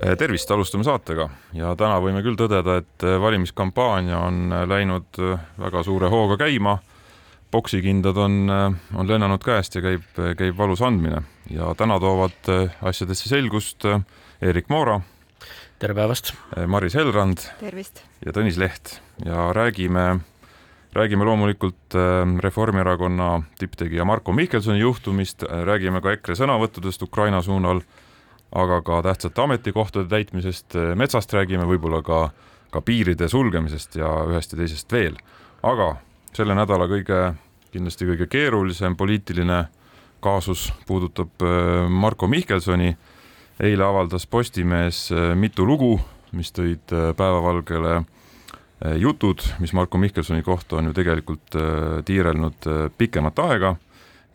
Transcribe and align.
tervist, 0.00 0.50
alustame 0.50 0.84
saatega 0.84 1.26
ja 1.56 1.74
täna 1.78 1.98
võime 2.00 2.22
küll 2.24 2.38
tõdeda, 2.38 2.78
et 2.80 3.04
eh, 3.04 3.18
valimiskampaania 3.20 4.20
on 4.24 4.40
eh, 4.52 4.64
läinud 4.68 5.20
väga 5.60 5.84
suure 5.84 6.08
hooga 6.12 6.38
käima. 6.40 6.78
poksikindad 7.50 8.16
on, 8.16 8.50
on 8.94 9.08
lennanud 9.08 9.42
käest 9.42 9.74
ja 9.74 9.80
käib, 9.82 10.04
käib 10.38 10.56
valus 10.56 10.82
andmine 10.86 11.22
ja 11.50 11.74
täna 11.74 11.98
toovad 12.00 12.46
asjadesse 12.80 13.28
selgust 13.28 13.84
Erik 14.40 14.68
Moora. 14.68 15.00
tere 15.78 15.94
päevast. 15.94 16.32
Maris 16.66 16.94
Helrand. 16.94 17.38
tervist. 17.60 18.04
ja 18.26 18.32
Tõnis 18.32 18.56
Leht 18.56 19.00
ja 19.24 19.52
räägime, 19.52 20.20
räägime 20.94 21.24
loomulikult 21.24 21.98
Reformierakonna 22.40 23.42
tipptegija 23.58 24.04
Marko 24.04 24.32
Mihkelsoni 24.32 24.78
juhtumist, 24.78 25.42
räägime 25.42 26.00
ka 26.00 26.12
EKRE 26.12 26.38
sõnavõttudest 26.38 27.02
Ukraina 27.02 27.42
suunal 27.42 27.82
aga 28.52 28.80
ka 28.82 29.02
tähtsate 29.02 29.42
ametikohtade 29.42 30.08
täitmisest, 30.08 30.74
eh, 30.74 30.94
metsast 30.94 31.32
räägime, 31.32 31.66
võib-olla 31.66 32.02
ka, 32.02 32.30
ka 32.70 32.80
piiride 32.82 33.28
sulgemisest 33.28 33.96
ja 34.00 34.10
ühest 34.30 34.52
ja 34.52 34.58
teisest 34.58 34.92
veel. 34.92 35.16
aga 35.62 35.96
selle 36.32 36.54
nädala 36.54 36.86
kõige, 36.88 37.34
kindlasti 37.70 38.06
kõige 38.06 38.26
keerulisem 38.26 38.96
poliitiline 38.96 39.64
kaasus 40.20 40.72
puudutab 40.86 41.42
eh, 41.42 41.88
Marko 41.88 42.26
Mihkelsoni. 42.26 42.96
eile 43.60 43.84
avaldas 43.84 44.26
Postimees 44.26 45.10
eh, 45.12 45.34
mitu 45.34 45.66
lugu, 45.66 46.00
mis 46.32 46.52
tõid 46.52 46.86
päevavalgele 47.16 48.04
jutud, 48.96 49.42
mis 49.58 49.72
Marko 49.72 49.98
Mihkelsoni 49.98 50.42
kohta 50.42 50.76
on 50.76 50.86
ju 50.86 50.92
tegelikult 50.92 51.56
tiirelnud 52.04 52.68
pikemat 52.98 53.38
aega 53.38 53.74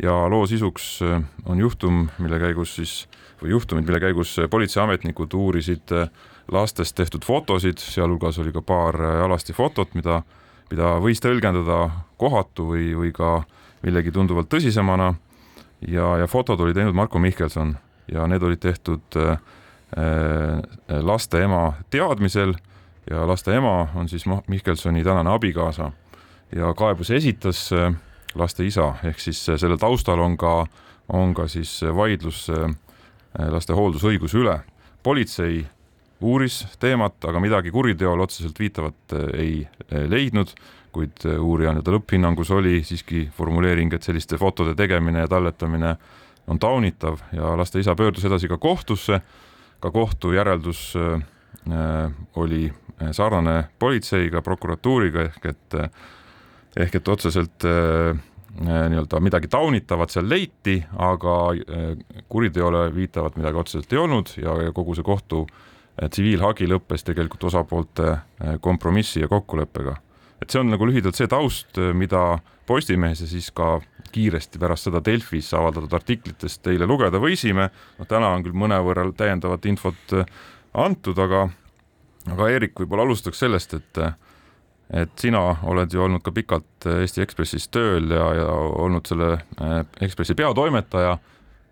ja 0.04 0.30
loo 0.30 0.46
sisuks 0.46 1.00
on 1.46 1.60
juhtum, 1.60 2.10
mille 2.20 2.40
käigus 2.40 2.76
siis 2.76 3.08
või 3.42 3.52
juhtumid, 3.52 3.86
mille 3.86 4.00
käigus 4.00 4.38
politseiametnikud 4.50 5.34
uurisid 5.34 5.92
äh, 5.92 6.10
lastest 6.52 6.96
tehtud 6.96 7.26
fotosid, 7.26 7.78
sealhulgas 7.78 8.40
oli 8.40 8.54
ka 8.54 8.62
paar 8.62 8.96
äh, 9.02 9.24
alasti 9.26 9.54
fotot, 9.54 9.94
mida, 9.96 10.22
mida 10.70 10.96
võis 11.02 11.22
tõlgendada 11.24 11.90
kohatu 12.22 12.70
või, 12.74 12.92
või 12.98 13.12
ka 13.16 13.42
millegi 13.86 14.12
tunduvalt 14.12 14.50
tõsisemana. 14.50 15.14
ja, 15.88 16.18
ja 16.18 16.28
fotod 16.28 16.60
oli 16.60 16.74
teinud 16.74 16.96
Marko 16.96 17.20
Mihkelson 17.20 17.76
ja 18.12 18.28
need 18.28 18.44
olid 18.44 18.60
tehtud 18.60 19.18
äh, 19.18 19.38
äh, 19.98 21.02
laste 21.02 21.42
ema 21.44 21.74
teadmisel 21.90 22.56
ja 23.10 23.28
laste 23.28 23.56
ema 23.56 23.88
on 23.96 24.10
siis 24.10 24.26
Mihkelsoni 24.48 25.04
tänane 25.04 25.30
abikaasa 25.30 25.92
ja 26.56 26.74
kaebuse 26.74 27.16
esitas 27.16 27.70
laste 28.36 28.66
isa, 28.66 28.94
ehk 29.04 29.20
siis 29.20 29.46
selle 29.46 29.78
taustal 29.78 30.20
on 30.20 30.38
ka, 30.38 30.66
on 31.10 31.34
ka 31.34 31.48
siis 31.48 31.82
vaidlus 31.96 32.50
laste 33.40 33.74
hooldusõiguse 33.74 34.38
üle. 34.38 34.60
politsei 35.04 35.66
uuris 36.22 36.66
teemat, 36.80 37.20
aga 37.28 37.40
midagi 37.40 37.72
kuriteole 37.72 38.24
otseselt 38.24 38.60
viitavat 38.60 39.14
äh, 39.14 39.26
ei 39.40 39.68
äh, 39.68 40.08
leidnud, 40.10 40.54
kuid 40.96 41.26
uurija 41.28 41.74
nii-öelda 41.74 41.92
lõpphinnangus 41.92 42.52
oli 42.56 42.80
siiski 42.84 43.26
formuleering, 43.36 43.94
et 43.94 44.04
selliste 44.04 44.38
fotode 44.40 44.76
tegemine 44.80 45.26
ja 45.26 45.28
talletamine 45.28 45.96
on 46.48 46.60
taunitav 46.60 47.20
ja 47.36 47.52
laste 47.58 47.82
isa 47.84 47.96
pöördus 47.96 48.26
edasi 48.26 48.48
ka 48.48 48.58
kohtusse. 48.58 49.20
ka 49.80 49.92
kohtu 49.92 50.32
järeldus 50.32 50.94
oli 52.36 52.74
sarnane 53.12 53.64
politseiga, 53.80 54.42
prokuratuuriga 54.42 55.22
ehk 55.22 55.46
et 55.46 55.76
ehk 56.78 56.96
et 56.96 57.08
otseselt 57.08 57.66
Äh, 57.66 58.16
nii-öelda 58.60 59.20
midagi 59.20 59.50
taunitavat 59.52 60.14
seal 60.14 60.30
leiti, 60.30 60.78
aga 61.02 61.36
äh, 61.52 61.86
kuriteole 62.32 62.88
viitavat 62.96 63.38
midagi 63.40 63.60
otseselt 63.62 63.94
ei 63.94 64.00
olnud 64.00 64.32
ja, 64.40 64.56
ja 64.68 64.74
kogu 64.76 64.96
see 64.96 65.06
kohtu 65.06 65.44
äh, 65.46 66.10
tsiviilhagi 66.10 66.70
lõppes 66.72 67.04
tegelikult 67.08 67.50
osapoolte 67.52 68.18
kompromissi 68.62 69.24
ja 69.24 69.28
kokkuleppega. 69.32 69.96
et 70.42 70.52
see 70.52 70.60
on 70.60 70.70
nagu 70.72 70.88
lühidalt 70.88 71.16
see 71.16 71.28
taust, 71.32 71.80
mida 71.94 72.40
Postimehes 72.66 73.22
ja 73.22 73.28
siis 73.30 73.52
ka 73.54 73.80
kiiresti 74.12 74.60
pärast 74.60 74.88
seda 74.88 75.02
Delfis 75.06 75.52
avaldatud 75.54 75.94
artiklitest 75.94 76.64
teile 76.64 76.88
lugeda 76.90 77.20
võisime. 77.22 77.70
noh, 78.00 78.08
täna 78.08 78.32
on 78.34 78.44
küll 78.44 78.58
mõnevõrra 78.58 79.06
täiendavat 79.14 79.66
infot 79.66 80.16
antud, 80.74 81.20
aga, 81.20 81.50
aga 82.32 82.50
Eerik, 82.50 82.74
võib-olla 82.80 83.06
alustaks 83.06 83.40
sellest, 83.40 83.74
et 83.74 84.02
et 84.94 85.16
sina 85.18 85.42
oled 85.66 85.94
ju 85.94 86.04
olnud 86.04 86.22
ka 86.26 86.34
pikalt 86.36 86.88
Eesti 86.90 87.24
Ekspressis 87.26 87.68
tööl 87.74 88.12
ja, 88.14 88.28
ja 88.38 88.50
olnud 88.84 89.08
selle 89.10 89.32
äh, 89.62 89.80
Ekspressi 90.06 90.36
peatoimetaja. 90.38 91.18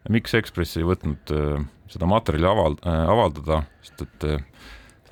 miks 0.10 0.34
Ekspress 0.34 0.80
ei 0.80 0.88
võtnud 0.88 1.36
äh, 1.36 1.62
seda 1.94 2.10
materjali 2.10 2.50
aval-, 2.50 2.80
äh, 2.82 3.06
avaldada, 3.14 3.64
sest 3.86 4.08
et 4.08 4.28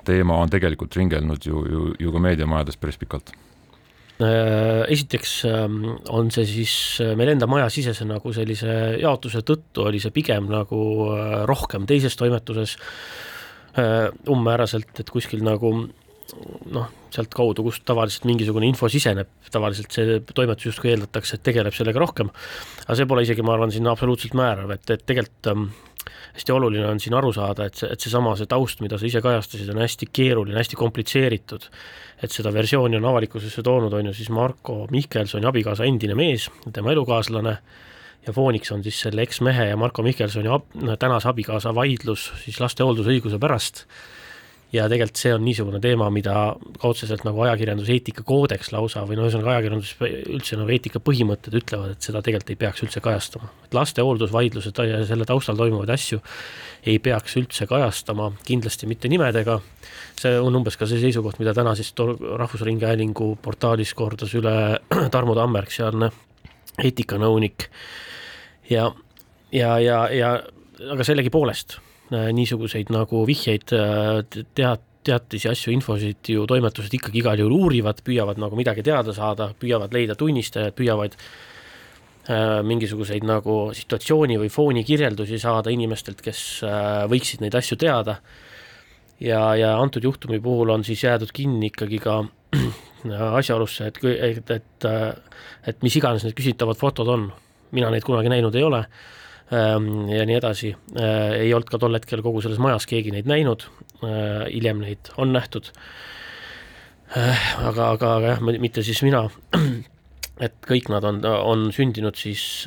teema 0.02 0.40
on 0.42 0.50
tegelikult 0.50 0.96
ringelnud 0.98 1.46
ju, 1.46 1.62
ju, 1.70 1.86
ju 2.00 2.12
ka 2.12 2.26
meediamajades 2.26 2.76
päris 2.80 2.98
pikalt? 2.98 3.34
esiteks 4.22 5.30
ähm, 5.48 5.80
on 6.14 6.28
see 6.30 6.44
siis 6.46 6.72
meil 7.18 7.32
enda 7.32 7.48
majasisese 7.50 8.04
nagu 8.06 8.30
sellise 8.36 8.68
jaotuse 9.00 9.40
tõttu 9.42 9.82
oli 9.88 9.98
see 9.98 10.12
pigem 10.14 10.46
nagu 10.52 10.78
rohkem 11.48 11.88
teises 11.90 12.14
toimetuses 12.20 12.76
umbmääraselt, 14.30 14.92
et 15.00 15.10
kuskil 15.10 15.42
nagu 15.42 15.72
noh, 16.72 16.88
sealtkaudu, 17.12 17.64
kust 17.66 17.84
tavaliselt 17.88 18.26
mingisugune 18.28 18.68
info 18.68 18.88
siseneb, 18.92 19.30
tavaliselt 19.52 19.92
see 19.94 20.18
toimetus 20.32 20.70
justkui 20.70 20.92
eeldatakse, 20.92 21.36
et 21.36 21.46
tegeleb 21.46 21.76
sellega 21.76 22.00
rohkem. 22.00 22.30
aga 22.86 22.98
see 22.98 23.08
pole 23.08 23.24
isegi, 23.26 23.44
ma 23.44 23.56
arvan, 23.56 23.72
siin 23.74 23.88
absoluutselt 23.90 24.36
määrav, 24.38 24.72
et, 24.74 24.84
et 24.90 25.04
tegelikult 25.08 25.50
ähm, 25.52 25.66
hästi 26.34 26.54
oluline 26.54 26.86
on 26.88 27.00
siin 27.00 27.14
aru 27.14 27.32
saada, 27.36 27.66
et 27.68 27.78
see, 27.78 27.90
et 27.92 28.00
seesama, 28.00 28.34
see 28.38 28.48
taust, 28.50 28.80
mida 28.84 28.98
sa 28.98 29.06
ise 29.08 29.22
kajastasid, 29.24 29.70
on 29.74 29.82
hästi 29.84 30.08
keeruline, 30.12 30.58
hästi 30.58 30.78
komplitseeritud. 30.80 31.68
et 32.22 32.30
seda 32.30 32.52
versiooni 32.54 32.96
on 32.96 33.04
avalikkusesse 33.10 33.64
toonud, 33.66 33.92
on 33.98 34.06
ju 34.06 34.12
siis 34.14 34.28
Marko 34.30 34.86
Mihkelsoni 34.90 35.46
abikaasa 35.46 35.84
endine 35.84 36.14
mees, 36.14 36.46
tema 36.72 36.92
elukaaslane 36.92 37.56
ja 38.26 38.32
fooniks 38.32 38.70
on 38.72 38.84
siis 38.84 39.00
selle 39.02 39.24
eksmehe 39.26 39.66
ja 39.72 39.76
Marko 39.76 40.04
Mihkelsoni 40.06 40.48
ab, 40.48 40.68
tänase 40.98 41.28
abikaasa 41.28 41.74
vaidlus 41.74 42.28
siis 42.44 42.60
laste 42.62 42.86
hooldusõiguse 42.86 43.42
pärast 43.42 43.82
ja 44.72 44.86
tegelikult 44.88 45.20
see 45.20 45.32
on 45.34 45.42
niisugune 45.44 45.80
teema, 45.84 46.08
mida 46.12 46.34
ka 46.80 46.88
otseselt 46.88 47.26
nagu 47.26 47.42
ajakirjanduse 47.44 47.92
eetikakoodeks 47.92 48.72
lausa 48.72 49.02
või 49.08 49.18
no 49.18 49.26
ühesõnaga 49.26 49.56
ajakirjandus 49.56 49.92
üldse 50.32 50.56
nagu 50.56 50.72
eetikapõhimõtted 50.72 51.56
ütlevad, 51.60 51.92
et 51.96 52.08
seda 52.08 52.22
tegelikult 52.24 52.54
ei 52.54 52.60
peaks 52.62 52.84
üldse 52.86 53.02
kajastama. 53.04 53.50
et 53.66 53.76
laste 53.76 54.02
hooldusvaidlused 54.02 54.80
ja 54.88 55.02
selle 55.08 55.28
taustal 55.28 55.60
toimuvaid 55.60 55.92
asju 55.92 56.22
ei 56.88 56.98
peaks 56.98 57.36
üldse 57.36 57.68
kajastama, 57.68 58.32
kindlasti 58.48 58.88
mitte 58.88 59.12
nimedega, 59.12 59.60
see 60.18 60.34
on 60.40 60.56
umbes 60.56 60.76
ka 60.80 60.88
see 60.88 61.00
seisukoht, 61.04 61.38
mida 61.38 61.54
täna 61.54 61.76
siis 61.76 61.92
Rahvusringhäälingu 61.92 63.36
portaalis 63.42 63.94
kordas 63.94 64.32
üle 64.34 64.80
Tarmo 65.14 65.36
Tammerg, 65.36 65.70
sealne 65.70 66.10
eetikanõunik 66.80 67.68
ja, 68.70 68.88
ja, 69.52 69.78
ja, 69.78 70.04
ja 70.08 70.36
aga 70.92 71.04
sellegipoolest 71.04 71.76
niisuguseid 72.12 72.90
nagu 72.92 73.22
vihjeid, 73.28 73.72
äh, 73.76 74.44
tead, 74.56 74.88
teatisi, 75.02 75.48
asju, 75.50 75.72
infosid 75.74 76.28
ju 76.30 76.44
toimetused 76.46 76.92
ikkagi 76.94 77.22
igal 77.22 77.40
juhul 77.40 77.56
uurivad, 77.64 78.04
püüavad 78.06 78.38
nagu 78.38 78.58
midagi 78.58 78.84
teada 78.86 79.14
saada, 79.16 79.48
püüavad 79.58 79.94
leida 79.94 80.14
tunnistajaid, 80.18 80.76
püüavad 80.78 81.16
äh, 81.16 82.60
mingisuguseid 82.66 83.26
nagu 83.26 83.56
situatsiooni 83.74 84.38
või 84.44 84.52
fooni 84.52 84.84
kirjeldusi 84.86 85.40
saada 85.42 85.72
inimestelt, 85.74 86.22
kes 86.22 86.42
äh, 86.66 87.02
võiksid 87.10 87.42
neid 87.42 87.56
asju 87.58 87.78
teada. 87.80 88.20
ja, 89.20 89.54
ja 89.54 89.76
antud 89.78 90.04
juhtumi 90.04 90.40
puhul 90.40 90.70
on 90.70 90.84
siis 90.84 91.02
jäädud 91.02 91.32
kinni 91.32 91.70
ikkagi 91.70 91.98
ka 92.02 92.22
asjaolusse, 93.40 93.86
et, 93.86 93.98
et, 94.04 94.50
et, 94.50 94.86
et 95.66 95.82
mis 95.82 95.96
iganes 95.96 96.24
need 96.24 96.34
küsitavad 96.38 96.78
fotod 96.78 97.08
on, 97.08 97.32
mina 97.72 97.90
neid 97.90 98.04
kunagi 98.06 98.30
näinud 98.30 98.54
ei 98.54 98.62
ole 98.62 98.84
ja 99.52 100.24
nii 100.26 100.38
edasi. 100.38 100.72
Ehm, 100.96 101.36
ei 101.42 101.52
olnud 101.54 101.70
ka 101.70 101.80
tol 101.80 101.96
hetkel 101.98 102.22
kogu 102.24 102.42
selles 102.44 102.60
majas 102.62 102.86
keegi 102.88 103.12
neid 103.14 103.28
näinud, 103.30 103.66
ehm, 104.00 104.46
hiljem 104.48 104.82
neid 104.84 105.12
on 105.20 105.34
nähtud. 105.36 105.72
aga, 107.12 107.90
aga, 107.92 108.14
aga 108.16 108.28
jah, 108.32 108.40
mitte 108.40 108.82
siis 108.82 109.02
mina. 109.04 109.26
et 110.46 110.54
kõik 110.66 110.88
nad 110.88 111.04
on, 111.04 111.20
on 111.22 111.66
sündinud 111.76 112.16
siis 112.16 112.64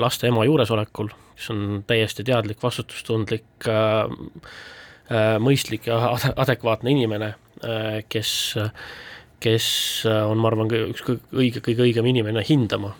laste 0.00 0.26
ema 0.30 0.46
juuresolekul, 0.48 1.12
kes 1.36 1.50
on 1.52 1.60
täiesti 1.86 2.24
teadlik, 2.26 2.58
vastutustundlik, 2.62 3.68
mõistlik 5.44 5.86
ja 5.86 6.16
adekvaatne 6.32 6.90
inimene, 6.96 7.34
kes 8.08 8.32
kes 9.42 9.66
on, 10.08 10.40
ma 10.40 10.48
arvan, 10.48 10.70
üks 10.90 11.02
õige, 11.06 11.60
kõige 11.64 11.84
õigem 11.84 12.06
inimene 12.08 12.40
hindama, 12.46 12.94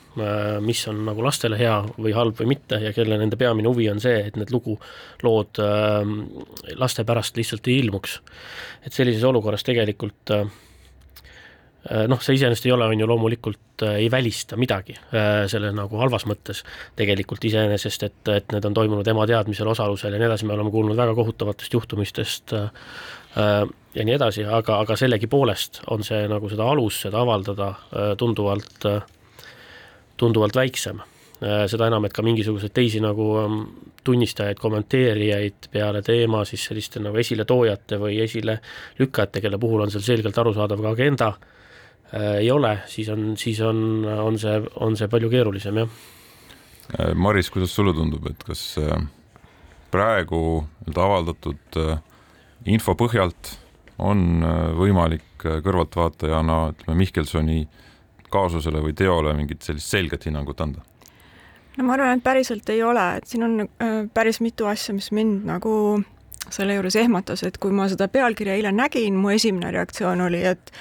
mis 0.63 0.83
on 0.91 1.01
nagu 1.07 1.25
lastele 1.25 1.57
hea 1.57 1.79
või 1.97 2.13
halb 2.17 2.37
või 2.43 2.51
mitte 2.53 2.77
ja 2.83 2.93
kelle 2.97 3.17
nende 3.19 3.39
peamine 3.41 3.71
huvi 3.73 3.89
on 3.89 4.03
see, 4.05 4.19
et 4.29 4.37
need 4.37 4.53
lugu, 4.53 4.77
lood 5.25 5.57
laste 6.77 7.07
pärast 7.09 7.41
lihtsalt 7.41 7.73
ei 7.73 7.81
ilmuks. 7.81 8.21
et 8.85 8.93
sellises 8.93 9.25
olukorras 9.25 9.65
tegelikult 9.65 10.35
äh, 10.37 10.45
Äh, 11.87 12.07
noh, 12.11 12.19
see 12.25 12.35
iseenesest 12.35 12.67
ei 12.67 12.73
ole, 12.75 12.87
on 12.91 12.99
ju 12.99 13.07
loomulikult 13.07 13.85
äh, 13.87 14.01
ei 14.03 14.09
välista 14.11 14.57
midagi 14.59 14.97
äh, 14.97 15.45
selle 15.51 15.71
nagu 15.77 16.01
halvas 16.01 16.25
mõttes 16.27 16.65
tegelikult 16.99 17.45
iseenesest, 17.47 18.07
et, 18.09 18.31
et 18.33 18.55
need 18.55 18.67
on 18.67 18.75
toimunud 18.75 19.07
ema 19.13 19.27
teadmisel, 19.29 19.71
osalusel 19.71 20.17
ja 20.17 20.21
nii 20.21 20.27
edasi, 20.31 20.49
me 20.49 20.57
oleme 20.57 20.73
kuulnud 20.75 20.99
väga 20.99 21.15
kohutavatest 21.15 21.77
juhtumistest 21.77 22.57
ja 23.37 24.05
nii 24.05 24.15
edasi, 24.15 24.45
aga, 24.49 24.79
aga 24.81 24.97
sellegipoolest 24.97 25.83
on 25.93 26.05
see 26.05 26.23
nagu 26.31 26.49
seda 26.49 26.71
alus, 26.73 27.03
seda 27.05 27.21
avaldada 27.21 27.75
tunduvalt, 28.17 28.87
tunduvalt 30.17 30.57
väiksem. 30.57 31.03
seda 31.69 31.91
enam, 31.91 32.07
et 32.09 32.15
ka 32.17 32.23
mingisuguseid 32.25 32.73
teisi 32.73 33.01
nagu 33.05 33.27
ähm, 33.43 33.59
tunnistajaid, 34.05 34.57
kommenteerijaid 34.57 35.69
peale 35.73 36.01
teema 36.03 36.45
siis 36.49 36.65
selliste 36.65 37.03
nagu 37.05 37.19
esiletoojate 37.21 37.99
või 38.01 38.23
esilelükkajate, 38.25 39.43
kelle 39.45 39.59
puhul 39.61 39.85
on 39.85 39.93
seal 39.93 40.07
selgelt 40.07 40.39
arusaadav 40.41 40.81
ka 40.81 40.95
agenda 40.97 41.35
Äh, 42.15 42.37
ei 42.37 42.51
ole, 42.51 42.79
siis 42.87 43.09
on, 43.09 43.37
siis 43.37 43.61
on, 43.61 44.05
on 44.05 44.39
see, 44.39 44.61
on 44.81 44.95
see 44.97 45.09
palju 45.11 45.31
keerulisem, 45.31 45.81
jah. 45.83 45.89
Äh, 47.01 47.15
Maris, 47.15 47.51
kuidas 47.51 47.75
sulle 47.75 47.95
tundub, 47.97 48.29
et 48.31 48.45
kas 48.47 48.63
äh, 48.79 49.01
praegu 49.91 50.39
nii-öelda 50.85 51.03
avaldatud 51.03 51.81
info 52.65 52.95
põhjalt 52.99 53.53
on 53.99 54.45
võimalik 54.77 55.47
kõrvaltvaatajana, 55.65 56.59
ütleme 56.75 56.99
Mihkelsoni 56.99 57.61
kaasusele 58.33 58.83
või 58.83 58.95
teole 58.97 59.33
mingit 59.37 59.63
sellist 59.63 59.93
selget 59.93 60.27
hinnangut 60.27 60.61
anda? 60.61 60.85
no 61.77 61.85
ma 61.85 61.95
arvan, 61.95 62.19
et 62.19 62.25
päriselt 62.25 62.69
ei 62.73 62.83
ole, 62.83 63.05
et 63.19 63.27
siin 63.29 63.45
on 63.45 63.69
päris 64.15 64.41
mitu 64.41 64.67
asja, 64.67 64.95
mis 64.97 65.11
mind 65.13 65.45
nagu 65.49 66.03
selle 66.51 66.77
juures 66.77 66.97
ehmatas, 66.97 67.43
et 67.45 67.59
kui 67.59 67.75
ma 67.75 67.89
seda 67.91 68.09
pealkirja 68.09 68.55
eile 68.57 68.73
nägin, 68.73 69.17
mu 69.21 69.33
esimene 69.35 69.71
reaktsioon 69.75 70.21
oli, 70.29 70.45
et 70.47 70.73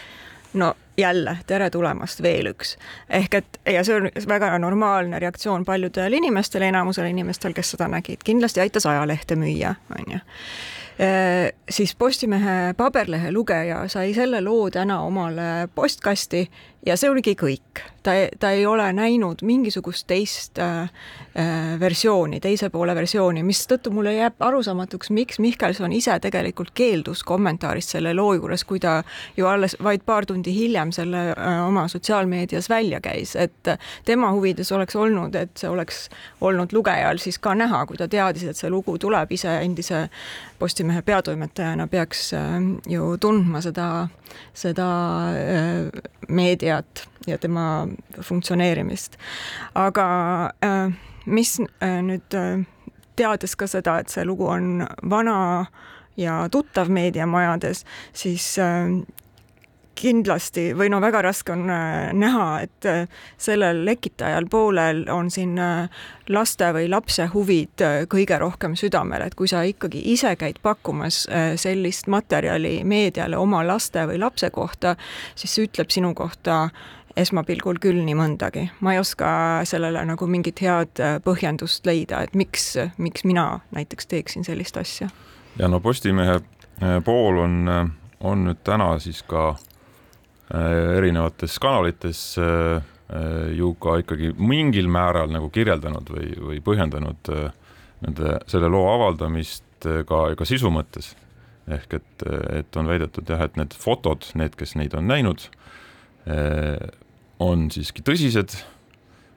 no 0.54 0.74
jälle 0.98 1.38
tere 1.48 1.70
tulemast, 1.70 2.22
veel 2.24 2.54
üks. 2.54 2.78
ehk 3.10 3.34
et 3.42 3.60
ja 3.74 3.84
see 3.84 3.98
on 4.00 4.08
väga 4.28 4.54
normaalne 4.60 5.20
reaktsioon 5.20 5.66
paljudel 5.66 6.14
inimestel, 6.14 6.64
enamusel 6.64 7.10
inimestel, 7.12 7.54
kes 7.54 7.76
seda 7.76 7.90
nägid, 7.92 8.24
kindlasti 8.24 8.64
aitas 8.64 8.88
ajalehte 8.88 9.36
müüa, 9.36 9.76
on 10.00 10.16
ju 10.16 10.20
Äh, 10.20 10.75
siis 11.70 11.96
Postimehe 11.96 12.74
paberlehe 12.78 13.32
lugeja 13.32 13.82
sai 13.92 14.14
selle 14.14 14.40
loo 14.42 14.70
täna 14.72 15.02
omale 15.04 15.68
postkasti 15.76 16.46
ja 16.86 16.96
see 16.98 17.10
oligi 17.10 17.36
kõik. 17.40 17.84
ta, 18.06 18.12
ta 18.40 18.52
ei 18.54 18.66
ole 18.70 18.86
näinud 18.94 19.40
mingisugust 19.42 20.06
teist 20.08 20.60
äh, 20.62 20.84
äh, 21.34 21.80
versiooni, 21.80 22.38
teise 22.40 22.70
poole 22.70 22.94
versiooni, 22.96 23.42
mistõttu 23.44 23.90
mulle 23.92 24.14
jääb 24.14 24.38
arusaamatuks, 24.46 25.10
miks 25.10 25.40
Mihkelson 25.42 25.94
ise 25.94 26.20
tegelikult 26.22 26.70
keeldus 26.78 27.24
kommentaarist 27.26 27.96
selle 27.96 28.14
loo 28.14 28.36
juures, 28.38 28.64
kui 28.64 28.80
ta 28.80 29.00
ju 29.38 29.50
alles 29.50 29.74
vaid 29.84 30.06
paar 30.06 30.26
tundi 30.30 30.54
hiljem 30.54 30.94
selle 30.94 31.32
äh, 31.34 31.66
oma 31.66 31.88
sotsiaalmeedias 31.90 32.70
välja 32.70 33.02
käis, 33.02 33.36
et 33.36 33.74
tema 34.06 34.30
huvides 34.36 34.72
oleks 34.72 34.96
olnud, 34.96 35.36
et 35.36 35.58
see 35.58 35.70
oleks 35.70 36.06
olnud 36.42 36.78
lugejal 36.78 37.18
siis 37.18 37.42
ka 37.42 37.56
näha, 37.58 37.86
kui 37.90 37.98
ta 37.98 38.08
teadis, 38.08 38.46
et 38.46 38.62
see 38.62 38.70
lugu 38.70 39.00
tuleb 39.02 39.34
ise 39.34 39.58
endise 39.64 40.06
Postimehe 40.60 41.02
peatoimetajana 41.02 41.88
peaks 41.88 42.34
äh, 42.34 42.54
ju 42.88 43.18
tundma 43.20 43.60
seda, 43.62 44.08
seda 44.56 44.86
äh, 45.36 46.06
meediat 46.76 47.08
ja 47.28 47.38
tema 47.38 47.88
funktsioneerimist. 48.22 49.18
aga 49.76 50.52
äh, 50.64 50.94
mis 51.26 51.60
nüüd 51.82 52.36
teades 53.16 53.56
ka 53.56 53.68
seda, 53.68 54.00
et 54.00 54.10
see 54.10 54.26
lugu 54.26 54.48
on 54.48 54.86
vana 55.10 55.66
ja 56.18 56.48
tuttav 56.52 56.90
meediamajades, 56.90 57.86
siis 58.14 58.58
kindlasti 59.96 60.70
või 60.78 60.90
no 60.92 61.00
väga 61.02 61.22
raske 61.26 61.54
on 61.56 61.70
äh, 61.72 62.12
näha, 62.14 62.48
et 62.66 62.88
äh, 62.90 63.08
sellel 63.42 63.84
lekitajal 63.88 64.48
poolel 64.52 65.06
on 65.12 65.32
siin 65.32 65.58
äh, 65.62 65.90
laste 66.30 66.72
või 66.76 66.90
lapse 66.92 67.28
huvid 67.34 67.84
kõige 68.12 68.40
rohkem 68.42 68.76
südamel, 68.80 69.26
et 69.26 69.36
kui 69.36 69.48
sa 69.48 69.64
ikkagi 69.68 70.02
ise 70.14 70.36
käid 70.40 70.58
pakkumas 70.64 71.26
sellist 71.62 72.08
materjali 72.10 72.80
meediale 72.84 73.38
oma 73.38 73.62
laste 73.68 74.08
või 74.10 74.18
lapse 74.20 74.50
kohta, 74.50 74.96
siis 75.36 75.54
see 75.54 75.68
ütleb 75.68 75.94
sinu 75.94 76.14
kohta 76.18 76.70
esmapilgul 77.16 77.78
küll 77.84 78.02
nii 78.04 78.16
mõndagi. 78.18 78.66
ma 78.82 78.96
ei 78.96 79.00
oska 79.00 79.28
sellele 79.70 80.02
nagu 80.06 80.28
mingit 80.28 80.62
head 80.66 81.04
põhjendust 81.24 81.86
leida, 81.86 82.24
et 82.26 82.34
miks, 82.34 82.74
miks 82.98 83.24
mina 83.24 83.60
näiteks 83.72 84.08
teeksin 84.08 84.44
sellist 84.44 84.78
asja. 84.78 85.10
ja 85.60 85.68
no 85.68 85.80
Postimehe 85.80 86.42
pool 87.06 87.38
on, 87.38 87.70
on 88.20 88.46
nüüd 88.50 88.66
täna 88.66 88.98
siis 89.00 89.22
ka 89.24 89.54
Äh, 89.54 89.75
erinevates 90.54 91.58
kanalites 91.60 92.38
äh, 92.38 92.82
äh, 93.10 93.52
ju 93.58 93.74
ka 93.82 93.98
ikkagi 94.02 94.34
mingil 94.38 94.88
määral 94.92 95.32
nagu 95.34 95.50
kirjeldanud 95.50 96.10
või, 96.14 96.32
või 96.38 96.62
põhjendanud 96.66 97.32
nende, 98.06 98.40
selle 98.52 98.70
loo 98.70 98.86
avaldamist 98.94 99.64
ka, 99.82 100.22
ka 100.38 100.46
sisu 100.46 100.72
mõttes. 100.74 101.16
ehk 101.66 101.94
et, 101.98 102.24
et 102.54 102.78
on 102.78 102.86
väidetud 102.86 103.30
jah, 103.30 103.42
et 103.42 103.56
need 103.58 103.74
fotod, 103.74 104.26
need, 104.38 104.54
kes 104.56 104.76
neid 104.78 104.94
on 104.94 105.08
näinud, 105.10 105.48
on 107.42 107.64
siiski 107.74 108.04
tõsised, 108.06 108.54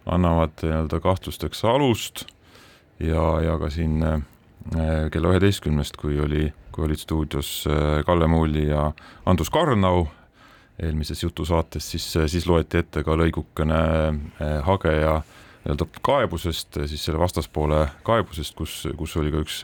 annavad 0.04 0.52
nii-öelda 0.60 1.00
kahtlusteks 1.00 1.64
alust 1.64 2.26
ja, 3.00 3.40
ja 3.44 3.56
ka 3.60 3.70
siin 3.72 4.04
kella 5.12 5.32
üheteistkümnest, 5.32 5.96
kui 5.96 6.20
oli, 6.20 6.50
kui 6.72 6.84
olid 6.84 7.00
stuudios 7.00 7.64
Kalle 8.04 8.28
Muuli 8.28 8.68
ja 8.68 8.90
Andrus 9.24 9.48
Karnau 9.52 10.06
eelmises 10.82 11.22
jutusaates, 11.22 11.90
siis, 11.90 12.06
siis 12.26 12.46
loeti 12.46 12.78
ette 12.78 13.02
ka 13.04 13.16
lõigukene 13.18 13.80
eh, 14.38 14.58
hageja 14.66 15.18
nii-öelda 15.64 15.86
kaebusest, 16.06 16.78
siis 16.86 17.04
selle 17.04 17.20
vastaspoole 17.20 17.84
kaebusest, 18.06 18.54
kus, 18.58 18.80
kus 18.96 19.16
oli 19.18 19.32
ka 19.34 19.42
üks 19.42 19.62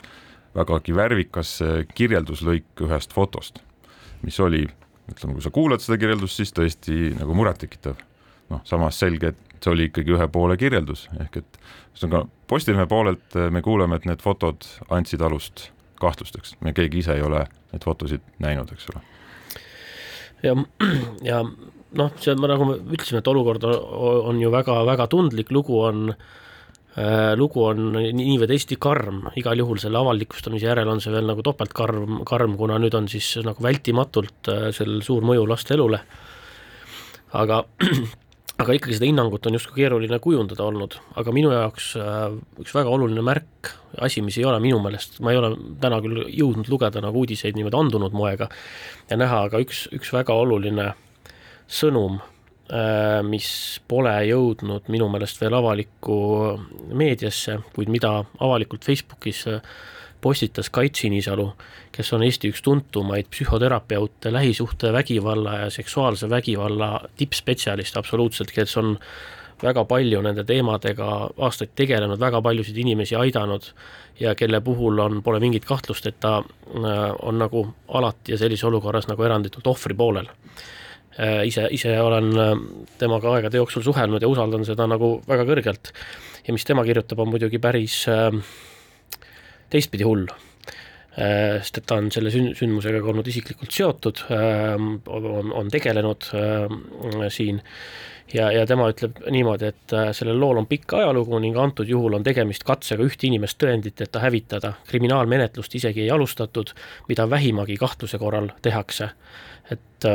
vägagi 0.57 0.97
värvikas 0.97 1.55
eh, 1.63 1.77
kirjelduslõik 1.95 2.85
ühest 2.87 3.15
fotost, 3.15 3.63
mis 4.27 4.41
oli, 4.43 4.65
ütleme, 5.11 5.37
kui 5.37 5.45
sa 5.45 5.55
kuulad 5.55 5.85
seda 5.85 6.01
kirjeldust, 6.03 6.41
siis 6.41 6.55
tõesti 6.57 7.15
nagu 7.19 7.37
murettekitav. 7.37 8.03
noh, 8.51 8.61
samas 8.69 8.99
selge, 9.01 9.31
et 9.33 9.65
see 9.65 9.73
oli 9.73 9.87
ikkagi 9.89 10.13
ühe 10.13 10.27
poole 10.29 10.57
kirjeldus, 10.61 11.07
ehk 11.21 11.41
et 11.41 11.61
ühesõnaga 11.95 12.27
Postimehe 12.51 12.87
poolelt 12.87 13.39
eh, 13.39 13.49
me 13.51 13.63
kuuleme, 13.63 13.97
et 13.97 14.11
need 14.11 14.23
fotod 14.23 14.67
andsid 14.91 15.23
alust 15.23 15.71
kahtlusteks, 16.03 16.59
me 16.61 16.75
keegi 16.77 17.01
ise 17.01 17.15
ei 17.15 17.23
ole 17.23 17.47
neid 17.73 17.87
fotosid 17.87 18.21
näinud, 18.43 18.75
eks 18.75 18.91
ole 18.93 19.01
ja, 20.45 20.55
ja 21.31 21.43
noh, 21.99 22.15
see, 22.21 22.35
nagu 22.39 22.69
me 22.69 22.79
ütlesime, 22.79 23.21
et 23.23 23.31
olukord 23.31 23.67
on 23.67 24.41
ju 24.43 24.51
väga-väga 24.53 25.07
tundlik, 25.13 25.53
lugu 25.55 25.79
on 25.85 26.09
äh, 26.11 27.33
lugu 27.39 27.65
on 27.69 27.93
nii 27.95 28.37
või 28.43 28.51
teisiti 28.51 28.79
karm, 28.81 29.25
igal 29.41 29.63
juhul 29.63 29.81
selle 29.83 30.01
avalikustamise 30.03 30.69
järel 30.71 30.91
on 30.91 31.03
see 31.03 31.15
veel 31.15 31.29
nagu 31.31 31.45
topeltkarm, 31.47 32.23
karm, 32.29 32.59
kuna 32.61 32.79
nüüd 32.83 32.97
on 32.99 33.09
siis 33.11 33.37
nagu 33.47 33.63
vältimatult 33.65 34.53
äh, 34.53 34.69
sellel 34.77 35.03
suur 35.07 35.27
mõju 35.27 35.47
laste 35.51 35.77
elule. 35.79 36.03
aga 37.35 37.65
aga 38.63 38.77
ikkagi 38.77 38.97
seda 38.97 39.09
hinnangut 39.09 39.47
on 39.49 39.57
justkui 39.57 39.83
keeruline 39.83 40.19
kujundada 40.23 40.67
olnud, 40.67 40.97
aga 41.19 41.33
minu 41.35 41.51
jaoks 41.53 41.89
äh, 41.99 42.37
üks 42.63 42.75
väga 42.77 42.93
oluline 42.95 43.25
märk, 43.27 43.73
asi, 44.05 44.23
mis 44.23 44.39
ei 44.39 44.47
ole 44.47 44.61
minu 44.63 44.79
meelest, 44.83 45.19
ma 45.25 45.35
ei 45.35 45.41
ole 45.41 45.55
täna 45.83 45.99
küll 46.05 46.23
jõudnud 46.29 46.71
lugeda 46.71 47.03
nagu 47.03 47.25
uudiseid 47.25 47.59
niimoodi 47.59 47.81
andunud 47.81 48.15
moega 48.15 48.49
ja 49.11 49.19
näha, 49.19 49.45
aga 49.49 49.63
üks, 49.65 49.89
üks 49.95 50.13
väga 50.15 50.37
oluline 50.39 50.93
sõnum, 51.67 52.21
äh, 52.71 53.19
mis 53.27 53.49
pole 53.91 54.15
jõudnud 54.31 54.87
minu 54.93 55.11
meelest 55.11 55.43
veel 55.43 55.59
avalikku 55.59 56.21
meediasse, 56.95 57.59
kuid 57.75 57.91
mida 57.91 58.21
avalikult 58.39 58.87
Facebookis 58.87 59.49
äh, 59.51 59.75
postitas 60.25 60.71
Kait 60.73 60.97
Sinisalu, 60.97 61.51
kes 61.93 62.13
on 62.17 62.25
Eesti 62.25 62.49
üks 62.53 62.63
tuntumaid 62.65 63.29
psühhoterapeute, 63.31 64.33
lähisuhtevägivalla 64.33 65.59
ja 65.65 65.71
seksuaalse 65.71 66.31
vägivalla 66.31 67.01
tippspetsialist 67.17 67.97
absoluutselt, 68.01 68.53
kes 68.55 68.77
on 68.81 68.97
väga 69.63 69.85
palju 69.89 70.23
nende 70.25 70.45
teemadega 70.49 71.11
aastaid 71.47 71.75
tegelenud, 71.77 72.21
väga 72.21 72.41
paljusid 72.43 72.79
inimesi 72.81 73.17
aidanud 73.21 73.69
ja 74.21 74.35
kelle 74.39 74.61
puhul 74.65 74.99
on, 75.05 75.21
pole 75.23 75.41
mingit 75.43 75.67
kahtlust, 75.69 76.09
et 76.09 76.21
ta 76.21 76.39
äh, 76.41 77.05
on 77.23 77.39
nagu 77.39 77.67
alati 77.89 78.35
ja 78.35 78.41
sellises 78.41 78.65
olukorras 78.69 79.09
nagu 79.11 79.29
eranditult 79.29 79.67
ohvri 79.75 79.97
poolel. 79.99 80.31
Äh, 81.15 81.45
ise, 81.47 81.69
ise 81.71 81.95
olen 82.01 82.31
äh, 82.41 82.53
temaga 82.99 83.37
aegade 83.37 83.61
jooksul 83.61 83.85
suhelnud 83.87 84.23
ja 84.23 84.31
usaldan 84.31 84.65
seda 84.67 84.89
nagu 84.91 85.19
väga 85.29 85.47
kõrgelt. 85.53 85.93
ja 86.47 86.53
mis 86.53 86.65
tema 86.65 86.85
kirjutab, 86.85 87.21
on 87.21 87.31
muidugi 87.31 87.59
päris 87.59 88.07
äh, 88.09 88.33
teistpidi 89.75 90.07
hull. 90.07 90.27
sest 91.15 91.79
et 91.79 91.85
ta 91.87 92.01
on 92.01 92.09
selle 92.11 92.33
sün-, 92.35 92.57
sündmusega 92.59 92.99
ka 92.99 93.13
olnud 93.13 93.29
isiklikult 93.31 93.71
seotud, 93.71 94.25
on, 94.35 95.53
on 95.55 95.69
tegelenud 95.71 96.27
siin 97.31 97.61
ja, 98.35 98.49
ja 98.53 98.65
tema 98.67 98.89
ütleb 98.91 99.21
niimoodi, 99.31 99.69
et 99.71 99.95
sellel 100.17 100.41
lool 100.41 100.59
on 100.63 100.67
pikk 100.71 100.97
ajalugu 100.99 101.39
ning 101.43 101.59
antud 101.61 101.87
juhul 101.91 102.17
on 102.19 102.27
tegemist 102.27 102.67
katsega 102.67 103.07
ühte 103.07 103.29
inimest 103.29 103.61
tõenditeta 103.63 104.23
hävitada. 104.25 104.73
kriminaalmenetlust 104.89 105.75
isegi 105.79 106.03
ei 106.03 106.11
alustatud, 106.11 106.75
mida 107.09 107.29
vähimagi 107.31 107.77
kahtluse 107.79 108.19
korral 108.19 108.51
tehakse. 108.63 109.11
et 109.71 110.11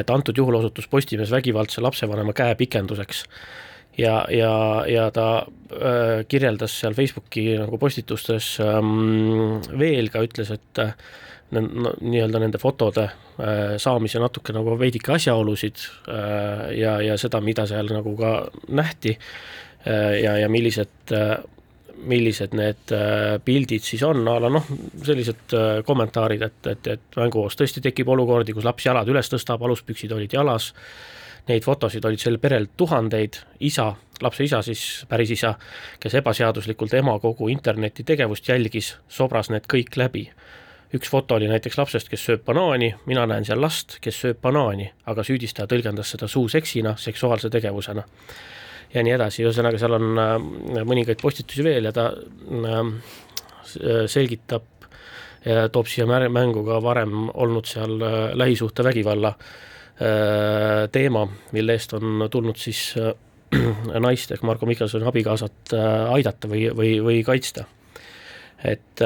et 0.00 0.10
antud 0.10 0.36
juhul 0.36 0.54
osutus 0.54 0.88
Postimees 0.88 1.30
vägivaldse 1.30 1.80
lapsevanema 1.80 2.32
käepikenduseks 2.32 3.24
ja, 3.98 4.24
ja, 4.30 4.52
ja 4.88 5.08
ta 5.14 5.26
äh, 5.72 6.22
kirjeldas 6.28 6.78
seal 6.80 6.94
Facebooki 6.94 7.46
nagu 7.58 7.78
postitustes 7.78 8.56
ähm, 8.64 9.60
veel 9.78 10.10
ka 10.12 10.22
ütles, 10.26 10.52
et 10.54 10.82
äh, 10.82 10.94
nii-öelda 11.50 12.42
nende 12.42 12.60
fotode 12.62 13.08
äh, 13.08 13.76
saamise 13.82 14.22
natuke 14.22 14.54
nagu 14.54 14.76
veidike 14.78 15.16
asjaolusid 15.16 15.80
äh, 16.08 16.66
ja, 16.78 16.98
ja 17.02 17.16
seda, 17.18 17.40
mida 17.42 17.66
seal 17.70 17.90
nagu 17.90 18.14
ka 18.18 18.34
nähti 18.68 19.16
äh, 19.16 20.20
ja, 20.22 20.36
ja 20.38 20.52
millised 20.52 21.14
äh, 21.16 21.38
millised 22.00 22.54
need 22.56 22.92
äh, 22.96 23.36
pildid 23.44 23.84
siis 23.84 24.02
on, 24.06 24.22
a 24.28 24.38
la 24.40 24.50
noh, 24.52 24.66
sellised 25.04 25.54
äh, 25.56 25.80
kommentaarid, 25.86 26.44
et, 26.46 26.68
et, 26.72 26.90
et 26.94 27.18
mänguos 27.20 27.58
tõesti 27.58 27.82
tekib 27.84 28.08
olukordi, 28.14 28.54
kus 28.56 28.64
laps 28.64 28.86
jalad 28.86 29.08
üles 29.10 29.28
tõstab, 29.28 29.62
aluspüksid 29.66 30.14
olid 30.16 30.32
jalas, 30.32 30.70
neid 31.48 31.64
fotosid 31.64 32.04
olid 32.04 32.22
sel 32.22 32.38
perel 32.38 32.68
tuhandeid, 32.76 33.40
isa, 33.60 33.94
lapse 34.22 34.44
isa 34.44 34.62
siis, 34.62 35.04
päris 35.08 35.30
isa, 35.36 35.54
kes 36.00 36.14
ebaseaduslikult 36.20 36.94
ema 36.94 37.18
kogu 37.18 37.48
interneti 37.48 38.04
tegevust 38.04 38.48
jälgis, 38.48 38.94
sobras 39.08 39.50
need 39.50 39.68
kõik 39.70 39.96
läbi. 39.96 40.30
üks 40.94 41.06
foto 41.10 41.36
oli 41.38 41.46
näiteks 41.48 41.78
lapsest, 41.78 42.08
kes 42.10 42.24
sööb 42.26 42.40
banaani, 42.44 42.94
mina 43.06 43.26
näen 43.26 43.44
seal 43.46 43.60
last, 43.62 44.00
kes 44.02 44.16
sööb 44.20 44.40
banaani, 44.42 44.90
aga 45.06 45.22
süüdistaja 45.22 45.68
tõlgendas 45.70 46.10
seda 46.10 46.26
suuseksina, 46.28 46.96
seksuaalse 46.98 47.50
tegevusena 47.50 48.02
ja 48.94 49.04
nii 49.06 49.14
edasi, 49.14 49.44
ühesõnaga 49.44 49.78
seal 49.78 49.94
on 49.96 50.18
äh, 50.18 50.84
mõningaid 50.86 51.20
postitusi 51.22 51.64
veel 51.64 51.86
ja 51.88 51.92
ta 51.94 52.10
äh, 52.10 52.80
selgitab 54.10 54.66
ja 55.44 55.68
toob 55.72 55.88
siia 55.88 56.06
mängu 56.06 56.64
ka 56.66 56.80
varem 56.82 57.28
olnud 57.32 57.68
seal 57.68 58.00
äh, 58.02 58.18
lähisuhtevägivalla 58.36 59.34
teema, 60.00 61.26
mille 61.52 61.74
eest 61.76 61.92
on 61.92 62.24
tulnud 62.32 62.56
siis 62.56 62.94
naist 64.06 64.30
ehk 64.32 64.46
Marko 64.48 64.64
Mihkelsoni 64.66 65.04
abikaasat 65.04 65.74
aidata 66.14 66.48
või, 66.48 66.62
või, 66.72 66.94
või 67.04 67.18
kaitsta. 67.26 67.66
et 68.64 69.04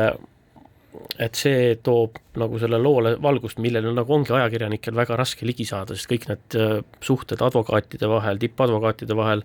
et 1.18 1.38
see 1.38 1.74
toob 1.84 2.18
nagu 2.40 2.58
selle 2.62 2.78
loole 2.80 3.14
valgust, 3.22 3.60
millele 3.62 3.92
nagu 3.94 4.14
ongi 4.14 4.34
ajakirjanikel 4.34 4.94
väga 4.96 5.18
raske 5.18 5.46
ligi 5.46 5.66
saada, 5.68 5.96
sest 5.96 6.10
kõik 6.10 6.28
need 6.30 6.58
äh, 6.58 6.76
suhted 7.04 7.42
advokaatide 7.44 8.10
vahel, 8.10 8.40
tippadvokaatide 8.42 9.16
vahel, 9.18 9.44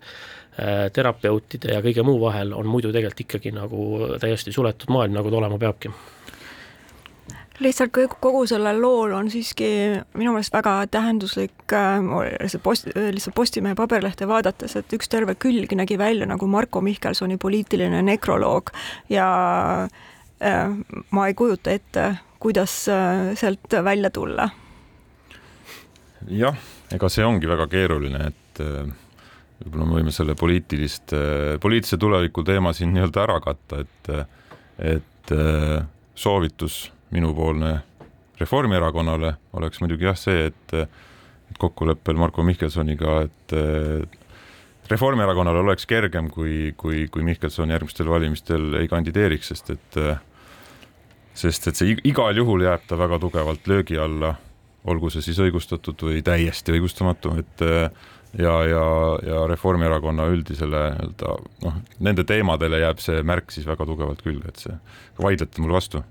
äh, 0.60 0.88
terapeutide 0.96 1.76
ja 1.76 1.84
kõige 1.86 2.06
muu 2.06 2.20
vahel 2.22 2.54
on 2.58 2.70
muidu 2.70 2.94
tegelikult 2.94 3.26
ikkagi 3.26 3.54
nagu 3.56 3.90
täiesti 4.22 4.54
suletud 4.56 4.94
maailm, 4.94 5.18
nagu 5.18 5.32
ta 5.32 5.42
olema 5.42 5.60
peabki 5.62 5.94
lihtsalt 7.60 7.98
kogu 8.20 8.46
sellel 8.48 8.82
lool 8.82 9.12
on 9.18 9.32
siiski 9.32 9.70
minu 10.18 10.32
meelest 10.36 10.54
väga 10.54 10.76
tähenduslik 10.92 11.74
äh, 11.76 12.00
see 12.48 12.62
post, 12.64 12.88
lihtsalt 12.96 13.36
Postimehe 13.36 13.76
paberlehte 13.76 14.28
vaadates, 14.28 14.76
et 14.80 14.94
üks 14.96 15.12
terve 15.12 15.36
külg 15.36 15.74
nägi 15.76 15.98
välja 16.00 16.28
nagu 16.30 16.48
Marko 16.48 16.82
Mihkelsoni 16.82 17.38
poliitiline 17.38 18.02
nekroloog 18.06 18.72
ja 19.10 19.28
äh, 19.84 20.08
Äh, 20.40 20.72
ma 21.12 21.28
ei 21.28 21.34
kujuta 21.34 21.72
ette, 21.72 22.16
kuidas 22.40 22.88
äh, 22.90 23.36
sealt 23.36 23.74
välja 23.84 24.10
tulla. 24.10 24.50
jah, 26.28 26.56
ega 26.96 27.10
see 27.12 27.26
ongi 27.26 27.48
väga 27.48 27.66
keeruline, 27.68 28.22
et 28.32 28.62
äh, 28.64 28.88
võib-olla 29.60 29.88
me 29.88 29.98
võime 29.98 30.14
selle 30.16 30.36
poliitilist, 30.40 31.12
poliitilise 31.60 32.00
tuleviku 32.00 32.44
teema 32.48 32.72
siin 32.76 32.94
nii-öelda 32.96 33.24
ära 33.26 33.36
katta, 33.44 33.82
et, 33.84 34.12
et 34.80 35.34
soovitus 36.16 36.78
minupoolne 37.12 37.80
Reformierakonnale 38.40 39.34
oleks 39.60 39.82
muidugi 39.84 40.08
jah 40.08 40.18
see, 40.18 40.48
et, 40.48 40.74
et 40.80 41.60
kokkuleppel 41.60 42.16
Marko 42.16 42.44
Mihkelsoniga, 42.48 43.18
et 43.28 43.56
Reformierakonnal 44.90 45.60
oleks 45.60 45.86
kergem, 45.90 46.30
kui, 46.32 46.74
kui, 46.78 47.08
kui 47.12 47.26
Mihkelson 47.26 47.74
järgmistel 47.74 48.10
valimistel 48.10 48.80
ei 48.80 48.88
kandideeriks, 48.90 49.52
sest 49.52 49.74
et 49.76 50.00
sest 51.40 51.70
et 51.70 51.80
see 51.80 51.98
igal 52.10 52.38
juhul 52.38 52.64
jääb 52.66 52.86
ta 52.88 52.98
väga 53.00 53.20
tugevalt 53.22 53.68
löögi 53.70 54.00
alla, 54.00 54.34
olgu 54.90 55.12
see 55.14 55.24
siis 55.24 55.40
õigustatud 55.44 56.08
või 56.08 56.24
täiesti 56.26 56.74
õigustamatu, 56.76 57.36
et 57.40 57.64
ja, 57.64 58.56
ja, 58.68 58.86
ja 59.26 59.44
Reformierakonna 59.50 60.28
üldisele 60.34 60.86
nii-öelda 60.96 61.36
noh, 61.66 61.82
nende 62.06 62.26
teemadele 62.28 62.82
jääb 62.84 63.04
see 63.04 63.24
märk 63.26 63.54
siis 63.56 63.68
väga 63.70 63.88
tugevalt 63.90 64.24
külge, 64.26 64.52
et 64.52 64.64
see, 64.66 64.80
vaidlete 65.22 65.64
mulle 65.64 65.78
vastu? 65.80 66.04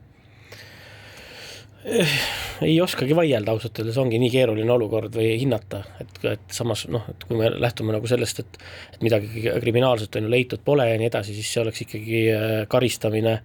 Ei 2.66 2.74
oskagi 2.82 3.16
vaielda 3.16 3.54
ausalt 3.54 3.78
öeldes, 3.80 3.96
ongi 4.02 4.18
nii 4.20 4.32
keeruline 4.34 4.72
olukord 4.74 5.14
või 5.14 5.32
hinnata, 5.40 5.84
et, 6.02 6.20
et 6.34 6.54
samas 6.54 6.86
noh, 6.90 7.06
et 7.12 7.24
kui 7.28 7.38
me 7.38 7.50
lähtume 7.54 7.94
nagu 7.94 8.10
sellest, 8.10 8.44
et 8.44 8.60
et 8.94 9.02
midagi 9.06 9.46
kriminaalset 9.62 10.18
on 10.18 10.26
ju 10.26 10.36
leitud 10.36 10.62
pole 10.64 10.88
ja 10.88 10.98
nii 11.00 11.10
edasi, 11.10 11.36
siis 11.38 11.52
see 11.54 11.62
oleks 11.64 11.86
ikkagi 11.86 12.22
äh, 12.34 12.54
karistamine 12.68 13.38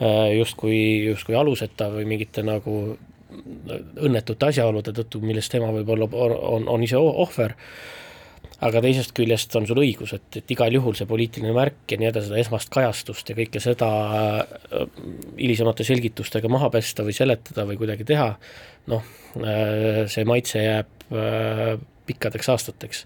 Äh, 0.00 0.36
justkui, 0.36 1.04
justkui 1.06 1.34
aluseta 1.34 1.86
või 1.88 2.04
mingite 2.04 2.42
nagu 2.44 2.72
õnnetute 3.96 4.50
asjaolude 4.50 4.92
tõttu, 4.92 5.22
millest 5.24 5.48
tema 5.54 5.70
võib-olla 5.72 6.04
on, 6.12 6.66
on 6.68 6.82
ise 6.84 7.00
ohver, 7.00 7.54
aga 8.64 8.80
teisest 8.84 9.12
küljest 9.16 9.52
on 9.58 9.66
sul 9.68 9.80
õigus, 9.82 10.14
et, 10.16 10.40
et 10.40 10.54
igal 10.54 10.72
juhul 10.72 10.96
see 10.96 11.08
poliitiline 11.08 11.52
märk 11.56 11.92
ja 11.92 12.00
nii 12.00 12.08
edasi, 12.08 12.30
seda 12.30 12.40
esmast 12.40 12.72
kajastust 12.72 13.32
ja 13.32 13.36
kõike 13.38 13.62
seda 13.62 13.90
äh, 14.08 14.84
hilisemate 15.38 15.86
selgitustega 15.86 16.50
maha 16.52 16.70
pesta 16.72 17.04
või 17.06 17.16
seletada 17.16 17.66
või 17.68 17.78
kuidagi 17.80 18.08
teha, 18.08 18.30
noh, 18.92 19.08
äh, 19.42 20.04
see 20.12 20.26
maitse 20.28 20.64
jääb 20.64 20.92
pikkadeks 22.06 22.48
aastateks. 22.50 23.04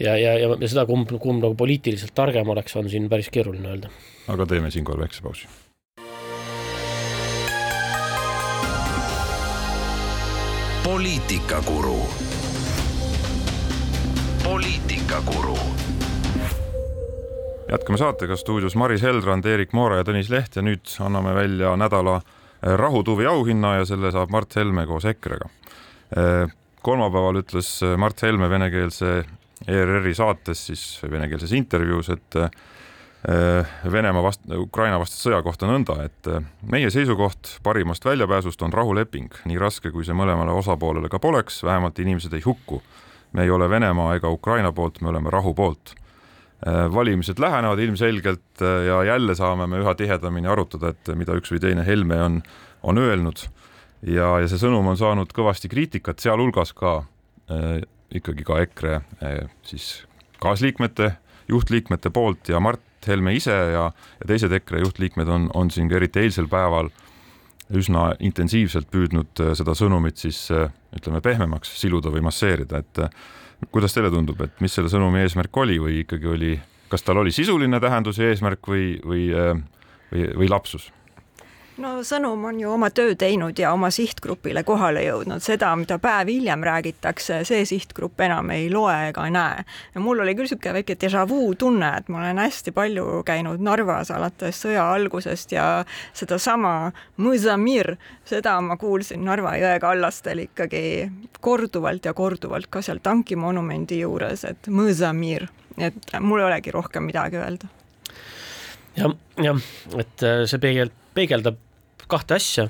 ja, 0.00 0.14
ja, 0.16 0.38
ja 0.40 0.54
seda, 0.64 0.86
kumb, 0.88 1.10
kumb 1.20 1.42
nagu 1.44 1.58
poliitiliselt 1.58 2.14
targem 2.16 2.48
oleks, 2.48 2.76
on 2.80 2.88
siin 2.88 3.08
päris 3.12 3.28
keeruline 3.32 3.74
öelda. 3.74 3.92
aga 4.32 4.46
teeme 4.46 4.70
siinkohal 4.72 5.04
väikse 5.04 5.24
pausi 5.24 5.48
poliitikakuru. 10.88 12.27
Poliitikakuru. 14.48 15.56
jätkame 17.68 17.98
saatega 17.98 18.36
stuudios 18.36 18.76
Maris 18.76 19.02
Heldrand, 19.02 19.44
Erik 19.44 19.72
Moora 19.76 19.98
ja 19.98 20.04
Tõnis 20.08 20.30
Leht 20.32 20.54
ja 20.56 20.62
nüüd 20.64 20.88
anname 21.04 21.34
välja 21.36 21.74
nädala 21.76 22.14
rahutuvi 22.80 23.26
auhinna 23.28 23.74
ja 23.76 23.84
selle 23.84 24.08
saab 24.14 24.32
Mart 24.32 24.56
Helme 24.56 24.86
koos 24.88 25.04
EKRE-ga. 25.04 25.50
kolmapäeval 26.82 27.42
ütles 27.42 27.68
Mart 28.00 28.22
Helme 28.24 28.48
venekeelse 28.50 29.10
ERR-i 29.66 30.14
saates 30.16 30.62
siis 30.70 30.84
venekeelses 31.10 31.52
intervjuus, 31.52 32.08
et 32.08 32.40
Venemaa 33.92 34.22
vast-, 34.22 34.46
Ukraina 34.56 34.96
vastase 35.02 35.26
sõja 35.26 35.42
kohta 35.42 35.68
nõnda, 35.68 35.98
et 36.06 36.30
meie 36.62 36.88
seisukoht 36.94 37.58
parimast 37.62 38.04
väljapääsust 38.06 38.62
on 38.62 38.72
rahuleping, 38.72 39.42
nii 39.44 39.60
raske, 39.60 39.90
kui 39.92 40.06
see 40.08 40.16
mõlemale 40.16 40.54
osapoolele 40.56 41.10
ka 41.12 41.18
poleks, 41.20 41.60
vähemalt 41.66 41.98
inimesed 41.98 42.32
ei 42.38 42.46
hukku. 42.46 42.80
Me 43.32 43.44
ei 43.44 43.50
ole 43.50 43.70
Venemaa 43.70 44.14
ega 44.16 44.30
Ukraina 44.30 44.72
poolt, 44.72 45.00
me 45.00 45.12
oleme 45.12 45.30
rahu 45.30 45.54
poolt. 45.54 45.94
Äh, 46.66 46.86
valimised 46.94 47.38
lähenevad 47.38 47.78
ilmselgelt 47.78 48.62
ja 48.86 49.02
jälle 49.04 49.34
saame 49.38 49.66
me 49.66 49.78
üha 49.78 49.94
tihedamini 49.94 50.48
arutada, 50.50 50.90
et 50.90 51.14
mida 51.14 51.36
üks 51.38 51.52
või 51.54 51.62
teine 51.62 51.86
Helme 51.86 52.22
on, 52.22 52.42
on 52.82 52.98
öelnud 52.98 53.46
ja, 54.02 54.38
ja 54.42 54.48
see 54.48 54.60
sõnum 54.60 54.86
on 54.90 54.98
saanud 54.98 55.32
kõvasti 55.34 55.70
kriitikat, 55.70 56.20
sealhulgas 56.22 56.74
ka 56.76 57.00
äh, 57.50 57.80
ikkagi 58.14 58.46
ka 58.46 58.60
EKRE 58.64 58.94
äh, 59.22 59.40
siis 59.66 60.06
kaasliikmete, 60.42 61.12
juhtliikmete 61.50 62.12
poolt 62.14 62.50
ja 62.52 62.60
Mart 62.62 62.84
Helme 63.06 63.34
ise 63.36 63.54
ja, 63.54 63.88
ja 64.20 64.26
teised 64.26 64.52
EKRE 64.52 64.82
juhtliikmed 64.84 65.30
on, 65.32 65.48
on 65.54 65.70
siin 65.74 65.90
ka 65.90 65.98
eriti 65.98 66.22
eilsel 66.26 66.48
päeval 66.50 66.90
üsna 67.74 68.12
intensiivselt 68.24 68.90
püüdnud 68.92 69.42
äh, 69.44 69.54
seda 69.58 69.74
sõnumit 69.78 70.20
siis 70.20 70.46
äh, 70.54 70.70
ütleme 70.96 71.20
pehmemaks 71.24 71.74
siluda 71.80 72.12
või 72.14 72.22
masseerida, 72.24 72.82
et 72.82 73.02
äh, 73.04 73.10
kuidas 73.74 73.94
teile 73.96 74.10
tundub, 74.14 74.40
et 74.44 74.60
mis 74.64 74.74
selle 74.74 74.90
sõnumi 74.92 75.24
eesmärk 75.24 75.56
oli 75.60 75.78
või 75.82 76.02
ikkagi 76.04 76.30
oli, 76.30 76.52
kas 76.88 77.04
tal 77.04 77.20
oli 77.22 77.34
sisuline 77.34 77.80
tähendus 77.82 78.20
ja 78.20 78.30
eesmärk 78.30 78.70
või, 78.70 78.94
või, 79.04 79.26
või, 80.12 80.28
või 80.42 80.48
lapsus? 80.48 80.92
No 81.82 81.92
sõnum 82.06 82.42
on 82.48 82.58
ju 82.60 82.70
oma 82.72 82.90
töö 82.94 83.14
teinud 83.18 83.58
ja 83.58 83.72
oma 83.74 83.90
sihtgrupile 83.94 84.62
kohale 84.66 85.02
jõudnud, 85.04 85.42
seda, 85.44 85.70
mida 85.78 85.98
päev 86.02 86.30
hiljem 86.32 86.64
räägitakse, 86.66 87.40
see 87.48 87.64
sihtgrupp 87.68 88.20
enam 88.26 88.50
ei 88.54 88.68
loe 88.72 88.96
ega 89.10 89.26
näe. 89.30 89.64
ja 89.94 90.02
mul 90.02 90.22
oli 90.24 90.34
küll 90.34 90.48
niisugune 90.48 90.74
väike 90.78 90.96
déjà 91.00 91.24
vu 91.28 91.54
tunne, 91.58 91.90
et 91.98 92.08
ma 92.08 92.22
olen 92.22 92.42
hästi 92.42 92.74
palju 92.74 93.22
käinud 93.26 93.62
Narvas 93.62 94.10
alates 94.14 94.62
sõja 94.64 94.88
algusest 94.94 95.52
ja 95.52 95.68
sedasama 96.16 96.92
Mõõsamir, 97.18 97.96
seda 98.28 98.58
ma 98.64 98.76
kuulsin 98.80 99.24
Narva 99.26 99.56
jõe 99.58 99.78
kallastel 99.82 100.44
ikkagi 100.46 101.10
korduvalt 101.40 102.06
ja 102.06 102.14
korduvalt 102.14 102.70
ka 102.70 102.82
seal 102.82 103.02
tankimonumendi 103.02 104.02
juures, 104.02 104.44
et 104.44 104.70
Mõõsamir, 104.70 105.48
et 105.78 106.14
mul 106.20 106.42
ei 106.42 106.50
olegi 106.50 106.74
rohkem 106.74 107.06
midagi 107.06 107.38
öelda. 107.38 107.70
Jah, 108.98 109.14
jah, 109.38 109.58
et 109.94 110.26
äh, 110.26 110.42
see 110.50 110.58
peegel, 110.58 110.90
peegeldab 111.14 111.58
kahte 112.10 112.38
asja. 112.38 112.68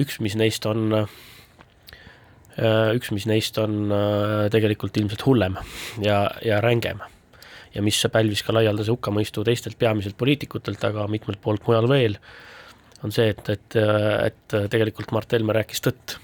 üks, 0.00 0.18
mis 0.24 0.34
neist 0.38 0.66
on, 0.66 0.94
äh, 0.94 2.90
üks, 2.94 3.12
mis 3.14 3.26
neist 3.30 3.58
on 3.62 3.92
äh, 3.94 4.46
tegelikult 4.54 4.96
ilmselt 4.98 5.26
hullem 5.26 5.58
ja, 6.02 6.26
ja 6.42 6.60
rängem 6.64 7.02
ja 7.74 7.82
mis 7.82 8.00
pälvis 8.12 8.42
ka 8.46 8.54
laialdase 8.54 8.92
hukkamõistu 8.94 9.44
teistelt 9.46 9.78
peamiselt 9.78 10.16
poliitikutelt, 10.18 10.82
aga 10.86 11.06
mitmelt 11.10 11.40
poolt 11.42 11.64
mujal 11.66 11.88
veel, 11.90 12.18
on 13.04 13.14
see, 13.14 13.32
et, 13.34 13.48
et, 13.50 13.78
et 14.28 14.54
tegelikult 14.70 15.10
Mart 15.14 15.34
Helme 15.34 15.56
rääkis 15.56 15.82
tõtt 15.84 16.16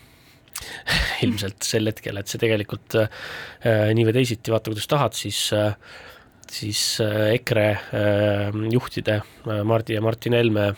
ilmselt 1.25 1.67
sel 1.67 1.91
hetkel, 1.91 2.21
et 2.21 2.31
see 2.31 2.41
tegelikult 2.41 2.97
äh, 3.01 3.91
nii 3.97 4.07
või 4.09 4.17
teisiti, 4.21 4.53
vaata 4.55 4.73
kuidas 4.73 4.89
tahad, 4.91 5.17
siis 5.19 5.43
äh, 5.57 5.75
siis 6.51 6.81
äh, 7.03 7.35
EKRE 7.37 7.67
äh, 7.71 8.59
juhtide 8.73 9.21
äh, 9.21 9.63
Mardi 9.65 9.95
ja 9.95 10.03
Martin 10.03 10.35
Helme 10.37 10.71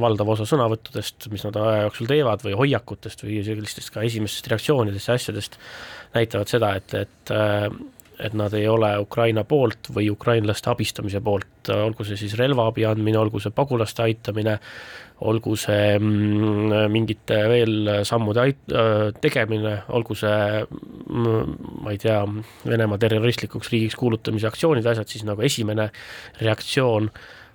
valdav 0.00 0.34
osa 0.34 0.46
sõnavõttudest, 0.48 1.30
mis 1.32 1.44
nad 1.46 1.56
aja 1.60 1.86
jooksul 1.86 2.10
teevad 2.10 2.44
või 2.46 2.56
hoiakutest 2.58 3.24
või 3.24 3.40
sellistest 3.46 3.92
ka 3.94 4.04
esimestest 4.06 4.50
reaktsioonidest 4.52 5.10
ja 5.10 5.16
asjadest, 5.20 5.58
näitavad 6.16 6.50
seda, 6.50 6.74
et, 6.80 6.94
et 7.04 7.34
et 8.20 8.34
nad 8.36 8.54
ei 8.56 8.66
ole 8.68 8.90
Ukraina 9.00 9.44
poolt 9.48 9.90
või 9.94 10.10
ukrainlaste 10.12 10.70
abistamise 10.72 11.20
poolt, 11.24 11.70
olgu 11.72 12.04
see 12.06 12.18
siis 12.20 12.36
relvaabi 12.38 12.84
andmine, 12.88 13.18
olgu 13.20 13.40
see 13.42 13.54
pagulaste 13.54 14.04
aitamine, 14.04 14.58
olgu 15.28 15.56
see 15.60 15.98
mm, 15.98 16.90
mingite 16.92 17.40
veel 17.50 17.90
sammude 18.08 18.44
ait-, 18.44 18.76
tegemine, 19.20 19.74
olgu 19.96 20.16
see 20.16 20.62
mm, 20.64 21.58
ma 21.84 21.94
ei 21.94 22.00
tea, 22.00 22.22
Venemaa 22.68 23.00
terroristlikuks 23.00 23.72
riigiks 23.72 23.98
kuulutamise 24.00 24.48
aktsioonid, 24.48 24.86
asjad, 24.86 25.08
siis 25.10 25.26
nagu 25.28 25.44
esimene 25.44 25.90
reaktsioon 26.40 27.10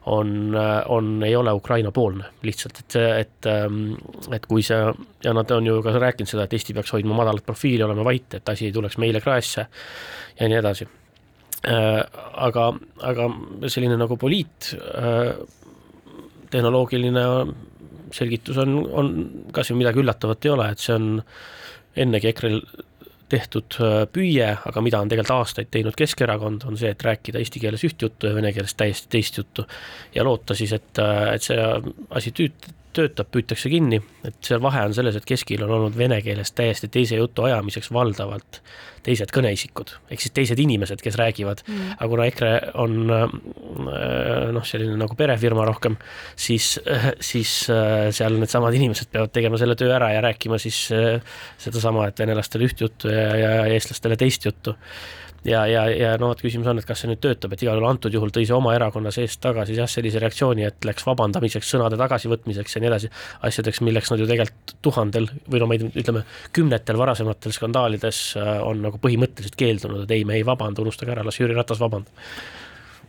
on, 0.05 0.57
on, 0.85 1.23
ei 1.23 1.35
ole 1.35 1.53
Ukraina-poolne 1.57 2.25
lihtsalt, 2.45 2.79
et 2.83 2.95
et, 2.95 3.47
et 4.37 4.45
kui 4.45 4.63
see 4.65 4.77
ja 5.23 5.33
nad 5.33 5.51
on 5.51 5.65
ju 5.65 5.79
ka 5.85 5.95
rääkinud 5.97 6.29
seda, 6.29 6.45
et 6.45 6.53
Eesti 6.53 6.75
peaks 6.77 6.93
hoidma 6.93 7.17
madalat 7.17 7.45
profiili, 7.45 7.83
olema 7.83 8.05
vait, 8.05 8.37
et 8.37 8.49
asi 8.49 8.69
ei 8.69 8.75
tuleks 8.75 8.99
meile 9.01 9.21
kraesse 9.21 9.65
ja 10.39 10.49
nii 10.49 10.61
edasi. 10.61 10.87
aga, 11.65 12.65
aga 13.09 13.29
selline 13.67 13.97
nagu 13.97 14.17
poliit 14.21 14.75
tehnoloogiline 16.53 17.23
selgitus 18.13 18.57
on, 18.61 18.75
on 18.93 19.13
kas 19.53 19.71
või 19.71 19.81
midagi 19.81 20.03
üllatavat 20.03 20.45
ei 20.45 20.51
ole, 20.53 20.67
et 20.71 20.83
see 20.83 20.93
on 20.93 21.07
ennegi 22.05 22.29
EKRE-l 22.29 22.61
tehtud 23.29 23.77
äh, 23.81 23.97
püüe, 24.11 24.49
aga 24.69 24.83
mida 24.85 25.01
on 25.01 25.09
tegelikult 25.11 25.35
aastaid 25.39 25.71
teinud 25.73 25.97
Keskerakond, 25.97 26.65
on 26.69 26.77
see, 26.79 26.91
et 26.93 27.05
rääkida 27.05 27.41
eesti 27.41 27.61
keeles 27.63 27.85
üht 27.87 28.01
juttu 28.01 28.29
ja 28.29 28.37
vene 28.37 28.53
keeles 28.53 28.75
täiesti 28.77 29.09
teist 29.17 29.37
juttu. 29.41 29.65
ja 30.15 30.23
loota 30.23 30.57
siis, 30.57 30.73
et, 30.77 30.91
äh, 31.01 31.33
et 31.33 31.45
see 31.45 31.69
asi 32.19 32.33
tüüt-, 32.35 32.69
töötab, 32.95 33.29
püütakse 33.33 33.69
kinni, 33.71 33.99
et 34.27 34.37
seal 34.45 34.61
vahe 34.63 34.85
on 34.87 34.95
selles, 34.95 35.17
et 35.17 35.27
keskil 35.27 35.63
on 35.65 35.73
olnud 35.77 35.97
vene 35.97 36.21
keeles 36.25 36.53
täiesti 36.55 36.89
teise 36.91 37.19
jutu 37.19 37.45
ajamiseks 37.47 37.91
valdavalt 37.93 38.61
teised 39.05 39.29
kõneisikud, 39.33 39.91
ehk 40.09 40.23
siis 40.23 40.33
teised 40.33 40.59
inimesed, 40.61 41.01
kes 41.03 41.17
räägivad. 41.19 41.61
Mm., 41.67 41.91
aga 41.97 42.07
kuna 42.09 42.27
EKRE 42.31 42.53
on 42.81 42.95
äh, 43.13 43.35
noh, 44.55 44.65
selline 44.65 44.97
nagu 44.97 45.17
perefirma 45.19 45.67
rohkem, 45.69 45.97
siis, 46.33 46.71
siis 47.21 47.51
äh, 47.73 48.07
seal 48.15 48.39
needsamad 48.41 48.77
inimesed 48.77 49.11
peavad 49.13 49.33
tegema 49.35 49.59
selle 49.61 49.77
töö 49.79 49.93
ära 49.93 50.09
ja 50.15 50.23
rääkima 50.25 50.57
siis 50.61 50.87
äh, 50.95 51.37
sedasama, 51.61 52.09
et 52.09 52.23
venelastele 52.23 52.65
üht 52.65 52.81
juttu 52.81 53.13
ja, 53.13 53.29
ja 53.37 53.53
eestlastele 53.75 54.17
teist 54.19 54.49
juttu 54.49 54.73
ja, 55.45 55.65
ja, 55.69 55.83
ja 55.93 56.13
no 56.19 56.31
vot, 56.31 56.41
küsimus 56.41 56.67
on, 56.69 56.79
et 56.81 56.87
kas 56.87 57.03
see 57.03 57.09
nüüd 57.11 57.21
töötab, 57.23 57.53
et 57.53 57.63
igal 57.63 57.77
juhul 57.77 57.89
antud 57.89 58.13
juhul 58.13 58.33
tõi 58.33 58.47
see 58.47 58.55
oma 58.55 58.73
erakonna 58.75 59.11
seest 59.13 59.39
tagasi 59.43 59.77
jah, 59.77 59.89
sellise 59.89 60.21
reaktsiooni, 60.21 60.65
et 60.67 60.87
läks 60.87 61.05
vabandamiseks, 61.07 61.69
sõnade 61.75 61.99
tagasivõtmiseks 62.01 62.77
ja 62.77 62.81
nii 62.83 62.91
edasi, 62.91 63.11
asjadeks, 63.49 63.83
milleks 63.85 64.11
nad 64.13 64.21
ju 64.21 64.27
tegelikult 64.29 64.75
tuhandel 64.85 65.29
või 65.45 65.61
no 65.61 65.69
ma 65.69 65.77
ei 65.77 65.83
tea, 65.83 65.93
ütleme 66.03 66.25
kümnetel 66.55 66.99
varasematel 67.01 67.55
skandaalides 67.55 68.21
äh, 68.41 68.51
on 68.65 68.81
nagu 68.87 69.01
põhimõtteliselt 69.01 69.57
keeldunud, 69.59 70.05
et 70.05 70.15
ei, 70.17 70.25
me 70.27 70.39
ei 70.39 70.45
vabanda, 70.47 70.81
unustage 70.85 71.13
ära, 71.13 71.25
las 71.25 71.39
Jüri 71.39 71.57
Ratas 71.57 71.81
vabandab. 71.83 72.25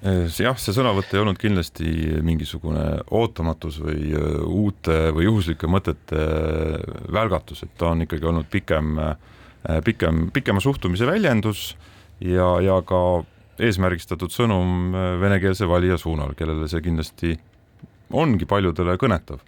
Äh, 0.05 0.27
jah, 0.29 0.61
see 0.61 0.77
sõnavõtt 0.77 1.17
ei 1.17 1.25
olnud 1.25 1.41
kindlasti 1.41 2.21
mingisugune 2.27 2.85
ootamatus 3.17 3.81
või 3.81 4.13
äh, 4.13 4.31
uute 4.45 5.01
või 5.17 5.31
juhuslike 5.31 5.73
mõtete 5.73 6.29
välgatus, 7.17 7.65
et 7.65 7.77
ta 7.81 7.95
on 7.95 8.05
ikkagi 8.05 8.29
olnud 8.29 8.53
pikem, 8.53 8.99
pikem, 9.85 10.27
pikema 10.37 10.61
suhtumise 10.63 11.09
väljendus 11.09 11.71
ja, 12.21 12.49
ja 12.65 12.79
ka 12.87 13.01
eesmärgistatud 13.63 14.33
sõnum 14.33 14.95
äh, 14.95 15.13
venekeelse 15.21 15.69
valija 15.69 15.99
suunal, 16.01 16.35
kellele 16.39 16.69
see 16.71 16.83
kindlasti 16.85 17.37
ongi 18.17 18.47
paljudele 18.49 18.97
kõnetav. 19.01 19.41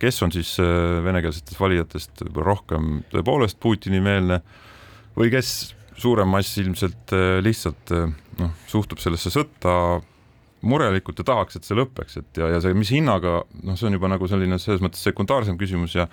kes 0.00 0.22
on 0.22 0.32
siis 0.32 0.54
äh, 0.60 1.00
venekeelsetest 1.04 1.60
valijatest 1.60 2.22
rohkem 2.36 3.02
tõepoolest 3.12 3.60
Putini-meelne 3.60 4.40
või 5.16 5.30
kes 5.32 5.74
suurem 6.00 6.28
mass 6.28 6.58
ilmselt 6.58 7.12
äh, 7.16 7.40
lihtsalt 7.44 7.92
noh, 8.38 8.54
suhtub 8.66 8.98
sellesse 8.98 9.32
sõtta 9.32 10.00
murelikult 10.60 11.20
ja 11.20 11.24
tahaks, 11.30 11.56
et 11.56 11.66
see 11.66 11.76
lõpeks, 11.78 12.18
et 12.20 12.40
ja, 12.40 12.50
ja 12.54 12.60
see, 12.60 12.74
mis 12.76 12.90
hinnaga, 12.92 13.40
noh, 13.64 13.78
see 13.78 13.88
on 13.88 13.96
juba 13.96 14.10
nagu 14.12 14.28
selline 14.28 14.58
selles 14.60 14.82
mõttes 14.84 15.02
sekundaarsem 15.06 15.56
küsimus 15.60 15.94
ja 15.96 16.06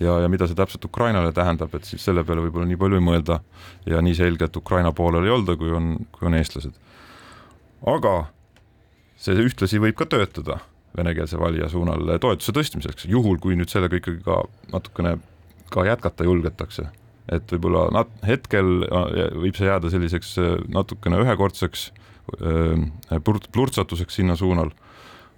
ja, 0.00 0.18
ja 0.24 0.30
mida 0.32 0.48
see 0.50 0.58
täpselt 0.58 0.84
Ukrainale 0.88 1.32
tähendab, 1.36 1.74
et 1.78 1.86
siis 1.88 2.02
selle 2.02 2.24
peale 2.26 2.42
võib-olla 2.44 2.66
nii 2.70 2.80
palju 2.80 2.98
ei 2.98 3.06
mõelda 3.06 3.38
ja 3.86 4.02
nii 4.02 4.16
selgelt 4.18 4.56
Ukraina 4.58 4.92
poolel 4.96 5.28
ei 5.28 5.34
olda, 5.34 5.56
kui 5.60 5.70
on, 5.74 5.94
kui 6.14 6.26
on 6.30 6.38
eestlased. 6.38 6.74
aga 7.94 8.14
see 9.22 9.38
ühtlasi 9.38 9.82
võib 9.82 9.98
ka 9.98 10.08
töötada 10.10 10.58
venekeelse 10.96 11.38
valija 11.40 11.70
suunal 11.72 12.18
toetuse 12.20 12.52
tõstmiseks, 12.52 13.06
juhul 13.08 13.38
kui 13.40 13.54
nüüd 13.56 13.70
sellega 13.72 13.96
ikkagi 14.00 14.20
ka 14.26 14.42
natukene 14.74 15.16
ka 15.72 15.86
jätkata 15.86 16.26
julgetakse 16.26 16.90
et 17.30 17.54
võib-olla 17.54 17.86
nat-, 17.94 18.14
hetkel 18.26 18.82
võib 19.38 19.56
see 19.56 19.68
jääda 19.68 19.90
selliseks 19.92 20.34
natukene 20.72 21.22
ühekordseks 21.22 21.90
plurtsatuseks 23.52 24.20
sinna 24.20 24.36
suunal. 24.36 24.70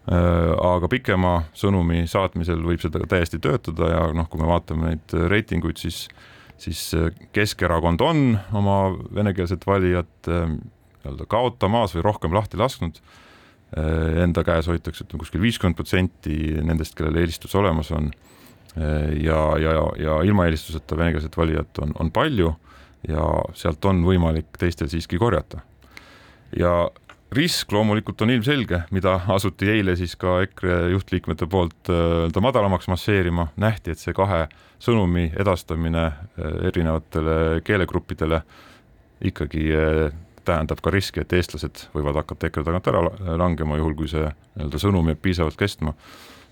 aga 0.05 0.89
pikema 0.93 1.47
sõnumi 1.57 2.03
saatmisel 2.11 2.61
võib 2.61 2.83
seda 2.83 3.01
täiesti 3.09 3.39
töötada 3.41 3.89
ja 3.89 4.01
noh, 4.13 4.29
kui 4.29 4.43
me 4.43 4.51
vaatame 4.51 4.91
neid 4.91 5.15
reitinguid, 5.33 5.81
siis, 5.81 6.09
siis 6.61 6.91
Keskerakond 7.33 8.05
on 8.05 8.25
oma 8.53 8.93
venekeelset 9.17 9.65
valijat 9.67 10.29
nii-öelda 10.29 11.25
kaotamas 11.25 11.97
või 11.97 12.05
rohkem 12.05 12.37
lahti 12.37 12.61
lasknud. 12.61 13.01
Enda 14.21 14.45
käes 14.45 14.69
hoitakse 14.69 15.07
ütleme 15.07 15.25
kuskil 15.25 15.41
viiskümmend 15.41 15.81
protsenti 15.81 16.37
nendest, 16.61 16.95
kellel 16.99 17.17
eelistus 17.23 17.57
olemas 17.57 17.91
on. 17.91 18.13
ja, 18.77 19.41
ja, 19.59 19.73
ja 19.97 20.21
ilma 20.27 20.45
eelistuseta 20.45 20.97
venekeelset 21.01 21.37
valijat 21.37 21.79
on, 21.79 21.97
on 21.99 22.11
palju 22.13 22.53
ja 23.09 23.25
sealt 23.55 23.85
on 23.85 24.05
võimalik 24.05 24.53
teistel 24.59 24.89
siiski 24.93 25.19
korjata 25.19 25.63
ja 26.59 26.91
risk 27.35 27.73
loomulikult 27.73 28.23
on 28.23 28.31
ilmselge, 28.31 28.83
mida 28.95 29.17
asuti 29.35 29.69
eile 29.71 29.97
siis 29.99 30.15
ka 30.21 30.39
EKRE 30.45 30.77
juhtliikmete 30.93 31.49
poolt 31.51 31.91
äh, 31.91 31.97
nii-öelda 31.97 32.43
madalamaks 32.45 32.89
masseerima, 32.91 33.49
nähti, 33.61 33.95
et 33.95 34.03
see 34.03 34.15
kahe 34.17 34.45
sõnumi 34.83 35.31
edastamine 35.41 36.05
äh, 36.07 36.61
erinevatele 36.71 37.61
keelegruppidele 37.67 38.43
ikkagi 39.31 39.67
äh, 39.75 40.15
tähendab 40.45 40.83
ka 40.85 40.93
riski, 40.93 41.25
et 41.25 41.33
eestlased 41.33 41.87
võivad 41.95 42.21
hakata 42.21 42.51
EKRE 42.51 42.67
tagant 42.69 42.91
ära 42.93 43.03
langema, 43.41 43.79
juhul 43.81 43.97
kui 43.99 44.11
see 44.13 44.27
nii-öelda 44.29 44.81
sõnum 44.83 45.09
jääb 45.11 45.23
piisavalt 45.25 45.59
kestma. 45.59 45.95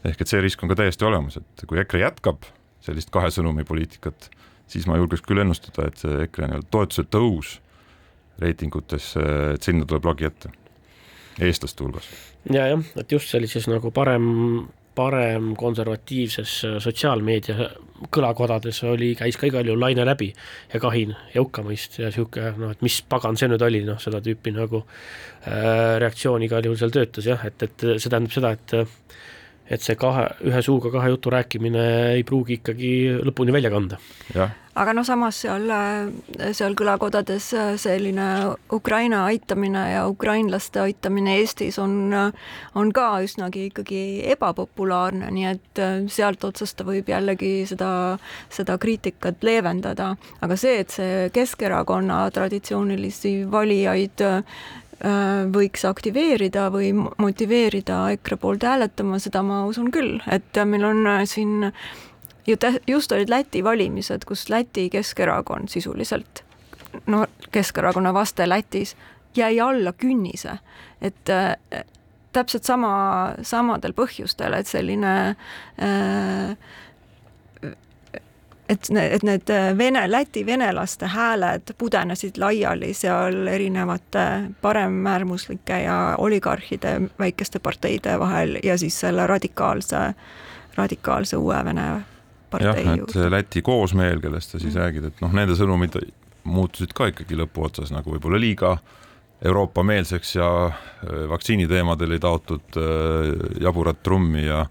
ehk 0.04 0.20
et 0.24 0.30
see 0.30 0.40
risk 0.42 0.62
on 0.62 0.72
ka 0.72 0.80
täiesti 0.82 1.06
olemas, 1.06 1.36
et 1.38 1.66
kui 1.68 1.78
EKRE 1.78 2.06
jätkab 2.06 2.48
sellist 2.82 3.12
kahe 3.14 3.30
sõnumi 3.30 3.64
poliitikat, 3.68 4.30
siis 4.66 4.88
ma 4.90 4.96
julgeks 4.98 5.22
küll 5.22 5.44
ennustada, 5.44 5.86
et 5.86 6.00
see 6.00 6.24
EKRE 6.26 6.48
nii-öelda 6.48 6.72
toetuse 6.72 7.06
tõus 7.06 7.60
reitingutes, 8.42 9.14
et 9.54 9.64
sinna 9.64 9.88
tuleb 9.88 10.10
lagi 10.10 10.28
ette, 10.28 10.52
eestlaste 11.40 11.84
hulgas. 11.84 12.08
ja 12.52 12.68
jah, 12.72 12.86
et 13.00 13.12
just 13.12 13.32
sellises 13.32 13.68
nagu 13.70 13.92
parem, 13.94 14.28
parem 14.98 15.52
konservatiivses 15.58 16.58
sotsiaalmeedia 16.84 17.70
kõlakodades 18.12 18.82
oli, 18.90 19.12
käis 19.18 19.38
ka 19.38 19.46
igal 19.48 19.66
juhul 19.66 19.80
laine 19.80 20.04
läbi 20.06 20.32
ja 20.72 20.80
kahin 20.82 21.14
ja 21.34 21.42
hukkamõist 21.42 22.00
ja 22.02 22.10
sihuke 22.14 22.52
noh, 22.58 22.74
et 22.74 22.82
mis 22.84 22.98
pagan 23.08 23.38
see 23.38 23.50
nüüd 23.52 23.62
oli, 23.62 23.84
noh, 23.86 24.00
seda 24.02 24.20
tüüpi 24.24 24.54
nagu 24.56 24.82
äh, 24.82 25.98
reaktsioon 26.02 26.42
igal 26.48 26.66
juhul 26.66 26.80
seal 26.80 26.94
töötas 26.94 27.28
jah, 27.30 27.46
et, 27.46 27.62
et 27.62 27.86
see 27.94 28.10
tähendab 28.10 28.34
seda, 28.34 28.56
et 28.58 28.76
et 29.70 29.84
see 29.84 29.96
kahe, 29.98 30.26
ühe 30.48 30.64
suuga 30.64 30.90
kahe 30.94 31.12
jutu 31.12 31.30
rääkimine 31.32 31.84
ei 32.16 32.26
pruugi 32.26 32.60
ikkagi 32.60 32.92
lõpuni 33.22 33.54
välja 33.54 33.70
kanda. 33.70 33.98
aga 34.74 34.94
noh, 34.96 35.04
samas 35.04 35.42
seal, 35.44 35.68
seal 36.56 36.74
kõlakodades 36.78 37.50
selline 37.80 38.26
Ukraina 38.72 39.26
aitamine 39.28 39.82
ja 39.92 40.06
ukrainlaste 40.08 40.80
aitamine 40.80 41.36
Eestis 41.40 41.78
on, 41.78 42.14
on 42.74 42.92
ka 42.92 43.08
üsnagi 43.24 43.66
ikkagi 43.70 44.02
ebapopulaarne, 44.32 45.30
nii 45.30 45.48
et 45.50 45.82
sealt 46.12 46.44
otsast 46.48 46.78
ta 46.80 46.88
võib 46.88 47.08
jällegi 47.12 47.66
seda, 47.68 48.18
seda 48.50 48.78
kriitikat 48.80 49.44
leevendada, 49.44 50.14
aga 50.40 50.56
see, 50.56 50.80
et 50.84 50.94
see 50.94 51.28
Keskerakonna 51.32 52.24
traditsioonilisi 52.32 53.36
valijaid 53.52 54.24
Äh, 54.32 54.42
võiks 55.52 55.84
aktiveerida 55.88 56.68
või 56.70 56.92
motiveerida 56.94 58.04
EKRE 58.14 58.36
poolt 58.38 58.62
hääletama, 58.66 59.18
seda 59.18 59.42
ma 59.42 59.62
usun 59.66 59.90
küll, 59.90 60.20
et 60.30 60.58
meil 60.68 60.84
on 60.86 61.06
äh, 61.10 61.24
siin 61.26 61.72
ju 62.46 62.56
just 62.86 63.12
olid 63.12 63.30
Läti 63.30 63.64
valimised, 63.64 64.24
kus 64.24 64.48
Läti 64.48 64.90
Keskerakond 64.90 65.68
sisuliselt, 65.68 66.44
no 67.06 67.26
Keskerakonna 67.50 68.14
vaste 68.14 68.48
Lätis 68.48 68.96
jäi 69.36 69.60
alla 69.60 69.92
künnise, 69.92 70.58
et 71.00 71.28
äh, 71.30 71.56
täpselt 72.32 72.64
sama, 72.64 73.34
samadel 73.42 73.92
põhjustel, 73.96 74.54
et 74.56 74.66
selline 74.66 75.14
äh, 75.82 76.56
et, 78.72 78.88
et 79.16 79.24
need 79.26 79.50
äh, 79.52 79.70
vene, 79.78 80.04
Läti 80.10 80.44
venelaste 80.46 81.10
hääled 81.12 81.74
pudenesid 81.78 82.38
laiali 82.40 82.92
seal 82.96 83.46
erinevate 83.50 84.24
paremäärmuslike 84.62 85.82
ja 85.84 85.98
oligarhide 86.18 87.00
väikeste 87.18 87.58
parteide 87.58 88.18
vahel 88.18 88.58
ja 88.62 88.78
siis 88.78 89.00
selle 89.00 89.26
radikaalse, 89.26 90.06
radikaalse 90.76 91.36
uue 91.36 91.64
Vene 91.64 91.86
partei 92.50 92.84
jah, 92.84 92.98
et 92.98 93.30
Läti 93.30 93.62
koosmeel, 93.62 94.20
kellest 94.20 94.54
sa 94.54 94.58
siis 94.58 94.74
mm. 94.74 94.80
räägid, 94.80 95.12
et 95.12 95.22
noh, 95.24 95.32
nende 95.32 95.56
sõnumid 95.58 96.00
muutusid 96.44 96.94
ka 96.96 97.08
ikkagi 97.12 97.38
lõpuotsas 97.38 97.92
nagu 97.94 98.16
võib-olla 98.16 98.40
liiga 98.40 98.76
Euroopa-meelseks 99.42 100.36
ja 100.36 100.48
äh, 100.66 101.28
vaktsiiniteemadel 101.28 102.16
ei 102.16 102.22
taotud 102.22 102.78
äh, 102.78 103.32
jaburat 103.60 104.02
trummi 104.02 104.46
ja 104.46 104.64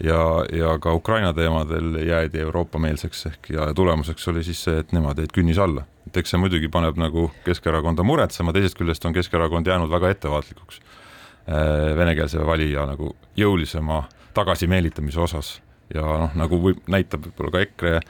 ja, 0.00 0.44
ja 0.52 0.78
ka 0.78 0.94
Ukraina 0.94 1.32
teemadel 1.34 1.94
jäädi 2.06 2.40
Euroopa-meelseks 2.40 3.26
ehk 3.26 3.50
ja 3.50 3.68
tulemuseks 3.74 4.28
oli 4.28 4.44
siis 4.44 4.62
see, 4.64 4.78
et 4.80 4.92
nemad 4.92 5.18
jäid 5.18 5.32
künnis 5.34 5.58
alla. 5.58 5.86
et 6.06 6.16
eks 6.16 6.34
see 6.34 6.40
muidugi 6.40 6.68
paneb 6.68 6.98
nagu 7.00 7.30
Keskerakonda 7.44 8.04
muretsema, 8.06 8.52
teisest 8.52 8.78
küljest 8.78 9.04
on 9.04 9.16
Keskerakond 9.16 9.66
jäänud 9.66 9.90
väga 9.90 10.10
ettevaatlikuks 10.14 10.80
äh, 10.80 11.96
venekeelse 11.96 12.46
valija 12.46 12.86
nagu 12.86 13.16
jõulisema 13.36 14.04
tagasimeelitamise 14.34 15.20
osas 15.20 15.56
ja 15.94 16.04
noh, 16.04 16.32
nagu 16.34 16.60
võib, 16.62 16.80
näitab 16.88 17.26
võib-olla 17.26 17.56
ka 17.56 17.66
EKRE 17.66 18.00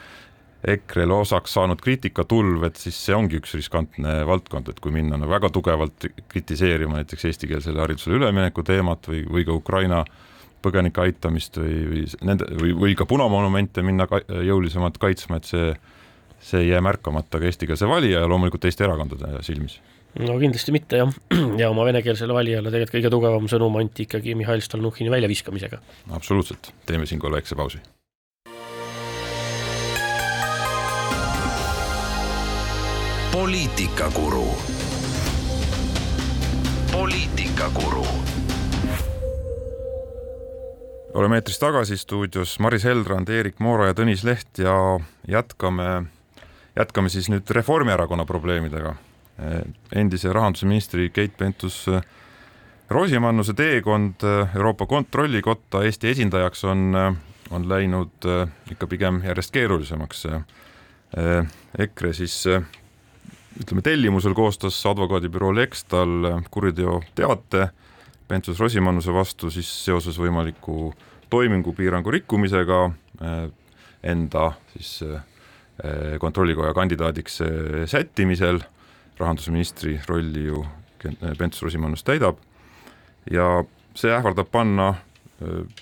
EKRE-le 0.66 1.14
osaks 1.14 1.52
saanud 1.54 1.78
kriitikatulv, 1.78 2.64
et 2.66 2.78
siis 2.80 2.96
see 2.98 3.14
ongi 3.14 3.36
üks 3.38 3.52
riskantne 3.54 4.24
valdkond, 4.26 4.66
et 4.72 4.80
kui 4.82 4.90
minna 4.90 5.14
nagu 5.20 5.30
väga 5.30 5.50
tugevalt 5.54 6.08
kritiseerima 6.32 6.96
näiteks 6.96 7.28
eestikeelsele 7.28 7.78
haridusele 7.84 8.16
ülemineku 8.18 8.64
teemat 8.66 9.06
või, 9.06 9.20
või 9.30 9.44
ka 9.46 9.54
Ukraina 9.54 10.00
äh, 10.00 10.25
põgenike 10.66 11.02
aitamist 11.04 11.58
või, 11.60 11.82
või 11.90 12.04
nende 12.26 12.48
või, 12.60 12.74
või 12.76 12.96
ka 12.98 13.06
punamonumente 13.08 13.84
minna 13.86 14.08
ka, 14.10 14.22
jõulisemalt 14.26 14.98
kaitsma, 15.02 15.40
et 15.40 15.50
see, 15.50 15.74
see 16.42 16.64
ei 16.64 16.72
jää 16.74 16.84
märkamata 16.84 17.40
ka 17.40 17.48
eestikeelse 17.48 17.88
valija 17.90 18.24
ja 18.24 18.30
loomulikult 18.30 18.66
teiste 18.66 18.86
erakondade 18.86 19.40
silmis. 19.46 19.80
No 20.16 20.38
kindlasti 20.40 20.72
mitte 20.72 21.02
jah, 21.02 21.12
ja 21.60 21.68
oma 21.70 21.84
venekeelsele 21.88 22.36
valijale 22.36 22.72
tegelikult 22.72 22.96
kõige 22.96 23.12
tugevam 23.12 23.50
sõnum 23.52 23.76
anti 23.82 24.06
ikkagi 24.06 24.36
Mihhail 24.38 24.64
Stalnuhhini 24.64 25.12
väljaviskamisega. 25.12 25.82
absoluutselt, 26.16 26.72
teeme 26.88 27.06
siinkohal 27.06 27.38
väikse 27.40 27.58
pausi. 27.58 27.82
poliitikakuru 33.36 34.46
poliitikakuru 36.92 38.06
oleme 41.16 41.36
eetris 41.36 41.58
tagasi 41.58 41.96
stuudios 41.96 42.58
Maris 42.60 42.84
Heldrand, 42.84 43.28
Eerik 43.32 43.60
Moora 43.64 43.86
ja 43.88 43.94
Tõnis 43.96 44.20
Leht 44.26 44.58
ja 44.60 45.00
jätkame, 45.28 46.02
jätkame 46.76 47.08
siis 47.08 47.30
nüüd 47.32 47.50
Reformierakonna 47.56 48.24
probleemidega. 48.28 48.94
endise 49.92 50.32
rahandusministri 50.32 51.10
Keit 51.10 51.36
Pentus-Rosimannuse 51.36 53.54
teekond 53.54 54.14
Euroopa 54.56 54.86
Kontrollikotta 54.86 55.84
Eesti 55.84 56.08
esindajaks 56.08 56.64
on, 56.64 56.94
on 57.50 57.68
läinud 57.68 58.10
ikka 58.70 58.86
pigem 58.86 59.22
järjest 59.24 59.52
keerulisemaks. 59.52 60.26
EKRE 61.78 62.12
siis 62.12 62.46
ütleme 63.60 63.82
tellimusel 63.82 64.34
koostas 64.34 64.86
advokaadibüroo 64.86 65.54
Lextal 65.54 66.42
kuriteoteate 66.50 67.68
Pentus-Rosimannuse 68.28 69.14
vastu 69.14 69.50
siis 69.50 69.84
seoses 69.84 70.18
võimaliku 70.18 70.94
toimingupiirangu 71.30 72.10
rikkumisega 72.10 72.90
eh, 73.20 73.50
enda 74.02 74.52
siis 74.72 75.02
eh, 75.02 76.18
kontrollikoja 76.20 76.74
kandidaadiks 76.74 77.40
eh, 77.40 77.48
sättimisel, 77.86 78.60
rahandusministri 79.18 80.00
rolli 80.08 80.46
ju 80.46 80.64
Pentus-Rosimannus 81.38 82.02
täidab. 82.04 82.38
Ja 83.30 83.64
see 83.94 84.10
ähvardab 84.10 84.48
panna 84.50 84.94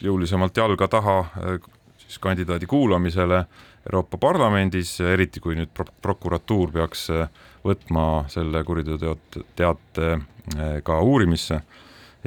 jõulisemalt 0.02 0.56
jalga 0.58 0.88
taha 0.90 1.14
siis 1.96 2.18
kandidaadi 2.20 2.66
kuulamisele 2.66 3.44
Euroopa 3.86 4.18
Parlamendis, 4.20 4.98
eriti 5.00 5.40
kui 5.40 5.56
nüüd 5.56 5.70
pro-, 5.74 5.94
prokuratuur 6.02 6.72
peaks 6.74 7.06
võtma 7.64 8.26
selle 8.32 8.64
kuriteoteate 8.66 10.10
ka 10.84 11.00
uurimisse 11.00 11.62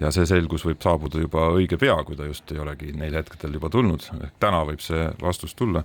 ja 0.01 0.11
see 0.13 0.27
selgus 0.29 0.65
võib 0.67 0.81
saabuda 0.83 1.21
juba 1.21 1.47
õige 1.55 1.79
pea, 1.81 1.95
kui 2.05 2.17
ta 2.17 2.27
just 2.27 2.51
ei 2.53 2.61
olegi 2.61 2.93
neil 2.97 3.17
hetkedel 3.17 3.57
juba 3.57 3.71
tulnud, 3.73 4.05
ehk 4.21 4.37
täna 4.41 4.61
võib 4.67 4.83
see 4.83 5.09
vastus 5.21 5.55
tulla. 5.57 5.83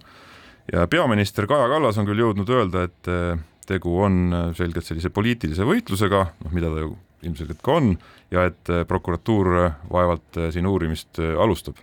ja 0.73 0.87
peaminister 0.87 1.49
Kaja 1.51 1.69
Kallas 1.73 1.99
on 1.99 2.09
küll 2.09 2.23
jõudnud 2.23 2.51
öelda, 2.53 2.85
et 2.89 3.11
eh, 3.11 3.41
tegu 3.67 3.97
on 4.05 4.21
eh, 4.33 4.45
selgelt 4.59 4.87
sellise 4.87 5.11
poliitilise 5.11 5.67
võitlusega, 5.67 6.27
noh 6.45 6.55
mida 6.55 6.71
ta 6.71 6.85
ju 6.85 6.97
ilmselgelt 7.23 7.63
ka 7.65 7.79
on, 7.81 7.93
ja 8.35 8.47
et 8.51 8.73
eh, 8.73 8.85
prokuratuur 8.89 9.53
vaevalt 9.91 10.41
siin 10.53 10.69
uurimist 10.69 11.19
alustab. 11.19 11.81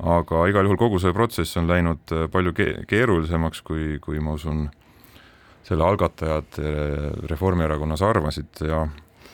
aga 0.00 0.46
igal 0.48 0.64
juhul 0.64 0.78
kogu 0.80 0.98
see 0.98 1.12
protsess 1.12 1.56
on 1.60 1.68
läinud 1.68 2.12
palju 2.32 2.52
ke 2.56 2.84
keerulisemaks, 2.88 3.60
kui, 3.60 3.98
kui 4.00 4.20
ma 4.20 4.32
usun, 4.32 4.68
selle 5.64 5.84
algatajad 5.84 6.56
Reformierakonnas 7.28 8.02
arvasid 8.02 8.62
ja 8.64 8.86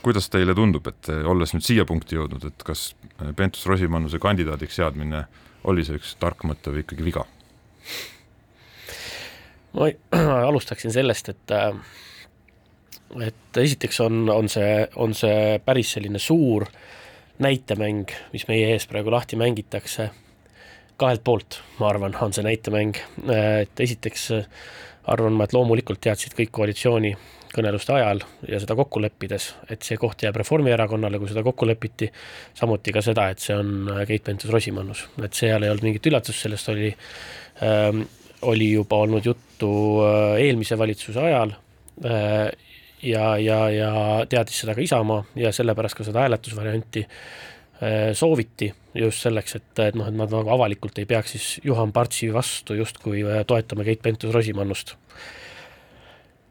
kuidas 0.07 0.31
teile 0.31 0.55
tundub, 0.55 0.87
et 0.87 1.11
olles 1.27 1.51
nüüd 1.55 1.65
siia 1.67 1.85
punkti 1.89 2.15
jõudnud, 2.15 2.45
et 2.47 2.63
kas 2.67 2.93
Pentus-Rosimannuse 3.19 4.21
kandidaadiks 4.23 4.79
seadmine 4.79 5.25
oli 5.67 5.83
see 5.87 5.99
üks 5.99 6.15
tark 6.23 6.45
mõte 6.47 6.71
või 6.71 6.85
ikkagi 6.85 7.07
viga? 7.07 7.27
ma 9.77 9.91
alustaksin 10.51 10.95
sellest, 10.95 11.33
et 11.35 11.57
et 13.27 13.59
esiteks 13.63 14.01
on, 14.01 14.23
on 14.31 14.49
see, 14.51 14.87
on 14.97 15.15
see 15.15 15.59
päris 15.65 15.93
selline 15.97 16.23
suur 16.23 16.67
näitemäng, 17.43 18.11
mis 18.33 18.47
meie 18.49 18.73
ees 18.73 18.87
praegu 18.89 19.13
lahti 19.13 19.37
mängitakse, 19.37 20.09
kahelt 20.97 21.23
poolt, 21.25 21.61
ma 21.81 21.91
arvan, 21.91 22.17
on 22.23 22.33
see 22.33 22.47
näitemäng, 22.47 22.97
et 23.29 23.81
esiteks 23.85 24.31
arvan 25.13 25.37
ma, 25.37 25.45
et 25.45 25.55
loomulikult 25.55 26.01
teadsid 26.03 26.35
kõik 26.39 26.55
koalitsiooni 26.57 27.13
kõneluste 27.57 27.95
ajal 27.97 28.21
ja 28.49 28.61
seda 28.63 28.77
kokku 28.79 29.01
leppides, 29.03 29.49
et 29.73 29.87
see 29.87 29.99
koht 30.01 30.27
jääb 30.27 30.37
Reformierakonnale, 30.43 31.21
kui 31.23 31.31
seda 31.31 31.45
kokku 31.47 31.69
lepiti, 31.69 32.11
samuti 32.57 32.95
ka 32.95 33.03
seda, 33.05 33.31
et 33.33 33.43
see 33.43 33.57
on 33.57 33.91
Keit 34.09 34.27
Pentus-Rosimannus, 34.27 35.07
et 35.25 35.35
seal 35.37 35.65
ei 35.65 35.73
olnud 35.73 35.89
mingit 35.89 36.11
üllatust, 36.13 36.45
sellest 36.45 36.71
oli 36.75 36.93
ähm,, 37.65 38.05
oli 38.47 38.71
juba 38.75 39.01
olnud 39.07 39.25
juttu 39.25 39.71
äh, 40.05 40.37
eelmise 40.45 40.79
valitsuse 40.79 41.21
ajal 41.25 41.57
äh, 42.05 42.51
ja, 43.03 43.37
ja, 43.39 43.59
ja 43.71 43.91
teadis 44.29 44.63
seda 44.63 44.75
ka 44.77 44.85
Isamaa 44.85 45.25
ja 45.39 45.53
sellepärast 45.55 45.97
ka 45.99 46.07
seda 46.07 46.25
hääletusvarianti 46.25 47.05
äh, 47.07 48.13
sooviti 48.13 48.73
just 48.95 49.25
selleks, 49.25 49.57
et, 49.59 49.73
et 49.85 49.97
noh, 49.99 50.09
et 50.09 50.17
nad 50.17 50.33
nagu 50.33 50.53
avalikult 50.53 50.99
ei 51.01 51.09
peaks 51.09 51.37
siis 51.37 51.49
Juhan 51.65 51.93
Partsi 51.97 52.31
vastu 52.35 52.77
justkui 52.79 53.25
äh, 53.25 53.43
toetama 53.49 53.87
Keit 53.87 54.05
Pentus-Rosimannust 54.05 54.97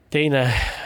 teine 0.09 0.45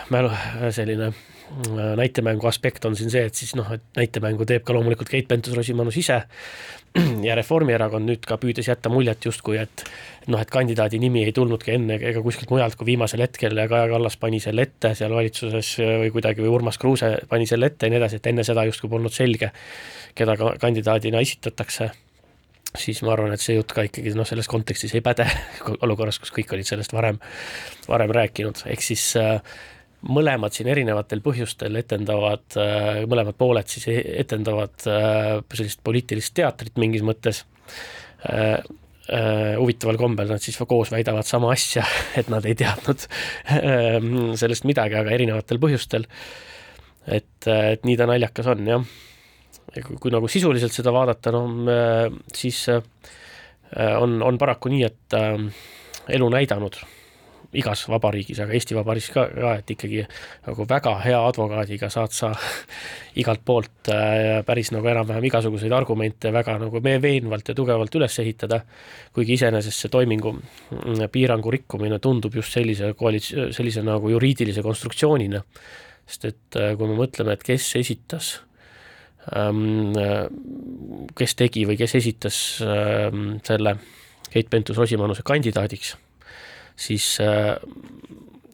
mälu, 0.10 0.32
selline 0.71 1.08
äh, 1.08 1.95
näitemängu 1.95 2.47
aspekt 2.47 2.86
on 2.86 2.95
siin 2.95 3.12
see, 3.12 3.25
et 3.29 3.36
siis 3.36 3.55
noh, 3.58 3.67
et 3.73 3.84
näitemängu 3.97 4.47
teeb 4.49 4.65
ka 4.65 4.73
loomulikult 4.75 5.10
Keit 5.12 5.29
Pentus-Rosimannus 5.29 5.99
ise. 6.01 6.23
Ja 7.27 7.36
Reformierakond 7.38 8.10
nüüd 8.10 8.23
ka 8.25 8.39
püüdes 8.41 8.65
jätta 8.65 8.89
muljet 8.89 9.21
justkui, 9.27 9.60
et 9.62 9.84
noh, 10.25 10.41
et 10.41 10.49
kandidaadi 10.49 10.97
nimi 10.97 11.21
ei 11.27 11.34
tulnudki 11.36 11.75
enne 11.75 11.99
ega 12.01 12.23
kuskilt 12.25 12.49
mujalt, 12.49 12.73
kui 12.79 12.88
viimasel 12.88 13.21
hetkel 13.21 13.53
Kaja 13.60 13.86
Kallas 13.91 14.17
pani 14.17 14.41
selle 14.41 14.65
ette 14.65 14.95
seal 14.97 15.13
valitsuses 15.13 15.75
või 15.86 16.10
kuidagi 16.15 16.41
või 16.41 16.55
Urmas 16.58 16.82
Kruuse 16.82 17.12
pani 17.29 17.45
selle 17.45 17.69
ette 17.69 17.86
ja 17.86 17.93
nii 17.93 18.01
edasi, 18.01 18.17
et 18.17 18.34
enne 18.34 18.47
seda 18.47 18.65
justkui 18.65 18.89
polnud 18.89 19.13
selge, 19.13 19.51
keda 20.17 20.34
ka 20.39 20.55
kandidaadina 20.65 21.21
esitatakse 21.21 21.91
siis 22.77 23.01
ma 23.05 23.13
arvan, 23.15 23.34
et 23.34 23.43
see 23.43 23.58
jutt 23.58 23.73
ka 23.73 23.86
ikkagi 23.88 24.13
noh, 24.17 24.27
selles 24.27 24.49
kontekstis 24.49 24.93
ei 24.97 25.03
päde 25.05 25.25
olukorras, 25.86 26.19
kus 26.21 26.34
kõik 26.36 26.53
olid 26.55 26.67
sellest 26.67 26.93
varem, 26.95 27.19
varem 27.89 28.13
rääkinud, 28.15 28.63
ehk 28.69 28.86
siis 28.86 29.05
äh, 29.19 29.39
mõlemad 30.10 30.55
siin 30.55 30.69
erinevatel 30.71 31.23
põhjustel 31.25 31.79
etendavad, 31.82 32.45
äh, 32.60 33.01
mõlemad 33.10 33.38
pooled 33.39 33.71
siis 33.71 33.89
e-, 33.91 34.03
etendavad 34.21 34.86
äh, 34.89 35.32
sellist 35.55 35.82
poliitilist 35.86 36.36
teatrit 36.38 36.77
mingis 36.82 37.05
mõttes. 37.05 37.45
huvitaval 39.10 39.97
kombel 39.97 40.27
nad 40.27 40.43
siis 40.43 40.58
koos 40.67 40.91
väidavad 40.91 41.25
sama 41.25 41.53
asja, 41.53 41.86
et 42.19 42.27
nad 42.29 42.45
ei 42.45 42.53
teadnud 42.60 43.05
sellest 44.38 44.67
midagi, 44.67 44.97
aga 44.99 45.13
erinevatel 45.15 45.58
põhjustel. 45.58 46.03
et, 47.08 47.47
et 47.47 47.88
nii 47.88 47.95
ta 47.97 48.05
naljakas 48.10 48.51
on, 48.51 48.67
jah 48.67 48.84
kui, 49.73 49.97
kui 50.01 50.13
nagu 50.13 50.29
sisuliselt 50.32 50.75
seda 50.75 50.93
vaadata, 50.93 51.34
no 51.36 51.43
siis 52.36 52.63
äh, 52.73 53.97
on, 53.99 54.21
on 54.25 54.39
paraku 54.41 54.71
nii, 54.73 54.86
et 54.88 55.17
äh, 55.17 55.36
elu 56.15 56.32
näidanud 56.34 56.79
igas 57.58 57.82
vabariigis, 57.89 58.38
aga 58.43 58.53
Eesti 58.53 58.75
Vabariigis 58.77 59.10
ka, 59.10 59.23
ka, 59.34 59.53
et 59.58 59.71
ikkagi 59.73 60.03
nagu 60.45 60.65
väga 60.69 60.91
hea 61.01 61.17
advokaadiga 61.32 61.88
saad 61.89 62.13
sa 62.13 62.29
igalt 63.21 63.41
poolt 63.45 63.89
äh, 63.93 64.41
päris 64.45 64.69
nagu 64.75 64.86
enam-vähem 64.91 65.25
igasuguseid 65.32 65.73
argumente 65.73 66.34
väga 66.34 66.60
nagu 66.62 66.82
veenvalt 66.84 67.49
ja 67.49 67.58
tugevalt 67.58 67.97
üles 67.97 68.19
ehitada, 68.21 68.62
kuigi 69.15 69.34
iseenesest 69.39 69.86
see 69.86 69.93
toimingu 69.93 70.36
mm, 70.36 71.08
piirangu 71.13 71.53
rikkumine 71.58 71.97
tundub 72.03 72.38
just 72.38 72.53
sellise 72.53 72.93
koalits-, 72.99 73.34
sellise 73.58 73.86
nagu 73.86 74.13
juriidilise 74.13 74.65
konstruktsioonina, 74.65 75.41
sest 76.05 76.29
et 76.29 76.62
kui 76.77 76.86
me 76.86 77.01
mõtleme, 77.01 77.34
et 77.34 77.45
kes 77.45 77.73
esitas 77.82 78.36
kes 81.19 81.36
tegi 81.38 81.65
või 81.67 81.77
kes 81.79 81.95
esitas 81.99 82.38
ähm, 82.65 83.38
selle 83.45 83.75
Keit 84.29 84.49
Pentus-Rosimannuse 84.53 85.23
kandidaadiks, 85.25 85.95
siis 86.77 87.15
äh, 87.23 87.55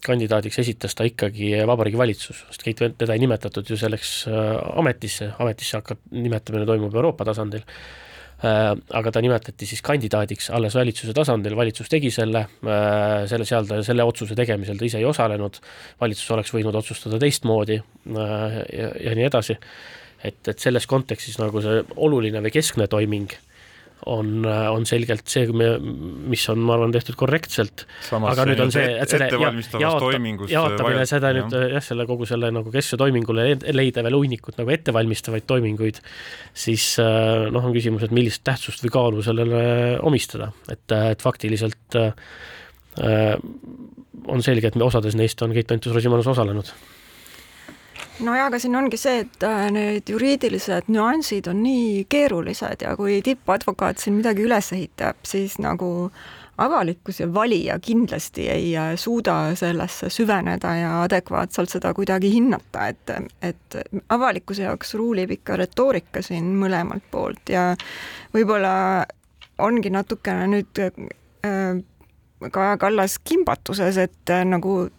kandidaadiks 0.06 0.62
esitas 0.63 0.95
ta 0.95 1.08
ikkagi 1.08 1.51
Vabariigi 1.67 1.99
Valitsus, 1.99 2.45
sest 2.49 2.63
Keit, 2.63 2.82
teda 2.99 3.15
ei 3.15 3.23
nimetatud 3.23 3.67
ju 3.69 3.78
selleks 3.80 4.15
äh, 4.32 4.56
ametisse, 4.80 5.34
ametisse 5.43 5.80
hakkab, 5.82 6.01
nimetamine 6.15 6.67
toimub 6.69 6.95
Euroopa 6.95 7.28
tasandil, 7.28 7.65
äh, 8.39 8.71
aga 8.71 9.12
ta 9.12 9.23
nimetati 9.25 9.67
siis 9.67 9.84
kandidaadiks 9.86 10.47
alles 10.56 10.80
valitsuse 10.80 11.15
tasandil, 11.17 11.58
valitsus 11.60 11.91
tegi 11.91 12.13
selle, 12.15 12.45
selle 13.32 13.47
seal 13.47 13.67
ta, 13.67 13.82
selle 13.84 14.08
otsuse 14.08 14.38
tegemisel 14.39 14.80
ta 14.80 14.88
ise 14.88 15.04
ei 15.04 15.10
osalenud, 15.12 15.60
valitsus 16.01 16.32
oleks 16.38 16.56
võinud 16.56 16.80
otsustada 16.80 17.19
teistmoodi 17.19 17.82
ja, 18.15 18.89
ja 18.95 19.19
nii 19.19 19.28
edasi 19.28 19.60
et, 20.23 20.39
et 20.47 20.60
selles 20.60 20.88
kontekstis 20.89 21.39
nagu 21.41 21.62
see 21.63 21.84
oluline 21.95 22.43
või 22.45 22.54
keskne 22.56 22.88
toiming 22.91 23.34
on, 24.06 24.45
on 24.45 24.86
selgelt 24.88 25.30
see, 25.32 25.47
mis 25.49 26.43
on, 26.51 26.62
ma 26.65 26.75
arvan, 26.75 26.93
tehtud 26.93 27.17
korrektselt. 27.17 27.86
aga 28.13 28.45
nüüd 28.49 28.62
on 28.65 28.73
see, 28.73 28.86
et 29.01 29.12
selle 29.12 29.30
jaota, 29.32 30.12
jaotamine 30.51 31.06
seda 31.10 31.32
jah. 31.32 31.39
nüüd 31.39 31.56
jah, 31.73 31.86
selle 31.86 32.06
kogu 32.10 32.28
selle 32.30 32.51
nagu 32.54 32.73
keskse 32.73 32.99
toimingule 33.01 33.47
leida 33.73 34.04
veel 34.06 34.17
hunnikut 34.17 34.60
nagu 34.62 34.73
ettevalmistavaid 34.75 35.47
toiminguid, 35.49 36.01
siis 36.65 36.91
äh, 37.01 37.47
noh, 37.54 37.65
on 37.65 37.75
küsimus, 37.75 38.06
et 38.06 38.15
millist 38.15 38.43
tähtsust 38.45 38.86
või 38.86 38.93
kaalu 38.97 39.25
sellele 39.25 39.63
omistada, 40.06 40.51
et, 40.69 40.86
et 41.15 41.25
faktiliselt 41.25 41.99
äh, 42.01 42.12
on 44.32 44.45
selge, 44.45 44.69
et 44.69 44.84
osades 44.86 45.17
neist 45.17 45.41
on 45.45 45.56
Keit 45.56 45.71
Pentus-Rosimannus 45.71 46.30
osalenud 46.36 46.69
nojah, 48.19 48.47
aga 48.47 48.60
siin 48.62 48.75
ongi 48.78 48.97
see, 48.99 49.23
et 49.25 49.43
äh, 49.43 49.67
need 49.73 50.10
juriidilised 50.10 50.89
nüansid 50.93 51.49
on 51.51 51.62
nii 51.63 52.06
keerulised 52.10 52.86
ja 52.86 52.95
kui 52.99 53.19
tippadvokaat 53.25 54.01
siin 54.01 54.19
midagi 54.19 54.45
üles 54.45 54.71
ehitab, 54.75 55.19
siis 55.28 55.58
nagu 55.63 55.89
avalikkus 56.62 57.19
ja 57.19 57.28
valija 57.34 57.75
kindlasti 57.84 58.47
ei 58.51 58.69
äh, 58.80 58.93
suuda 58.99 59.56
sellesse 59.60 60.10
süveneda 60.10 60.75
ja 60.80 60.93
adekvaatselt 61.04 61.73
seda 61.75 61.93
kuidagi 61.97 62.32
hinnata, 62.32 62.88
et, 62.93 63.15
et 63.41 63.80
avalikkuse 64.10 64.63
jaoks 64.63 64.95
ruulib 64.95 65.36
ikka 65.36 65.60
retoorika 65.65 66.23
siin 66.23 66.54
mõlemalt 66.62 67.04
poolt 67.12 67.51
ja 67.51 67.73
võib-olla 68.34 68.75
ongi 69.65 69.91
natukene 69.91 70.47
nüüd 70.56 70.86
äh, 70.88 71.75
Kaja 72.52 72.78
Kallas 72.78 73.19
kimbatuses, 73.24 73.98
et 73.98 74.30
äh, 74.30 74.41
nagu 74.45 74.89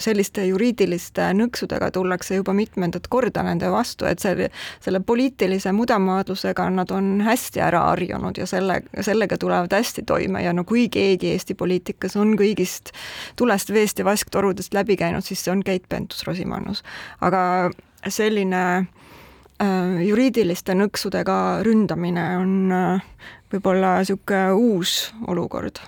selliste 0.00 0.44
juriidiliste 0.46 1.26
nõksudega 1.34 1.88
tullakse 1.90 2.38
juba 2.38 2.52
mitmendat 2.54 3.08
korda 3.10 3.42
nende 3.42 3.66
vastu, 3.72 4.06
et 4.06 4.22
see, 4.22 4.46
selle 4.84 5.00
poliitilise 5.02 5.72
mudamaadlusega 5.74 6.68
nad 6.70 6.92
on 6.94 7.18
hästi 7.26 7.64
ära 7.66 7.80
harjunud 7.88 8.38
ja 8.38 8.46
selle, 8.46 8.78
sellega 9.02 9.38
tulevad 9.42 9.74
hästi 9.74 10.04
toime 10.06 10.44
ja 10.44 10.52
no 10.54 10.62
kui 10.64 10.86
keegi 10.88 11.32
Eesti 11.34 11.56
poliitikas 11.58 12.14
on 12.16 12.36
kõigist 12.38 12.94
tulest, 13.36 13.72
veest 13.74 13.98
ja 13.98 14.06
vasktorudest 14.06 14.74
läbi 14.74 14.96
käinud, 14.96 15.26
siis 15.26 15.42
see 15.42 15.52
on 15.52 15.64
Keit 15.66 15.88
Pentus-Rosimannus. 15.90 16.84
aga 17.20 17.72
selline 18.06 18.62
äh, 18.78 19.98
juriidiliste 20.06 20.78
nõksudega 20.78 21.40
ründamine 21.66 22.28
on 22.38 22.54
äh, 22.78 23.10
võib-olla 23.50 23.96
niisugune 23.98 24.46
uus 24.54 25.10
olukord 25.26 25.82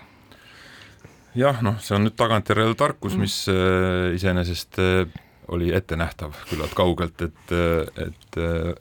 jah, 1.37 1.63
noh, 1.65 1.79
see 1.85 1.97
on 1.97 2.07
nüüd 2.07 2.17
tagantjärele 2.19 2.77
tarkus 2.79 3.17
mm., 3.17 3.25
mis 3.25 3.39
äh, 3.53 4.15
iseenesest 4.17 4.81
äh, 4.83 5.23
oli 5.53 5.73
ettenähtav 5.77 6.35
küllalt 6.51 6.75
kaugelt, 6.77 7.23
et, 7.23 7.55
äh, 7.55 8.07
et 8.09 8.39
äh, 8.41 8.73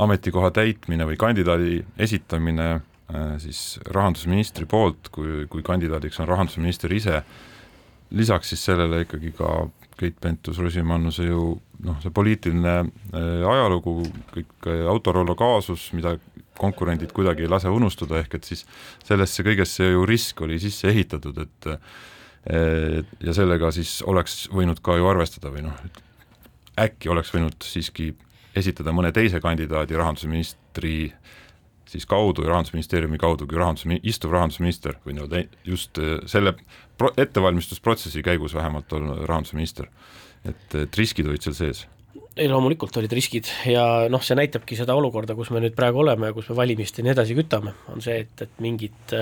ametikoha 0.00 0.50
täitmine 0.54 1.06
või 1.08 1.18
kandidaadi 1.20 1.80
esitamine 2.00 2.68
äh, 2.76 3.36
siis 3.42 3.78
rahandusministri 3.88 4.68
poolt, 4.70 5.10
kui, 5.14 5.46
kui 5.50 5.64
kandidaadiks 5.66 6.20
on 6.22 6.30
rahandusminister 6.30 6.92
ise, 6.94 7.22
lisaks 8.10 8.54
siis 8.54 8.64
sellele 8.70 9.04
ikkagi 9.06 9.34
ka 9.38 9.68
Keit 10.00 10.16
Pentus-Rosimannuse 10.16 11.26
ju 11.26 11.42
noh, 11.84 11.96
see 12.00 12.12
poliitiline 12.14 12.76
äh, 12.80 13.42
ajalugu, 13.44 14.00
kõik 14.32 14.68
äh, 14.70 14.86
Autorollo 14.88 15.36
kaasus, 15.38 15.90
mida 15.96 16.16
konkurendid 16.60 17.12
kuidagi 17.16 17.46
ei 17.46 17.50
lase 17.50 17.72
unustada, 17.72 18.20
ehk 18.20 18.38
et 18.38 18.48
siis 18.52 18.66
sellesse 19.06 19.44
kõigesse 19.46 19.90
ju 19.90 20.06
risk 20.08 20.40
oli 20.44 20.60
sisse 20.62 20.90
ehitatud, 20.92 21.38
et 21.40 21.70
ja 23.20 23.34
sellega 23.36 23.68
siis 23.74 23.98
oleks 24.08 24.46
võinud 24.52 24.80
ka 24.84 24.94
ju 24.96 25.08
arvestada 25.10 25.52
või 25.52 25.66
noh, 25.66 25.76
äkki 26.80 27.10
oleks 27.12 27.34
võinud 27.34 27.58
siiski 27.64 28.14
esitada 28.56 28.94
mõne 28.96 29.12
teise 29.12 29.42
kandidaadi 29.44 29.98
rahandusministri 29.98 30.94
siis 31.90 32.06
kaudu 32.06 32.44
ja 32.44 32.52
Rahandusministeeriumi 32.52 33.18
kaudu, 33.18 33.48
kui 33.50 33.58
rahandus, 33.58 33.84
istuv 34.06 34.34
rahandusminister 34.36 35.00
või 35.04 35.16
nii-öelda 35.16 35.40
just 35.66 35.98
selle 36.30 36.54
pro-, 36.98 37.10
ettevalmistusprotsessi 37.18 38.22
käigus 38.22 38.54
vähemalt 38.54 38.92
on 38.94 39.10
rahandusminister. 39.26 39.90
et, 40.44 40.74
et 40.74 40.96
riskid 40.96 41.26
olid 41.26 41.42
seal 41.42 41.56
sees 41.58 41.86
ei 42.40 42.48
loomulikult 42.48 42.96
olid 42.96 43.12
riskid 43.12 43.48
ja 43.68 43.84
noh, 44.12 44.22
see 44.24 44.38
näitabki 44.38 44.78
seda 44.78 44.96
olukorda, 44.96 45.36
kus 45.36 45.52
me 45.52 45.60
nüüd 45.62 45.76
praegu 45.76 46.00
oleme 46.04 46.30
ja 46.30 46.36
kus 46.36 46.48
me 46.50 46.56
valimisteni 46.62 47.12
edasi 47.12 47.36
kütame, 47.36 47.74
on 47.92 48.00
see, 48.04 48.22
et, 48.24 48.46
et 48.46 48.62
mingid 48.64 49.14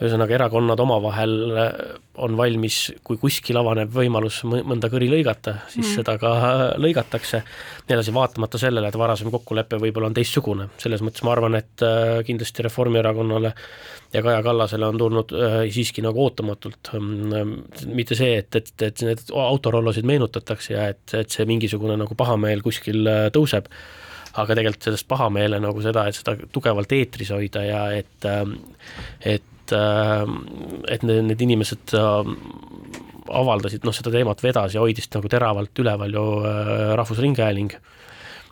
ühesõnaga, 0.00 0.36
erakonnad 0.38 0.80
omavahel 0.80 1.34
on 2.24 2.36
valmis, 2.36 2.78
kui 3.04 3.18
kuskil 3.20 3.58
avaneb 3.60 3.92
võimalus 3.92 4.40
mõnda 4.48 4.88
kõri 4.92 5.10
lõigata, 5.12 5.58
siis 5.68 5.84
mm. 5.84 5.94
seda 6.00 6.16
ka 6.20 6.32
lõigatakse, 6.80 7.42
nii 7.86 7.96
edasi, 7.96 8.14
vaatamata 8.16 8.60
sellele, 8.60 8.88
et 8.88 8.98
varasem 9.00 9.30
kokkulepe 9.32 9.80
võib-olla 9.80 10.10
on 10.10 10.16
teistsugune, 10.16 10.70
selles 10.80 11.04
mõttes 11.04 11.24
ma 11.26 11.34
arvan, 11.36 11.60
et 11.60 11.84
kindlasti 12.26 12.64
Reformierakonnale 12.66 13.54
ja 14.12 14.22
Kaja 14.22 14.42
Kallasele 14.42 14.86
on 14.86 14.98
tulnud 14.98 15.32
äh, 15.32 15.56
siiski 15.70 16.02
nagu 16.02 16.24
ootamatult 16.24 16.92
ähm,, 16.94 17.60
mitte 17.94 18.18
see, 18.18 18.38
et, 18.40 18.56
et, 18.56 18.72
et 18.82 19.02
need 19.06 19.22
autorollosid 19.30 20.06
meenutatakse 20.08 20.74
ja 20.74 20.88
et, 20.90 21.04
et 21.14 21.30
see 21.30 21.46
mingisugune 21.48 21.96
nagu 22.00 22.16
pahameel 22.18 22.64
kuskil 22.66 23.06
äh, 23.06 23.28
tõuseb, 23.34 23.70
aga 24.40 24.56
tegelikult 24.56 24.88
sellest 24.88 25.08
pahameele 25.10 25.60
nagu 25.62 25.82
seda, 25.84 26.08
et 26.08 26.18
seda 26.18 26.36
tugevalt 26.52 26.92
eetris 26.96 27.30
hoida 27.34 27.64
ja 27.66 27.84
et, 28.00 28.18
ähm, 28.30 28.56
et, 29.70 29.76
ähm, 29.78 30.82
et 30.90 31.06
need, 31.06 31.24
need 31.30 31.46
inimesed 31.46 31.94
äh, 31.94 32.34
avaldasid, 33.30 33.86
noh, 33.86 33.94
seda 33.94 34.12
teemat 34.14 34.42
vedas 34.42 34.74
ja 34.74 34.82
hoidis 34.82 35.06
nagu 35.14 35.30
teravalt 35.30 35.84
üleval 35.84 36.18
ju 36.18 36.26
äh, 36.42 36.92
Rahvusringhääling 36.98 37.78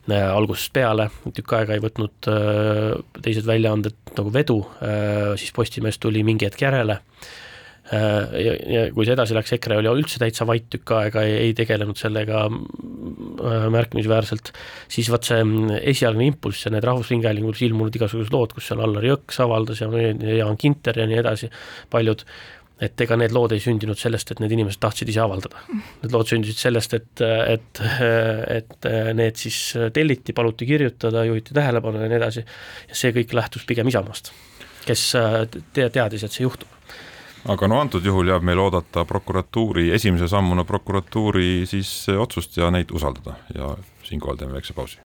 Äh, 0.08 0.24
algusest 0.32 0.72
peale, 0.72 1.10
tükk 1.36 1.52
aega 1.58 1.74
ei 1.76 1.82
võtnud 1.84 2.28
äh, 2.32 2.94
teised 3.20 3.44
väljaanded 3.44 4.14
nagu 4.16 4.30
vedu, 4.32 4.62
äh, 4.80 5.34
siis 5.36 5.52
Postimees 5.52 6.00
tuli 6.00 6.22
mingi 6.24 6.46
hetk 6.48 6.62
järele 6.64 6.96
ja, 7.92 8.54
ja 8.68 8.82
kui 8.92 9.06
see 9.06 9.14
edasi 9.14 9.36
läks, 9.36 9.54
EKRE 9.56 9.78
oli 9.80 9.90
üldse 10.02 10.20
täitsa 10.20 10.46
vait 10.48 10.66
tükk 10.72 10.92
aega, 10.98 11.22
ei 11.24 11.54
tegelenud 11.56 11.98
sellega 12.00 12.44
märkimisväärselt, 13.72 14.52
siis 14.92 15.08
vaat 15.12 15.30
see 15.30 15.40
mm, 15.40 15.80
esialgne 15.94 16.28
impulss 16.28 16.66
ja 16.66 16.74
need 16.74 16.86
Rahvusringhäälingus 16.88 17.62
ilmunud 17.68 17.96
igasugused 17.96 18.34
lood, 18.34 18.54
kus 18.56 18.68
seal 18.70 18.84
Allar 18.84 19.06
Jõks 19.08 19.40
avaldas 19.44 19.82
ja 19.82 19.90
Jaan 20.42 20.60
Kinter 20.60 21.00
ja 21.00 21.08
nii 21.08 21.20
edasi, 21.22 21.50
paljud 21.92 22.26
et 22.78 23.00
ega 23.02 23.16
need 23.18 23.32
lood 23.34 23.50
ei 23.56 23.62
sündinud 23.62 23.98
sellest, 23.98 24.30
et 24.30 24.38
need 24.38 24.52
inimesed 24.54 24.78
tahtsid 24.78 25.08
ise 25.10 25.18
avaldada. 25.24 25.64
Need 26.04 26.12
lood 26.14 26.28
sündisid 26.30 26.60
sellest, 26.60 26.94
et, 26.94 27.22
et, 27.26 27.80
et 28.54 28.88
need 29.18 29.40
siis 29.40 29.58
telliti, 29.96 30.36
paluti 30.36 30.68
kirjutada, 30.68 31.24
juhiti 31.26 31.56
tähelepanu 31.56 32.04
ja 32.04 32.12
nii 32.12 32.20
edasi, 32.20 32.46
ja 32.86 33.00
see 33.00 33.10
kõik 33.16 33.34
lähtus 33.34 33.66
pigem 33.66 33.90
Isamaast 33.90 34.30
kes 34.88 35.02
te 35.76 35.90
teadis, 35.92 36.22
et 36.24 36.32
see 36.32 36.46
juhtub 36.46 36.77
aga 37.48 37.68
no 37.68 37.80
antud 37.80 38.04
juhul 38.04 38.28
jääb 38.28 38.44
meil 38.44 38.60
oodata 38.60 39.06
prokuratuuri, 39.08 39.88
esimese 39.96 40.28
sammuna 40.28 40.64
prokuratuuri 40.68 41.64
siis 41.66 41.90
otsust 42.12 42.56
ja 42.60 42.68
neid 42.70 42.92
usaldada 42.92 43.38
ja 43.54 43.76
siinkohal 44.04 44.36
teeme 44.36 44.58
väikse 44.58 44.76
pausi. 44.76 44.98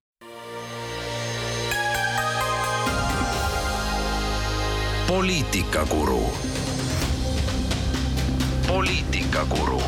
poliitikakuru. 5.07 6.21
poliitikakuru. 8.67 9.81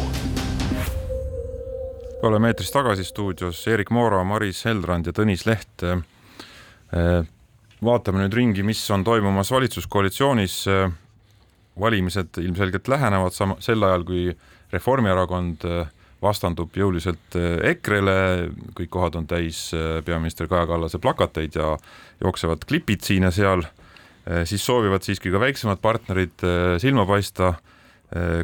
oleme 2.24 2.48
eetris 2.48 2.72
tagasi 2.72 3.04
stuudios 3.04 3.68
Erik 3.68 3.90
Moora, 3.90 4.24
Maris 4.24 4.66
Heldrand 4.66 5.06
ja 5.06 5.12
Tõnis 5.12 5.44
Leht. 5.46 5.84
vaatame 7.84 8.24
nüüd 8.24 8.34
ringi, 8.34 8.64
mis 8.64 8.92
on 8.92 9.04
toimumas 9.04 9.52
valitsuskoalitsioonis 9.52 10.64
valimised 11.80 12.38
ilmselgelt 12.42 12.88
lähenevad 12.88 13.34
sama, 13.36 13.58
sel 13.60 13.84
ajal, 13.84 14.04
kui 14.08 14.26
Reformierakond 14.74 15.66
äh, 15.68 15.88
vastandub 16.24 16.76
jõuliselt 16.78 17.38
äh, 17.38 17.60
EKRE-le, 17.72 18.18
kõik 18.78 18.92
kohad 18.94 19.18
on 19.20 19.28
täis 19.30 19.68
äh, 19.76 20.00
peaminister 20.06 20.50
Kaja 20.52 20.68
Kallase 20.70 21.00
plakateid 21.04 21.58
ja 21.60 21.76
jooksevad 22.24 22.66
klipid 22.68 23.06
siin 23.06 23.28
ja 23.28 23.34
seal, 23.36 23.66
siis 24.50 24.64
soovivad 24.66 25.04
siiski 25.06 25.30
ka 25.30 25.38
väiksemad 25.38 25.78
partnerid 25.84 26.42
silma 26.82 27.04
paista 27.06 27.52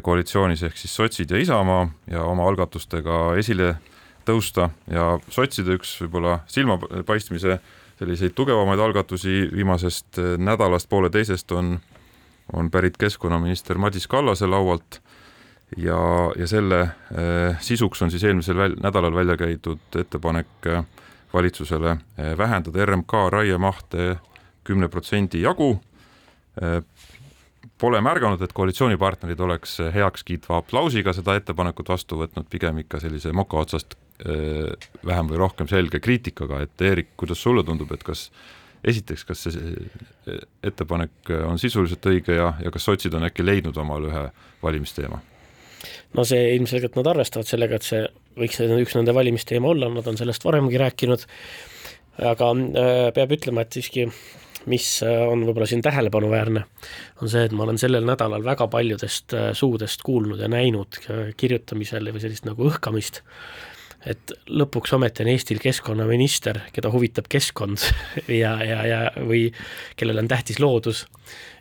koalitsioonis 0.06 0.60
ehk 0.68 0.76
siis 0.78 0.92
sotsid 0.94 1.32
ja 1.34 1.40
Isamaa 1.42 1.88
ja 2.12 2.22
oma 2.22 2.44
algatustega 2.46 3.16
esile 3.40 3.72
tõusta 4.22 4.68
ja 4.86 5.16
sotside 5.26 5.74
üks 5.74 5.96
võib-olla 6.04 6.36
silmapaistmise 6.46 7.56
selliseid 7.98 8.36
tugevamaid 8.38 8.78
algatusi 8.78 9.48
viimasest 9.50 10.22
nädalast 10.38 10.86
pooleteisest 10.92 11.50
on 11.58 11.74
on 12.52 12.70
pärit 12.70 12.96
keskkonnaminister 13.00 13.78
Madis 13.78 14.06
Kallase 14.06 14.46
laualt 14.46 15.00
ja, 15.76 16.32
ja 16.36 16.46
selle 16.46 16.80
eh, 16.82 17.60
sisuks 17.60 18.02
on 18.02 18.10
siis 18.10 18.24
eelmisel 18.24 18.56
väl, 18.56 18.76
nädalal 18.82 19.14
välja 19.14 19.36
käidud 19.40 20.00
ettepanek 20.00 20.66
eh, 20.66 20.84
valitsusele 21.32 21.96
eh, 21.96 22.34
vähendada 22.38 22.86
RMK 22.86 23.12
raiemahte 23.32 24.16
kümne 24.64 24.88
protsendi 24.88 25.40
jagu. 25.42 25.80
Pole 27.80 28.00
märganud, 28.04 28.42
et 28.44 28.52
koalitsioonipartnerid 28.54 29.40
oleks 29.40 29.78
heakskiitva 29.94 30.60
aplausiga 30.60 31.14
seda 31.16 31.34
ettepanekut 31.34 31.88
vastu 31.88 32.20
võtnud, 32.20 32.46
pigem 32.50 32.78
ikka 32.84 33.00
sellise 33.02 33.32
moka 33.34 33.58
otsast 33.58 33.96
vähem 34.22 35.32
või 35.32 35.40
rohkem 35.40 35.66
selge 35.66 35.98
kriitikaga, 36.04 36.60
et 36.62 36.84
Eerik, 36.84 37.08
kuidas 37.18 37.42
sulle 37.42 37.64
tundub, 37.66 37.90
et 37.96 38.04
kas 38.06 38.28
esiteks, 38.84 39.24
kas 39.28 39.46
see 39.46 39.74
ettepanek 40.66 41.30
on 41.46 41.60
sisuliselt 41.60 42.06
õige 42.10 42.36
ja, 42.36 42.52
ja 42.62 42.72
kas 42.74 42.86
sotsid 42.88 43.14
on 43.14 43.26
äkki 43.28 43.44
leidnud 43.46 43.78
omale 43.78 44.10
ühe 44.10 44.24
valimisteema? 44.62 45.22
no 46.16 46.24
see 46.28 46.52
ilmselgelt 46.56 46.98
nad 46.98 47.08
arvestavad 47.14 47.48
sellega, 47.48 47.78
et 47.78 47.86
see 47.86 48.04
võiks 48.38 48.60
üks 48.62 48.94
nende 48.98 49.14
valimisteema 49.14 49.72
olla, 49.72 49.90
nad 49.90 50.06
on 50.06 50.18
sellest 50.18 50.44
varemgi 50.46 50.78
rääkinud, 50.80 51.26
aga 52.32 52.52
äh, 52.54 53.08
peab 53.16 53.34
ütlema, 53.38 53.64
et 53.64 53.78
siiski 53.78 54.06
mis 54.70 54.86
äh, 55.02 55.24
on 55.26 55.42
võib-olla 55.46 55.66
siin 55.66 55.82
tähelepanuväärne, 55.82 56.62
on 57.22 57.32
see, 57.32 57.42
et 57.48 57.56
ma 57.56 57.66
olen 57.66 57.80
sellel 57.82 58.06
nädalal 58.06 58.44
väga 58.46 58.68
paljudest 58.70 59.34
äh, 59.34 59.50
suudest 59.58 60.04
kuulnud 60.06 60.42
ja 60.42 60.50
näinud 60.52 61.00
kirjutamisel 61.36 62.12
või 62.14 62.22
sellist 62.22 62.46
nagu 62.46 62.70
õhkamist 62.70 63.22
äh, 63.22 63.71
et 64.08 64.34
lõpuks 64.50 64.94
ometi 64.96 65.22
on 65.24 65.30
Eestil 65.32 65.60
keskkonnaminister, 65.62 66.58
keda 66.74 66.90
huvitab 66.92 67.28
keskkond 67.30 67.82
ja, 68.42 68.56
ja, 68.64 68.80
ja 68.86 69.00
või 69.16 69.46
kellel 69.98 70.22
on 70.22 70.30
tähtis 70.30 70.58
loodus, 70.62 71.04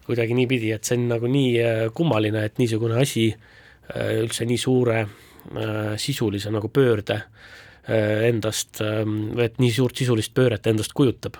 kuidagi 0.07 0.35
niipidi, 0.37 0.71
et 0.75 0.87
see 0.87 0.97
on 0.99 1.09
nagu 1.13 1.29
nii 1.29 1.51
äh, 1.61 1.83
kummaline, 1.95 2.45
et 2.47 2.61
niisugune 2.61 2.97
asi 3.01 3.29
äh, 3.31 4.17
üldse 4.23 4.47
nii 4.49 4.59
suure 4.59 5.03
äh, 5.03 5.93
sisulise 6.01 6.53
nagu 6.53 6.71
pöörde 6.73 7.23
endast, 7.91 8.77
ähm, 8.85 9.31
et 9.41 9.55
nii 9.57 9.71
suurt 9.73 9.97
sisulist 9.97 10.35
pööret 10.37 10.67
endast 10.69 10.93
kujutab. 10.93 11.39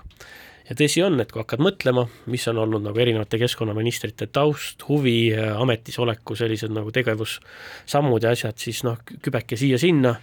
ja 0.66 0.74
tõsi 0.76 1.04
on, 1.06 1.20
et 1.22 1.30
kui 1.30 1.38
hakkad 1.38 1.62
mõtlema, 1.62 2.08
mis 2.34 2.48
on 2.50 2.58
olnud 2.64 2.82
nagu 2.82 2.98
erinevate 2.98 3.38
keskkonnaministrite 3.38 4.26
taust, 4.34 4.82
huvi, 4.88 5.30
ametisoleku 5.38 6.36
sellised 6.36 6.74
nagu 6.74 6.90
tegevussammud 6.92 8.26
ja 8.26 8.34
asjad, 8.34 8.58
siis 8.58 8.82
noh, 8.88 8.98
kübeke 9.22 9.60
siia-sinna 9.60 10.16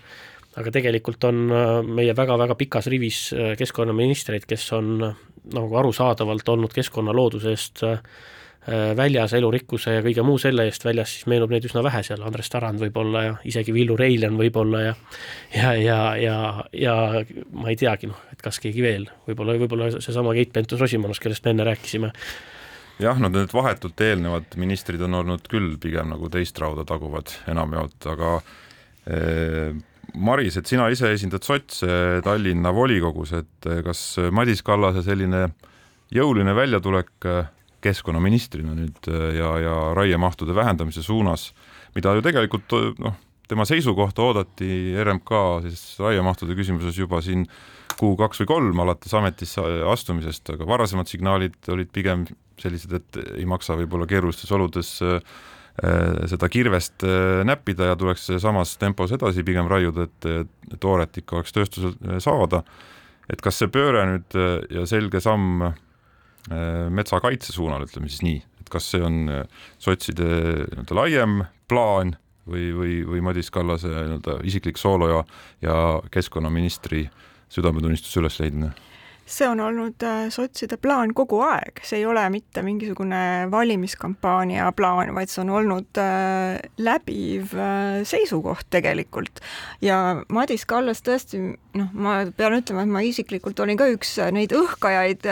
aga 0.58 0.72
tegelikult 0.74 1.28
on 1.28 1.44
äh, 1.52 1.68
meie 1.84 2.16
väga-väga 2.16 2.56
pikas 2.58 2.88
rivis 2.90 3.28
äh, 3.34 3.52
keskkonnaministreid, 3.58 4.46
kes 4.48 4.66
on 4.76 4.96
äh, 5.10 5.22
nagu 5.54 5.78
arusaadavalt 5.80 6.48
olnud 6.54 6.74
keskkonna 6.74 7.14
looduse 7.16 7.54
eest 7.54 7.86
väljas, 8.68 9.32
elurikkuse 9.32 9.94
ja 9.94 10.00
kõige 10.04 10.20
muu 10.26 10.36
selle 10.36 10.66
eest 10.68 10.82
väljas, 10.84 11.14
siis 11.14 11.28
meenub 11.30 11.48
neid 11.54 11.64
üsna 11.64 11.80
vähe 11.86 12.02
seal, 12.04 12.20
Andres 12.26 12.50
Tarand 12.52 12.82
võib-olla 12.82 13.22
ja 13.24 13.30
isegi 13.48 13.72
Villu 13.72 13.94
Reiljan 13.96 14.36
võib-olla 14.36 14.82
ja 14.82 14.90
ja, 15.54 15.70
ja, 15.80 15.96
ja, 16.20 16.34
ja 16.76 16.96
ma 17.54 17.70
ei 17.72 17.78
teagi, 17.80 18.10
noh, 18.10 18.18
et 18.34 18.42
kas 18.44 18.60
keegi 18.60 18.84
veel, 18.84 19.06
võib-olla, 19.24 19.54
võib-olla 19.62 19.88
seesama 19.94 20.34
Keit 20.36 20.52
Pentus-Rosimannus, 20.52 21.22
kellest 21.22 21.46
me 21.46 21.54
enne 21.54 21.64
rääkisime. 21.70 22.12
Jah, 23.00 23.16
no 23.22 23.30
need 23.32 23.54
vahetult 23.56 24.04
eelnevad 24.04 24.58
ministrid 24.60 25.00
on 25.06 25.16
olnud 25.22 25.48
küll 25.48 25.78
pigem 25.80 26.12
nagu 26.12 26.28
teist 26.34 26.60
rauda 26.60 26.84
taguvad 26.84 27.32
enamjaolt, 27.48 28.10
aga 28.12 28.34
Maris, 30.16 30.56
et 30.56 30.66
sina 30.66 30.88
ise 30.92 31.10
esindad 31.12 31.44
sotse 31.44 31.88
Tallinna 32.24 32.72
volikogus, 32.74 33.34
et 33.36 33.68
eh, 33.68 33.82
kas 33.86 34.02
Madis 34.34 34.62
Kallase 34.64 35.04
selline 35.06 35.48
jõuline 36.14 36.54
väljatulek 36.56 37.28
eh, 37.28 37.48
keskkonnaministrina 37.84 38.74
nüüd 38.76 39.10
eh, 39.12 39.30
ja, 39.38 39.52
ja 39.62 39.76
raiemahtude 39.98 40.56
vähendamise 40.56 41.04
suunas, 41.04 41.50
mida 41.96 42.14
ju 42.16 42.24
tegelikult 42.24 42.76
noh, 43.04 43.18
tema 43.48 43.66
seisukohta 43.68 44.24
oodati 44.24 44.96
RMK 45.04 45.34
siis 45.68 45.84
raiemahtude 46.00 46.56
küsimuses 46.58 46.98
juba 46.98 47.20
siin 47.24 47.46
kuu-kaks 47.98 48.42
või 48.42 48.48
kolm 48.48 48.82
alates 48.84 49.14
ametisse 49.18 49.62
astumisest, 49.92 50.54
aga 50.54 50.66
varasemad 50.68 51.10
signaalid 51.10 51.56
olid 51.72 51.90
pigem 51.92 52.26
sellised, 52.58 52.92
et 52.94 53.20
ei 53.38 53.46
maksa 53.48 53.76
võib-olla 53.78 54.06
keerulistes 54.10 54.50
oludes 54.54 54.96
Äh, 55.04 55.20
seda 56.30 56.48
kirvest 56.50 57.04
äh, 57.06 57.44
näppida 57.46 57.92
ja 57.92 57.96
tuleks 57.98 58.26
samas 58.42 58.76
tempos 58.80 59.12
edasi 59.14 59.44
pigem 59.46 59.68
raiuda, 59.70 60.08
et, 60.08 60.28
et 60.72 60.80
tooret 60.82 61.20
ikka 61.20 61.38
oleks 61.38 61.54
tööstusel 61.54 61.94
äh, 62.02 62.18
saada. 62.22 62.64
et 63.28 63.42
kas 63.44 63.58
see 63.60 63.68
pööre 63.68 64.06
nüüd 64.08 64.36
ja 64.72 64.86
selge 64.88 65.20
samm 65.20 65.66
metsakaitse 66.48 67.52
suunal, 67.52 67.82
ütleme 67.84 68.08
siis 68.08 68.22
nii, 68.24 68.38
et 68.62 68.70
kas 68.72 68.86
see 68.88 69.02
on 69.04 69.18
sotside 69.76 70.24
nii-öelda 70.24 70.96
laiem 70.96 71.42
plaan 71.68 72.14
või, 72.48 72.70
või, 72.72 72.94
või 73.04 73.20
Madis 73.26 73.52
Kallase 73.52 73.90
nii-öelda 73.90 74.38
isiklik 74.48 74.80
soolo 74.80 75.10
ja, 75.10 75.18
ja 75.60 75.74
keskkonnaministri 76.14 77.04
südametunnistuse 77.52 78.22
ülesleidmine? 78.22 78.72
See 79.28 79.48
on 79.48 79.60
olnud 79.60 80.02
äh, 80.06 80.28
sotside 80.32 80.78
plaan 80.80 81.12
kogu 81.16 81.40
aeg, 81.44 81.82
see 81.84 82.00
ei 82.00 82.06
ole 82.08 82.24
mitte 82.32 82.62
mingisugune 82.64 83.20
valimiskampaania 83.52 84.70
plaan, 84.76 85.12
vaid 85.16 85.32
see 85.32 85.42
on 85.44 85.52
olnud 85.60 86.00
äh, 86.00 86.56
läbiv 86.80 87.52
äh, 87.56 88.00
seisukoht 88.08 88.68
tegelikult. 88.74 89.42
ja 89.84 90.22
Madis 90.32 90.66
Kallas 90.68 91.04
tõesti, 91.06 91.42
noh, 91.78 91.92
ma 91.92 92.20
pean 92.36 92.58
ütlema, 92.58 92.86
et 92.86 92.94
ma 92.96 93.04
isiklikult 93.04 93.60
olin 93.60 93.78
ka 93.80 93.90
üks 93.92 94.16
neid 94.34 94.54
õhkajaid 94.56 95.28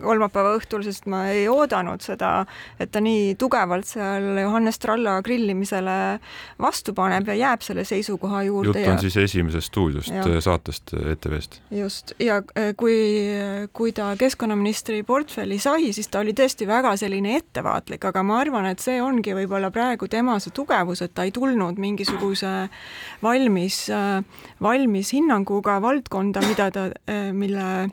kolmapäeva 0.00 0.54
õhtul, 0.58 0.84
sest 0.86 1.08
ma 1.10 1.26
ei 1.32 1.46
oodanud 1.50 2.02
seda, 2.04 2.44
et 2.80 2.92
ta 2.92 3.02
nii 3.04 3.34
tugevalt 3.40 3.88
seal 3.88 4.40
Johannes 4.40 4.80
Tralla 4.82 5.18
grillimisele 5.24 5.96
vastu 6.62 6.94
paneb 6.96 7.28
ja 7.32 7.36
jääb 7.40 7.64
selle 7.66 7.84
seisukoha 7.88 8.42
juurde. 8.48 8.72
jutt 8.72 8.82
on 8.82 8.96
ja... 8.96 9.04
siis 9.04 9.16
esimesest 9.24 9.72
stuudiost, 9.72 10.12
saatest 10.44 10.94
ETV-st. 10.96 11.60
just, 11.70 12.14
ja 12.22 12.40
äh, 12.58 12.72
kui, 12.76 12.96
kui 13.72 13.92
ta 13.96 14.12
keskkonnaministri 14.18 15.02
portfelli 15.06 15.58
sai, 15.62 15.92
siis 15.96 16.08
ta 16.12 16.22
oli 16.24 16.34
tõesti 16.36 16.68
väga 16.68 16.96
selline 17.00 17.36
ettevaatlik, 17.40 18.04
aga 18.10 18.24
ma 18.26 18.40
arvan, 18.42 18.70
et 18.70 18.82
see 18.82 19.00
ongi 19.02 19.34
võib-olla 19.36 19.70
praegu 19.74 20.08
tema 20.10 20.38
see 20.42 20.54
tugevus, 20.56 21.02
et 21.04 21.14
ta 21.16 21.26
ei 21.26 21.34
tulnud 21.34 21.80
mingisuguse 21.82 22.54
valmis, 23.22 23.84
äh, 23.94 24.22
valmis 24.62 25.12
hinnanguga 25.16 25.80
valdkonda, 25.82 26.42
mida 26.46 26.70
ta, 26.74 26.90
äh, 27.10 27.30
mille 27.32 27.88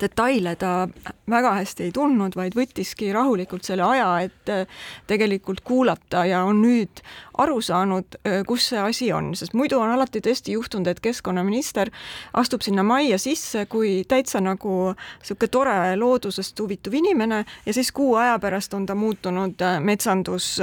detaile 0.00 0.54
ta 0.56 0.88
väga 1.30 1.54
hästi 1.58 1.88
ei 1.88 1.92
tundnud, 1.94 2.36
vaid 2.36 2.56
võttiski 2.56 3.12
rahulikult 3.14 3.64
selle 3.64 3.84
aja, 3.86 4.08
et 4.26 4.52
äh, 4.52 4.66
tegelikult 5.10 5.62
kuulata 5.64 6.24
ja 6.28 6.42
on 6.44 6.60
nüüd 6.64 7.02
aru 7.40 7.60
saanud, 7.64 8.18
äh, 8.26 8.42
kus 8.46 8.68
see 8.72 8.80
asi 8.80 9.10
on, 9.12 9.32
sest 9.38 9.54
muidu 9.54 9.78
on 9.80 9.94
alati 9.94 10.22
tõesti 10.24 10.56
juhtunud, 10.56 10.88
et 10.90 11.00
keskkonnaminister 11.04 11.92
astub 12.40 12.64
sinna 12.66 12.84
majja 12.86 13.18
sisse 13.22 13.66
kui 13.70 14.02
täitsa 14.08 14.42
nagu 14.44 14.94
niisugune 14.94 15.52
tore 15.54 15.78
loodusest 15.96 16.60
huvituv 16.60 16.94
inimene 17.00 17.44
ja 17.66 17.74
siis 17.74 17.92
kuu 17.92 18.14
aja 18.20 18.38
pärast 18.42 18.74
on 18.74 18.86
ta 18.86 18.94
muutunud 18.98 19.62
äh, 19.62 19.80
metsandus 19.80 20.58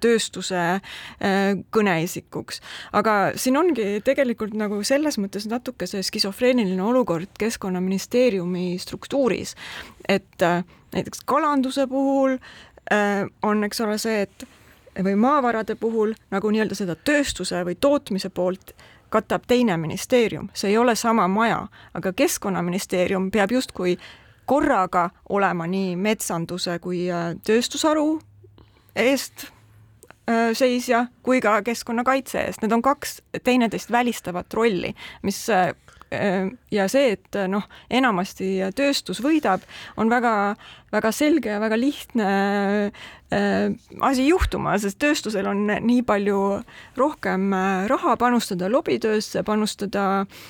tööstuse 0.00 0.62
kõneisikuks. 1.72 2.60
aga 2.92 3.14
siin 3.38 3.56
ongi 3.56 4.00
tegelikult 4.04 4.54
nagu 4.58 4.82
selles 4.82 5.18
mõttes 5.22 5.46
natuke 5.50 5.86
see 5.86 6.02
skisofreeniline 6.02 6.82
olukord 6.82 7.30
Keskkonnaministeeriumi 7.38 8.78
struktuuris, 8.82 9.54
et 10.08 10.46
näiteks 10.94 11.22
kalanduse 11.24 11.86
puhul 11.86 12.38
on, 13.42 13.64
eks 13.64 13.80
ole, 13.80 13.98
see, 13.98 14.22
et 14.26 14.46
või 15.04 15.16
maavarade 15.16 15.74
puhul 15.74 16.14
nagu 16.30 16.50
nii-öelda 16.50 16.74
seda 16.74 16.94
tööstuse 16.94 17.64
või 17.66 17.74
tootmise 17.80 18.30
poolt 18.30 18.72
katab 19.08 19.46
teine 19.46 19.76
ministeerium, 19.76 20.48
see 20.54 20.70
ei 20.70 20.78
ole 20.78 20.96
sama 20.96 21.28
maja, 21.28 21.66
aga 21.94 22.12
Keskkonnaministeerium 22.12 23.30
peab 23.30 23.52
justkui 23.52 23.96
korraga 24.46 25.10
olema 25.28 25.66
nii 25.66 25.96
metsanduse 25.96 26.78
kui 26.78 27.06
äh, 27.10 27.34
tööstusharu 27.46 28.18
eest 28.96 29.46
äh, 29.46 29.55
seisja 30.58 31.04
kui 31.22 31.38
ka 31.38 31.60
keskkonnakaitse 31.62 32.40
eest, 32.48 32.62
need 32.62 32.72
on 32.74 32.82
kaks 32.82 33.20
teineteist 33.46 33.92
välistavat 33.94 34.54
rolli, 34.58 34.90
mis 35.22 35.38
äh, 35.54 35.70
ja 36.70 36.86
see, 36.90 37.14
et 37.16 37.38
noh, 37.50 37.64
enamasti 37.90 38.48
tööstus 38.76 39.20
võidab, 39.24 39.64
on 39.98 40.10
väga, 40.10 40.54
väga 40.94 41.12
selge 41.14 41.50
ja 41.50 41.60
väga 41.62 41.78
lihtne 41.78 42.28
äh, 43.34 43.74
asi 44.06 44.28
juhtuma, 44.28 44.76
sest 44.82 45.00
tööstusel 45.02 45.48
on 45.50 45.66
nii 45.66 46.02
palju 46.06 46.40
rohkem 46.98 47.50
äh, 47.56 47.86
raha 47.90 48.16
panustada 48.20 48.70
lobitöösse, 48.72 49.42
panustada 49.46 50.06
äh, 50.22 50.46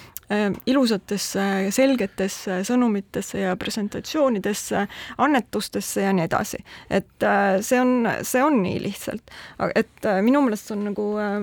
ilusatesse 0.67 1.43
selgetesse 1.71 2.61
sõnumitesse 2.67 3.45
ja 3.45 3.57
presentatsioonidesse, 3.57 4.87
annetustesse 5.23 6.03
ja 6.03 6.15
nii 6.17 6.25
edasi. 6.27 6.59
et 6.91 7.23
äh, 7.23 7.61
see 7.61 7.81
on, 7.81 8.09
see 8.23 8.43
on 8.43 8.59
nii 8.63 8.81
lihtsalt, 8.89 9.31
et 9.75 10.09
äh, 10.09 10.23
minu 10.23 10.43
meelest 10.43 10.71
on 10.75 10.85
nagu 10.91 11.13
äh, 11.23 11.39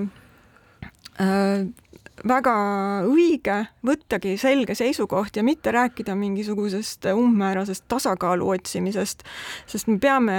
äh 1.20 1.64
väga 2.28 2.52
õige 3.10 3.56
võttagi 3.84 4.36
selge 4.38 4.76
seisukoht 4.78 5.36
ja 5.36 5.42
mitte 5.42 5.72
rääkida 5.74 6.14
mingisugusest 6.14 7.08
umbmäärasest 7.10 7.84
tasakaalu 7.90 8.52
otsimisest, 8.54 9.24
sest 9.66 9.90
me 9.90 9.98
peame 9.98 10.38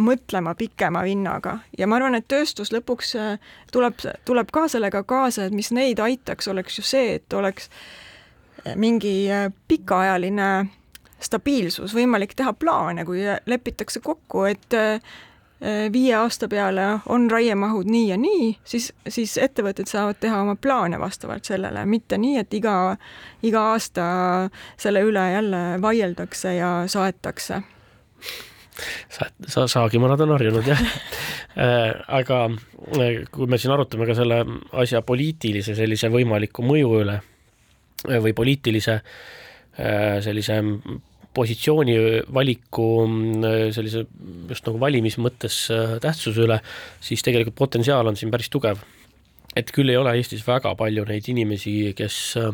mõtlema 0.00 0.54
pikema 0.56 1.02
vinnaga. 1.04 1.58
Ja 1.78 1.86
ma 1.86 1.98
arvan, 2.00 2.16
et 2.16 2.28
tööstus 2.28 2.72
lõpuks 2.72 3.14
äh, 3.20 3.54
tuleb, 3.72 4.00
tuleb 4.24 4.52
ka 4.52 4.66
sellega 4.68 5.02
kaasa, 5.02 5.46
et 5.46 5.56
mis 5.56 5.72
neid 5.76 6.00
aitaks, 6.00 6.48
oleks 6.48 6.78
ju 6.78 6.84
see, 6.86 7.16
et 7.20 7.32
oleks 7.32 7.70
mingi 8.76 9.14
äh, 9.32 9.48
pikaajaline 9.68 10.50
stabiilsus, 11.20 11.92
võimalik 11.96 12.32
teha 12.36 12.52
plaane, 12.56 13.04
kui 13.04 13.24
lepitakse 13.46 14.00
kokku, 14.04 14.46
et 14.48 14.76
äh, 14.76 15.02
Äh, 15.62 15.92
viie 15.92 16.14
aasta 16.16 16.48
peale 16.48 16.82
on 17.06 17.30
raiemahud 17.30 17.84
nii 17.84 18.06
ja 18.08 18.16
nii, 18.16 18.44
siis, 18.64 18.86
siis 19.08 19.34
ettevõtted 19.36 19.90
saavad 19.90 20.16
teha 20.20 20.38
oma 20.40 20.54
plaane 20.56 20.96
vastavalt 21.00 21.44
sellele, 21.44 21.82
mitte 21.84 22.16
nii, 22.16 22.38
et 22.40 22.54
iga, 22.56 22.96
iga 23.44 23.64
aasta 23.74 24.06
selle 24.80 25.02
üle 25.04 25.26
jälle 25.34 25.60
vaieldakse 25.82 26.54
ja 26.54 26.70
saetakse 26.88 27.60
sa, 29.08 29.28
sa, 29.46 29.66
saagimõnad 29.68 30.22
on 30.24 30.36
harjunud 30.36 30.70
jah 30.70 30.80
äh, 30.80 31.90
aga 32.20 32.46
äh, 32.50 33.20
kui 33.32 33.50
me 33.50 33.58
siin 33.60 33.74
arutame 33.74 34.08
ka 34.08 34.16
selle 34.18 34.42
asja 34.84 35.02
poliitilise 35.06 35.76
sellise 35.78 36.12
võimaliku 36.12 36.64
mõju 36.66 36.96
üle 37.02 37.20
või 38.00 38.32
poliitilise 38.32 39.02
sellise 40.24 40.54
positsiooni 41.34 41.96
valiku 42.34 42.86
sellise 43.74 44.04
just 44.50 44.66
nagu 44.66 44.80
valimise 44.82 45.22
mõttes 45.22 45.62
äh, 45.72 45.98
tähtsuse 46.02 46.46
üle, 46.46 46.58
siis 47.04 47.22
tegelikult 47.26 47.58
potentsiaal 47.58 48.10
on 48.10 48.18
siin 48.18 48.32
päris 48.32 48.50
tugev. 48.50 48.82
et 49.56 49.70
küll 49.74 49.90
ei 49.90 49.98
ole 49.98 50.14
Eestis 50.14 50.44
väga 50.46 50.74
palju 50.78 51.04
neid 51.08 51.26
inimesi, 51.28 51.92
kes, 51.98 52.18
äh, 52.38 52.50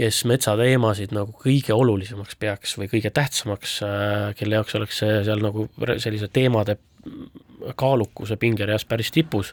kes 0.00 0.24
metsateemasid 0.28 1.14
nagu 1.16 1.34
kõige 1.44 1.76
olulisemaks 1.76 2.38
peaks 2.40 2.76
või 2.80 2.90
kõige 2.92 3.12
tähtsamaks, 3.14 3.78
äh, 3.86 4.32
kelle 4.38 4.58
jaoks 4.58 4.76
oleks 4.80 5.02
see 5.04 5.22
seal 5.28 5.44
nagu 5.44 5.68
sellise 6.00 6.30
teemade 6.32 6.78
kaalukuse 7.76 8.36
pingereas 8.40 8.84
päris 8.88 9.10
tipus. 9.10 9.52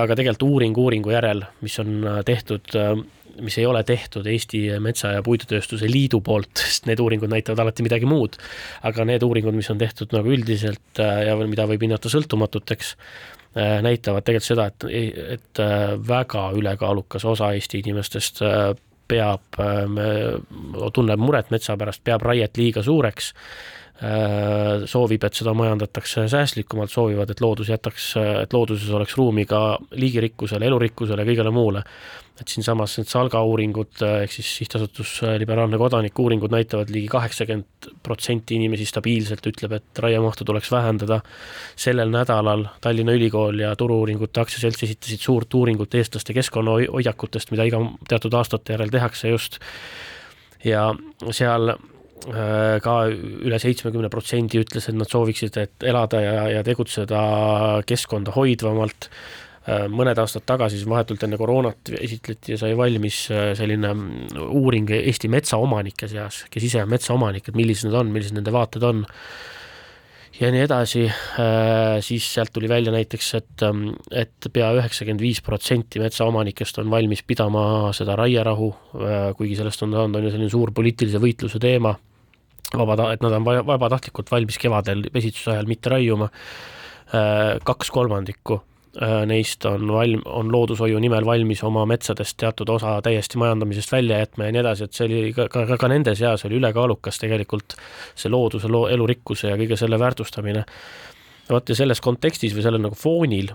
aga 0.00 0.14
tegelikult 0.14 0.42
uuring 0.46 0.76
uuringu 0.78 1.10
järel, 1.10 1.42
mis 1.60 1.78
on 1.82 2.06
tehtud 2.24 2.70
mis 3.40 3.58
ei 3.58 3.66
ole 3.66 3.82
tehtud 3.84 4.26
Eesti 4.26 4.62
Metsa- 4.82 5.14
ja 5.14 5.22
Puidutööstuse 5.22 5.90
Liidu 5.90 6.20
poolt, 6.20 6.50
sest 6.62 6.86
need 6.90 7.00
uuringud 7.00 7.30
näitavad 7.30 7.64
alati 7.64 7.86
midagi 7.86 8.08
muud, 8.08 8.38
aga 8.86 9.06
need 9.08 9.24
uuringud, 9.26 9.56
mis 9.56 9.70
on 9.72 9.80
tehtud 9.80 10.14
nagu 10.16 10.32
üldiselt 10.34 11.02
äh, 11.02 11.24
ja 11.28 11.36
mida 11.40 11.66
võib 11.70 11.86
hinnata 11.86 12.12
sõltumatuteks, 12.12 12.92
äh, 13.56 13.78
näitavad 13.86 14.26
tegelikult 14.26 14.50
seda, 14.50 14.68
et, 14.70 14.88
et 15.38 15.62
äh, 15.62 15.96
väga 16.08 16.50
ülekaalukas 16.58 17.26
osa 17.28 17.52
Eesti 17.56 17.82
inimestest 17.84 18.42
peab, 19.10 19.58
tunneb 20.94 21.20
muret 21.20 21.50
metsa 21.50 21.76
pärast, 21.80 22.04
peab 22.06 22.22
raiet 22.22 22.58
liiga 22.60 22.84
suureks. 22.86 23.32
Äh, 23.34 23.79
soovib, 24.88 25.24
et 25.26 25.36
seda 25.36 25.52
majandatakse 25.52 26.24
säästlikumalt, 26.32 26.92
soovivad, 26.92 27.30
et 27.30 27.40
loodus 27.44 27.68
jätaks, 27.68 28.14
et 28.42 28.54
looduses 28.56 28.88
oleks 28.96 29.16
ruumi 29.18 29.44
ka 29.48 29.76
liigirikkusele, 29.92 30.64
elurikkusele, 30.70 31.26
kõigele 31.28 31.52
muule. 31.52 31.84
et 32.40 32.48
siinsamas 32.48 32.94
need 32.96 33.08
Salga 33.10 33.42
uuringud 33.44 34.00
ehk 34.00 34.32
siis 34.32 34.48
sihtasutus 34.62 35.10
Liberaalne 35.42 35.76
Kodanik 35.76 36.16
uuringud 36.18 36.48
näitavad 36.54 36.88
ligi 36.88 37.10
kaheksakümmend 37.12 37.90
protsenti 38.02 38.56
inimesi 38.56 38.86
stabiilselt 38.88 39.44
ütleb, 39.44 39.74
et 39.76 39.98
raiemahtu 39.98 40.44
tuleks 40.48 40.72
vähendada. 40.72 41.20
sellel 41.76 42.08
nädalal 42.08 42.64
Tallinna 42.80 43.12
Ülikool 43.12 43.60
ja 43.60 43.76
Turu-uuringute 43.76 44.40
Aktsiaselts 44.40 44.82
esitasid 44.82 45.20
suurt 45.20 45.54
uuringut 45.54 45.94
eestlaste 45.94 46.32
keskkonnahoiakutest, 46.32 47.50
mida 47.50 47.68
iga 47.68 47.84
teatud 48.08 48.32
aastate 48.32 48.72
järel 48.72 48.88
tehakse 48.88 49.28
just 49.28 49.60
ja 50.64 50.94
seal 51.30 51.76
Äh, 51.76 51.99
ka 52.20 52.94
üle 53.10 53.58
seitsmekümne 53.62 54.10
protsendi 54.12 54.60
ütles, 54.60 54.90
et 54.90 54.96
nad 54.96 55.08
sooviksid, 55.08 55.56
et 55.56 55.86
elada 55.88 56.20
ja, 56.20 56.34
ja 56.58 56.64
tegutseda 56.66 57.20
keskkonda 57.88 58.34
hoidvamalt. 58.36 59.08
Äh, 59.68 59.84
mõned 59.92 60.16
aastad 60.18 60.46
tagasi, 60.48 60.78
siis 60.80 60.88
vahetult 60.88 61.20
enne 61.26 61.36
koroonat 61.36 61.92
esitleti 62.00 62.54
ja 62.54 62.58
sai 62.62 62.72
valmis 62.78 63.26
äh, 63.28 63.50
selline 63.58 63.90
mm, 63.92 64.40
uuring 64.56 64.88
Eesti 64.96 65.28
metsaomanike 65.28 66.08
seas, 66.08 66.46
kes 66.50 66.64
ise 66.70 66.80
on 66.80 66.88
metsaomanik, 66.88 67.50
et 67.50 67.58
millised 67.58 67.90
nad 67.90 67.98
on, 68.00 68.12
millised 68.14 68.38
nende 68.38 68.54
vaated 68.54 68.86
on. 68.88 69.04
Ja 70.40 70.48
nii 70.48 70.62
edasi, 70.64 71.02
siis 72.00 72.24
sealt 72.32 72.48
tuli 72.54 72.70
välja 72.70 72.94
näiteks, 72.94 73.26
et, 73.36 73.64
ähm, 73.66 73.90
et 74.08 74.46
pea 74.54 74.70
üheksakümmend 74.78 75.20
viis 75.20 75.42
protsenti 75.44 76.00
metsaomanikest 76.00 76.80
on 76.80 76.88
valmis 76.88 77.20
pidama 77.28 77.90
seda 77.92 78.16
raierahu, 78.16 78.70
kuigi 79.36 79.58
sellest 79.58 79.84
on 79.84 79.92
saanud, 79.92 80.16
on 80.16 80.24
ju 80.24 80.32
selline 80.32 80.54
suur 80.54 80.72
poliitilise 80.72 81.20
võitluse 81.20 81.60
teema 81.60 81.92
vabata-, 82.76 83.12
et 83.12 83.22
nad 83.24 83.36
on 83.36 83.44
vabatahtlikult 83.44 84.30
valmis 84.30 84.58
kevadel 84.60 85.06
pesitsuse 85.12 85.54
ajal 85.54 85.70
mitte 85.70 85.92
raiuma, 85.92 86.30
äh, 87.14 87.58
kaks 87.66 87.90
kolmandikku 87.94 88.60
äh, 89.02 89.22
neist 89.26 89.64
on 89.68 89.88
valm-, 89.94 90.24
on 90.26 90.52
loodushoiu 90.52 91.00
nimel 91.02 91.26
valmis 91.26 91.62
oma 91.66 91.86
metsadest 91.90 92.38
teatud 92.40 92.68
osa 92.76 92.98
täiesti 93.02 93.40
majandamisest 93.42 93.92
välja 93.92 94.20
jätma 94.22 94.48
ja 94.48 94.56
nii 94.56 94.64
edasi, 94.64 94.86
et 94.86 94.98
see 94.98 95.08
oli 95.08 95.22
ka, 95.36 95.48
ka, 95.52 95.66
ka, 95.72 95.80
ka 95.80 95.90
nende 95.92 96.14
seas 96.18 96.44
oli 96.48 96.60
ülekaalukas 96.60 97.22
tegelikult 97.22 97.78
see 98.14 98.30
looduse, 98.32 98.70
loo-, 98.70 98.88
elurikkuse 98.90 99.54
ja 99.54 99.58
kõige 99.60 99.78
selle 99.80 99.98
väärtustamine. 99.98 100.64
vot 101.50 101.68
ja 101.68 101.74
selles 101.74 102.00
kontekstis 102.00 102.54
või 102.54 102.62
sellel 102.62 102.86
nagu 102.86 102.94
foonil 102.94 103.50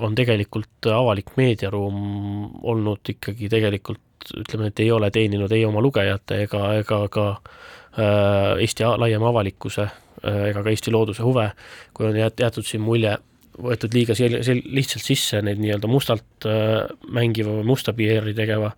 on 0.00 0.14
tegelikult 0.14 0.86
avalik 0.94 1.34
meediaruum 1.36 2.62
olnud 2.62 3.10
ikkagi 3.10 3.48
tegelikult 3.50 3.98
ütleme, 4.36 4.68
et 4.68 4.80
ei 4.80 4.90
ole 4.92 5.10
teeninud 5.10 5.50
ei 5.52 5.64
oma 5.64 5.80
lugejate 5.82 6.42
ega, 6.44 6.74
ega 6.78 7.00
ka 7.10 7.24
Äh, 7.40 7.79
Eesti 7.98 8.86
laiema 8.86 9.30
avalikkuse 9.32 9.82
äh, 9.82 10.46
ega 10.50 10.62
ka 10.62 10.70
Eesti 10.70 10.92
looduse 10.94 11.24
huve, 11.26 11.50
kui 11.94 12.06
on 12.06 12.18
jäetud 12.20 12.66
siin 12.66 12.84
mulje, 12.84 13.16
võetud 13.60 13.94
liiga 13.94 14.14
sel-, 14.14 14.40
sel-, 14.46 14.62
lihtsalt 14.76 15.04
sisse 15.04 15.40
neid 15.42 15.58
nii-öelda 15.62 15.90
mustalt 15.90 16.48
äh, 16.48 16.84
mängiva 17.10 17.56
või 17.58 17.66
musta 17.72 17.94
PR-i 17.96 18.34
tegeva, 18.36 18.70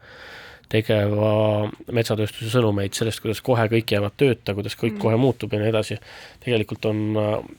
tegeva 0.73 1.33
metsatööstuse 1.93 2.49
sõnumeid 2.55 2.97
sellest, 2.97 3.21
kuidas 3.21 3.45
kohe 3.45 3.69
kõik 3.69 3.93
jäävad 3.93 4.17
tööta, 4.17 4.57
kuidas 4.57 4.79
kõik 4.81 4.97
mm. 4.97 5.03
kohe 5.05 5.21
muutub 5.21 5.53
ja 5.53 5.61
nii 5.61 5.73
edasi. 5.75 6.01
tegelikult 6.41 6.89
on, 6.89 7.03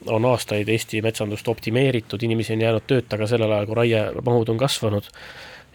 on 0.10 0.30
aastaid 0.32 0.70
Eesti 0.74 1.04
metsandust 1.06 1.47
optimeeritud, 1.54 2.26
inimesi 2.26 2.58
on 2.58 2.66
jäänud 2.66 2.89
tööta 2.89 3.22
ka 3.22 3.30
sellel 3.30 3.54
ajal, 3.54 3.70
kui 3.70 3.82
raiemahud 3.84 4.56
on 4.56 4.62
kasvanud 4.66 5.14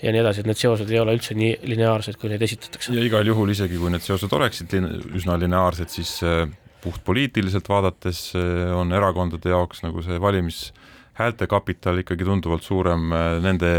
ja 0.02 0.12
nii 0.14 0.22
edasi, 0.22 0.42
et 0.42 0.48
need 0.48 0.60
seosed 0.60 0.90
ei 0.92 1.00
ole 1.00 1.14
üldse 1.18 1.34
nii 1.38 1.54
lineaarsed, 1.72 2.18
kui 2.20 2.30
neid 2.30 2.42
esitatakse. 2.46 2.94
ja 2.94 3.04
igal 3.04 3.26
juhul, 3.26 3.50
isegi 3.54 3.80
kui 3.80 3.90
need 3.92 4.04
seosed 4.04 4.32
oleksid 4.34 4.76
üsna 5.18 5.38
lineaarsed, 5.40 5.90
siis 5.92 6.18
äh, 6.26 6.44
puhtpoliitiliselt 6.84 7.68
vaadates 7.70 8.28
äh, 8.38 8.68
on 8.76 8.94
erakondade 8.94 9.50
jaoks 9.50 9.82
nagu 9.86 10.04
see 10.06 10.20
valimishäälte 10.22 11.48
kapital 11.50 12.04
ikkagi 12.04 12.28
tunduvalt 12.28 12.66
suurem 12.66 13.10
äh, 13.12 13.26
nende 13.44 13.72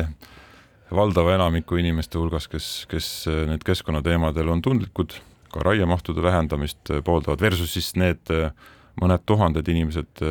valdava 0.91 1.35
enamiku 1.37 1.77
inimeste 1.77 2.17
hulgas, 2.17 2.49
kes, 2.49 2.67
kes 2.89 3.09
need 3.45 3.61
keskkonnateemadel 3.61 4.47
on 4.49 4.63
tundlikud, 4.65 5.13
ka 5.53 5.61
raiemahtude 5.61 6.23
vähendamist 6.25 6.89
pooldavad, 7.05 7.41
versus 7.41 7.75
siis 7.75 7.91
need 7.93 8.31
mõned 8.99 9.23
tuhanded 9.27 9.67
inimesed, 9.71 10.21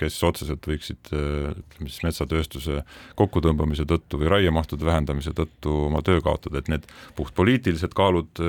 kes 0.00 0.16
otseselt 0.24 0.66
võiksid 0.68 1.10
ütleme 1.12 1.90
siis 1.90 2.02
metsatööstuse 2.06 2.82
kokkutõmbamise 3.18 3.86
tõttu 3.88 4.20
või 4.20 4.30
raiemahtude 4.32 4.88
vähendamise 4.88 5.34
tõttu 5.36 5.74
oma 5.86 6.02
töö 6.06 6.22
kaotada, 6.24 6.60
et 6.60 6.70
need 6.72 6.86
puhtpoliitilised 7.18 7.94
kaalud 7.96 8.42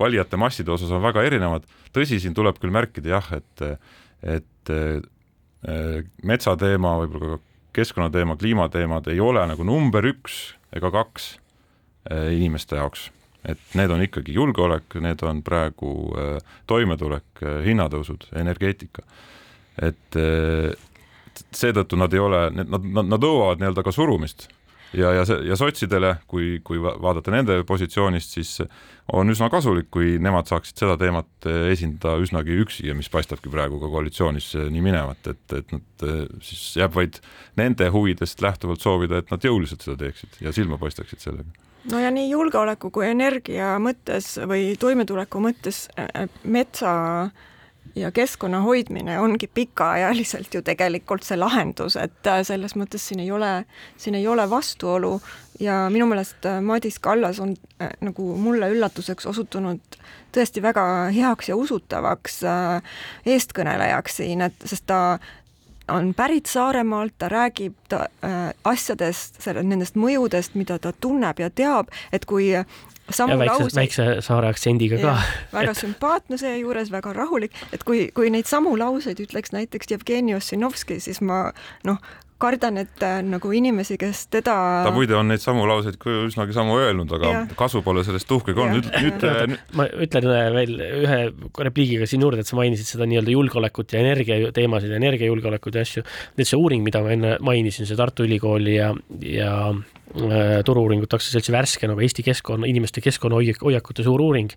valijate 0.00 0.40
masside 0.40 0.72
osas 0.74 0.92
on 0.94 1.02
väga 1.02 1.24
erinevad. 1.26 1.66
tõsi, 1.92 2.20
siin 2.20 2.34
tuleb 2.34 2.58
küll 2.62 2.74
märkida 2.74 3.16
jah, 3.16 3.32
et, 3.36 3.64
et 4.22 4.74
metsateema, 6.22 6.96
võib-olla 7.02 7.36
ka 7.36 7.42
keskkonnateema, 7.78 8.36
kliimateemad 8.36 9.08
ei 9.12 9.20
ole 9.20 9.44
nagu 9.48 9.64
number 9.64 10.06
üks 10.12 10.54
ega 10.76 10.90
kaks 10.92 11.34
inimeste 12.10 12.76
jaoks 12.76 13.10
et 13.48 13.76
need 13.78 13.90
on 13.90 14.02
ikkagi 14.04 14.36
julgeolek, 14.36 14.98
need 15.02 15.22
on 15.26 15.42
praegu 15.46 15.92
äh, 16.14 16.56
toimetulek, 16.70 17.28
äh, 17.42 17.60
hinnatõusud, 17.66 18.28
energeetika. 18.38 19.04
et 19.82 20.18
äh, 20.20 20.72
seetõttu 21.50 21.96
nad 21.96 22.12
ei 22.12 22.20
ole, 22.20 22.48
nad, 22.52 22.68
nad, 22.68 23.06
nad 23.08 23.22
nõuavad 23.22 23.62
nii-öelda 23.62 23.82
ka 23.86 23.94
surumist 23.94 24.46
ja, 24.92 25.14
ja 25.16 25.24
ja 25.48 25.56
sotsidele, 25.56 26.18
kui, 26.28 26.60
kui 26.64 26.78
vaadata 26.82 27.32
nende 27.32 27.56
positsioonist, 27.66 28.36
siis 28.36 28.52
on 29.16 29.32
üsna 29.32 29.48
kasulik, 29.50 29.88
kui 29.90 30.18
nemad 30.22 30.46
saaksid 30.50 30.84
seda 30.84 30.98
teemat 31.00 31.48
esindada 31.72 32.20
üsnagi 32.22 32.60
üksi 32.62 32.86
ja 32.90 32.94
mis 32.94 33.08
paistabki 33.10 33.50
praegu 33.50 33.80
ka 33.80 33.90
koalitsioonis 33.90 34.52
nii 34.70 34.84
minevat, 34.84 35.32
et, 35.32 35.56
et 35.56 35.74
nad 35.74 36.06
siis 36.44 36.76
jääb 36.78 36.94
vaid 37.00 37.18
nende 37.58 37.88
huvidest 37.96 38.44
lähtuvalt 38.44 38.84
soovida, 38.84 39.24
et 39.24 39.32
nad 39.32 39.48
jõuliselt 39.48 39.82
seda 39.82 39.96
teeksid 40.04 40.42
ja 40.44 40.52
silma 40.54 40.78
paistaksid 40.78 41.24
sellega 41.24 41.71
no 41.90 42.00
ja 42.00 42.10
nii 42.10 42.30
julgeoleku 42.30 42.90
kui 42.90 43.08
energia 43.10 43.76
mõttes 43.82 44.36
või 44.48 44.74
toimetuleku 44.80 45.40
mõttes 45.42 45.86
äh, 45.98 46.28
metsa 46.44 46.92
ja 47.98 48.10
keskkonna 48.14 48.62
hoidmine 48.64 49.18
ongi 49.20 49.48
pikaajaliselt 49.54 50.54
ju 50.54 50.62
tegelikult 50.64 51.26
see 51.26 51.36
lahendus, 51.40 51.96
et 52.00 52.30
äh, 52.30 52.42
selles 52.46 52.76
mõttes 52.78 53.08
siin 53.08 53.24
ei 53.24 53.30
ole, 53.30 53.64
siin 53.96 54.18
ei 54.18 54.28
ole 54.28 54.48
vastuolu. 54.50 55.18
Ja 55.60 55.84
minu 55.92 56.06
meelest 56.10 56.46
äh, 56.48 56.62
Madis 56.64 56.98
Kallas 56.98 57.40
on 57.40 57.54
nagu 58.00 58.32
mulle 58.38 58.70
üllatuseks 58.72 59.26
osutunud 59.30 59.98
tõesti 60.32 60.62
väga 60.64 60.84
heaks 61.12 61.50
ja 61.50 61.56
usutavaks 61.60 62.38
eestkõnelejaks 63.28 64.16
siin, 64.22 64.40
et 64.46 64.64
sest 64.64 64.86
ta 64.88 65.18
on 65.88 66.14
pärit 66.14 66.46
Saaremaalt, 66.46 67.14
ta 67.18 67.28
räägib 67.28 67.74
ta, 67.88 68.06
äh, 68.24 68.52
asjadest, 68.64 69.42
selle, 69.42 69.62
nendest 69.62 69.98
mõjudest, 69.98 70.54
mida 70.54 70.78
ta 70.78 70.92
tunneb 70.92 71.40
ja 71.42 71.50
teab, 71.50 71.90
et 72.12 72.24
kui 72.24 72.52
samu 73.10 73.34
ja 73.34 73.38
väikse, 73.38 73.52
lauseid, 73.52 73.76
väikse 73.76 74.08
saare 74.24 74.50
aktsendiga 74.52 74.98
ka. 75.02 75.16
väga 75.52 75.74
et... 75.74 75.80
sümpaatne 75.82 76.38
seejuures, 76.40 76.92
väga 76.92 77.12
rahulik, 77.16 77.56
et 77.72 77.84
kui, 77.88 78.06
kui 78.14 78.30
neid 78.32 78.48
samu 78.50 78.74
lauseid 78.78 79.20
ütleks 79.22 79.54
näiteks 79.54 79.90
Jevgeni 79.90 80.36
Ossinovski, 80.38 81.00
siis 81.02 81.20
ma 81.20 81.44
noh, 81.88 82.00
kardan, 82.42 82.80
et 82.82 83.04
äh, 83.06 83.20
nagu 83.26 83.52
inimesi, 83.54 83.96
kes 84.00 84.26
teda 84.32 84.56
ta 84.86 84.92
muide 84.94 85.16
on 85.18 85.30
neid 85.30 85.42
samu 85.42 85.66
lauseid 85.68 85.98
üsnagi 86.02 86.56
samu 86.56 86.76
öelnud, 86.80 87.12
aga 87.18 87.32
ja. 87.32 87.44
kasu 87.58 87.82
pole 87.86 88.04
sellest 88.06 88.30
uhkegi 88.36 88.64
olnud. 88.64 88.90
nüüd, 89.04 89.26
nüüd 89.26 89.56
ma 89.78 89.88
ütlen 90.06 90.28
veel 90.58 90.76
ühe 91.02 91.20
repliigiga 91.68 92.08
siin 92.10 92.24
juurde, 92.24 92.42
et 92.42 92.50
sa 92.50 92.58
mainisid 92.58 92.88
seda 92.88 93.08
nii-öelda 93.08 93.34
julgeolekut 93.34 93.94
ja 93.94 94.02
energiateemasid, 94.04 94.94
energiajulgeolekut 94.98 95.78
ja 95.78 95.86
asju. 95.86 96.04
nüüd 96.38 96.50
see 96.50 96.60
uuring, 96.60 96.84
mida 96.86 97.02
ma 97.04 97.16
enne 97.16 97.34
mainisin, 97.44 97.88
see 97.88 97.98
Tartu 97.98 98.26
Ülikooli 98.26 98.78
ja, 98.78 98.92
ja 99.22 99.56
Äh, 100.12 100.60
Turu-uuringute 100.64 101.16
aktsiaseltsi 101.16 101.52
värske 101.54 101.88
nagu 101.88 102.02
Eesti 102.04 102.20
keskkonna, 102.26 102.66
inimeste 102.68 103.00
keskkonnahoiakute 103.00 104.04
suur 104.04 104.20
uuring 104.20 104.50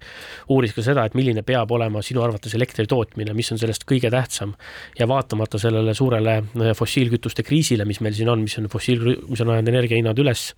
uuris 0.51 0.73
ka 0.75 0.83
seda, 0.83 1.05
et 1.07 1.13
milline 1.15 1.45
peab 1.47 1.71
olema 1.71 2.01
sinu 2.03 2.25
arvates 2.25 2.57
elektri 2.57 2.83
tootmine, 2.91 3.31
mis 3.37 3.53
on 3.55 3.61
sellest 3.61 3.85
kõige 3.87 4.11
tähtsam. 4.11 4.55
ja 4.99 5.07
vaatamata 5.07 5.59
sellele 5.59 5.93
suurele 5.93 6.35
äh, 6.41 6.73
fossiilkütuste 6.75 7.43
kriisile, 7.43 7.74
mis 7.83 7.99
meil 7.99 8.15
siin 8.15 8.31
on, 8.31 8.45
mis 8.47 8.55
on 8.61 8.69
fossiil, 8.71 9.03
mis 9.27 9.41
on 9.43 9.51
ajanud 9.51 9.73
energiahinnad 9.73 10.21
üles 10.23 10.53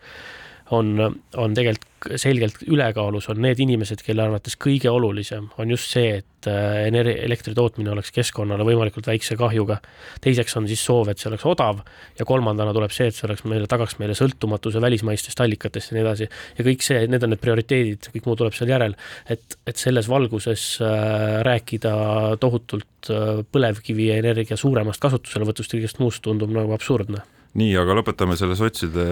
on, 0.72 1.16
on 1.38 1.54
tegelikult 1.54 1.88
selgelt 2.16 2.62
ülekaalus 2.68 3.30
on 3.32 3.40
need 3.42 3.60
inimesed, 3.64 4.02
kelle 4.06 4.24
arvates 4.28 4.58
kõige 4.62 4.90
olulisem 4.94 5.48
on 5.58 5.72
just 5.74 5.90
see, 5.94 6.20
et 6.20 6.50
äh, 6.50 6.86
energia, 6.88 7.24
elektri 7.26 7.56
tootmine 7.58 7.92
oleks 7.94 8.12
keskkonnale 8.16 8.66
võimalikult 8.68 9.08
väikse 9.10 9.38
kahjuga. 9.40 9.80
teiseks 10.22 10.58
on 10.60 10.68
siis 10.70 10.84
soov, 10.86 11.10
et 11.10 11.20
see 11.20 11.30
oleks 11.32 11.46
odav 11.50 11.82
ja 12.20 12.26
kolmandana 12.26 12.74
tuleb 12.76 12.94
see, 12.94 13.10
et 13.10 13.18
see 13.18 13.26
oleks 13.28 13.44
meile, 13.50 13.68
tagaks 13.70 13.98
meile 14.02 14.16
sõltumatuse 14.18 14.82
välismaistest 14.84 15.42
allikatest 15.42 15.92
ja 15.92 15.98
nii 15.98 16.06
edasi. 16.06 16.30
ja 16.60 16.68
kõik 16.68 16.86
see, 16.86 17.08
need 17.08 17.26
on 17.26 17.34
need 17.34 17.44
prioriteedid, 17.44 18.12
kõik 18.14 18.30
muu 18.30 18.38
tuleb 18.40 18.58
seal 18.58 18.74
järel. 18.76 18.98
et, 19.30 19.58
et 19.68 19.78
selles 19.78 20.10
valguses 20.10 20.68
äh, 20.82 21.42
rääkida 21.48 21.96
tohutult 22.44 23.10
äh, 23.10 23.42
põlevkivienergia 23.52 24.58
suuremast 24.58 25.02
kasutuselevõtust 25.02 25.74
ja 25.74 25.82
kõigest 25.82 26.04
muust 26.04 26.24
tundub 26.28 26.54
nagu 26.54 26.78
absurdne 26.78 27.26
nii, 27.58 27.74
aga 27.80 27.96
lõpetame 28.00 28.38
selle 28.40 28.58
sotside 28.60 29.06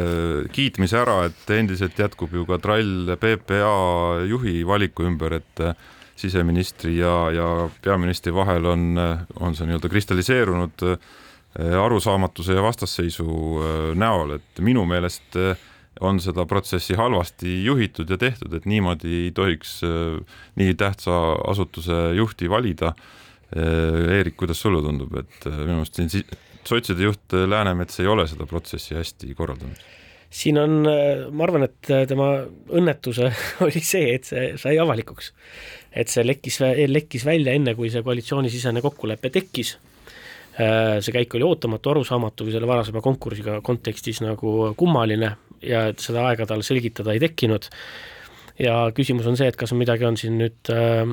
kiitmise 0.53 0.99
ära, 0.99 1.21
et 1.29 1.51
endiselt 1.55 1.97
jätkub 1.99 2.33
ju 2.35 2.45
ka 2.49 2.59
trall 2.61 3.15
PPA 3.21 4.25
juhi 4.29 4.63
valiku 4.67 5.07
ümber, 5.07 5.39
et 5.39 5.61
äh, 5.63 5.75
siseministri 6.15 6.97
ja, 6.99 7.13
ja 7.35 7.47
peaministri 7.83 8.33
vahel 8.35 8.67
on, 8.71 8.83
on 9.39 9.55
see 9.55 9.67
nii-öelda 9.67 9.91
kristalliseerunud 9.91 10.85
äh, 10.91 10.97
arusaamatuse 11.79 12.57
ja 12.57 12.63
vastasseisu 12.63 13.25
näol, 13.95 14.35
et 14.35 14.59
minu 14.59 14.83
meelest 14.89 15.37
on 16.03 16.19
seda 16.19 16.43
protsessi 16.45 16.97
halvasti 16.99 17.61
juhitud 17.63 18.09
ja 18.11 18.17
tehtud, 18.19 18.51
et 18.53 18.65
niimoodi 18.67 19.13
ei 19.21 19.29
tohiks 19.31 19.77
nii 20.59 20.73
tähtsa 20.75 21.13
asutuse 21.47 22.09
juhti 22.17 22.49
valida. 22.51 22.91
Eerik, 23.55 24.35
kuidas 24.35 24.59
sulle 24.59 24.81
tundub, 24.83 25.15
et 25.21 25.47
minu 25.47 25.77
meelest 25.77 25.95
siin 25.95 26.11
sotside 26.69 27.07
juht 27.07 27.35
Läänemets 27.47 27.99
ei 28.01 28.09
ole 28.11 28.27
seda 28.29 28.47
protsessi 28.49 28.97
hästi 28.97 29.35
korraldanud? 29.37 29.83
siin 30.35 30.57
on, 30.59 30.81
ma 31.31 31.43
arvan, 31.45 31.63
et 31.63 31.89
tema 32.09 32.27
õnnetuse 32.75 33.29
oli 33.65 33.79
see, 33.79 34.09
et 34.17 34.25
see 34.27 34.49
sai 34.59 34.79
avalikuks. 34.81 35.31
et 35.95 36.11
see 36.11 36.25
lekkis, 36.25 36.59
lekkis 36.91 37.25
välja 37.27 37.53
enne, 37.55 37.75
kui 37.77 37.91
see 37.93 38.03
koalitsioonisisene 38.03 38.83
kokkulepe 38.83 39.31
tekkis. 39.31 39.77
see 40.55 41.15
käik 41.15 41.37
oli 41.37 41.47
ootamatu, 41.47 41.91
arusaamatu 41.93 42.47
või 42.47 42.55
selle 42.55 42.67
varasema 42.67 43.03
konkursiga 43.03 43.61
kontekstis 43.63 44.21
nagu 44.23 44.73
kummaline 44.77 45.35
ja 45.63 45.87
et 45.91 46.03
seda 46.03 46.27
aega 46.29 46.47
tal 46.47 46.63
selgitada 46.63 47.15
ei 47.15 47.21
tekkinud 47.23 47.69
ja 48.61 48.75
küsimus 48.95 49.27
on 49.27 49.37
see, 49.39 49.49
et 49.51 49.57
kas 49.59 49.73
midagi 49.75 50.07
on 50.07 50.17
siin 50.19 50.37
nüüd 50.39 50.71
äh, 50.71 51.03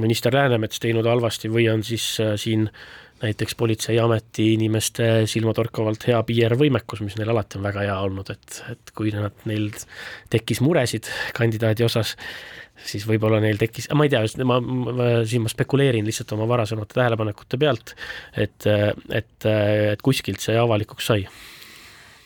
minister 0.00 0.34
Läänemets 0.34 0.82
teinud 0.82 1.08
halvasti 1.08 1.50
või 1.52 1.68
on 1.72 1.84
siis 1.86 2.04
äh, 2.20 2.34
siin 2.40 2.68
näiteks 3.22 3.54
Politseiameti 3.58 4.52
inimeste 4.56 5.26
silmatorkavalt 5.30 6.08
hea 6.08 6.18
PR-võimekus, 6.26 7.04
mis 7.06 7.16
neil 7.18 7.30
alati 7.32 7.60
on 7.60 7.68
väga 7.68 7.86
hea 7.86 8.00
olnud, 8.06 8.32
et, 8.34 8.58
et 8.72 8.92
kui 8.96 9.12
nad, 9.14 9.36
neil 9.48 9.70
tekkis 10.32 10.62
muresid 10.64 11.08
kandidaadi 11.36 11.86
osas, 11.86 12.16
siis 12.88 13.06
võib-olla 13.06 13.40
neil 13.42 13.60
tekkis, 13.60 13.88
ma 13.94 14.08
ei 14.08 14.12
tea, 14.12 14.24
ma, 14.48 14.58
ma, 14.60 15.08
siin 15.28 15.44
ma 15.44 15.52
spekuleerin 15.52 16.06
lihtsalt 16.08 16.34
oma 16.36 16.48
varasemate 16.50 16.98
tähelepanekute 16.98 17.60
pealt, 17.62 17.94
et, 18.34 18.66
et, 18.66 19.48
et 19.48 20.04
kuskilt 20.04 20.42
see 20.42 20.58
avalikuks 20.58 21.12
sai 21.12 21.26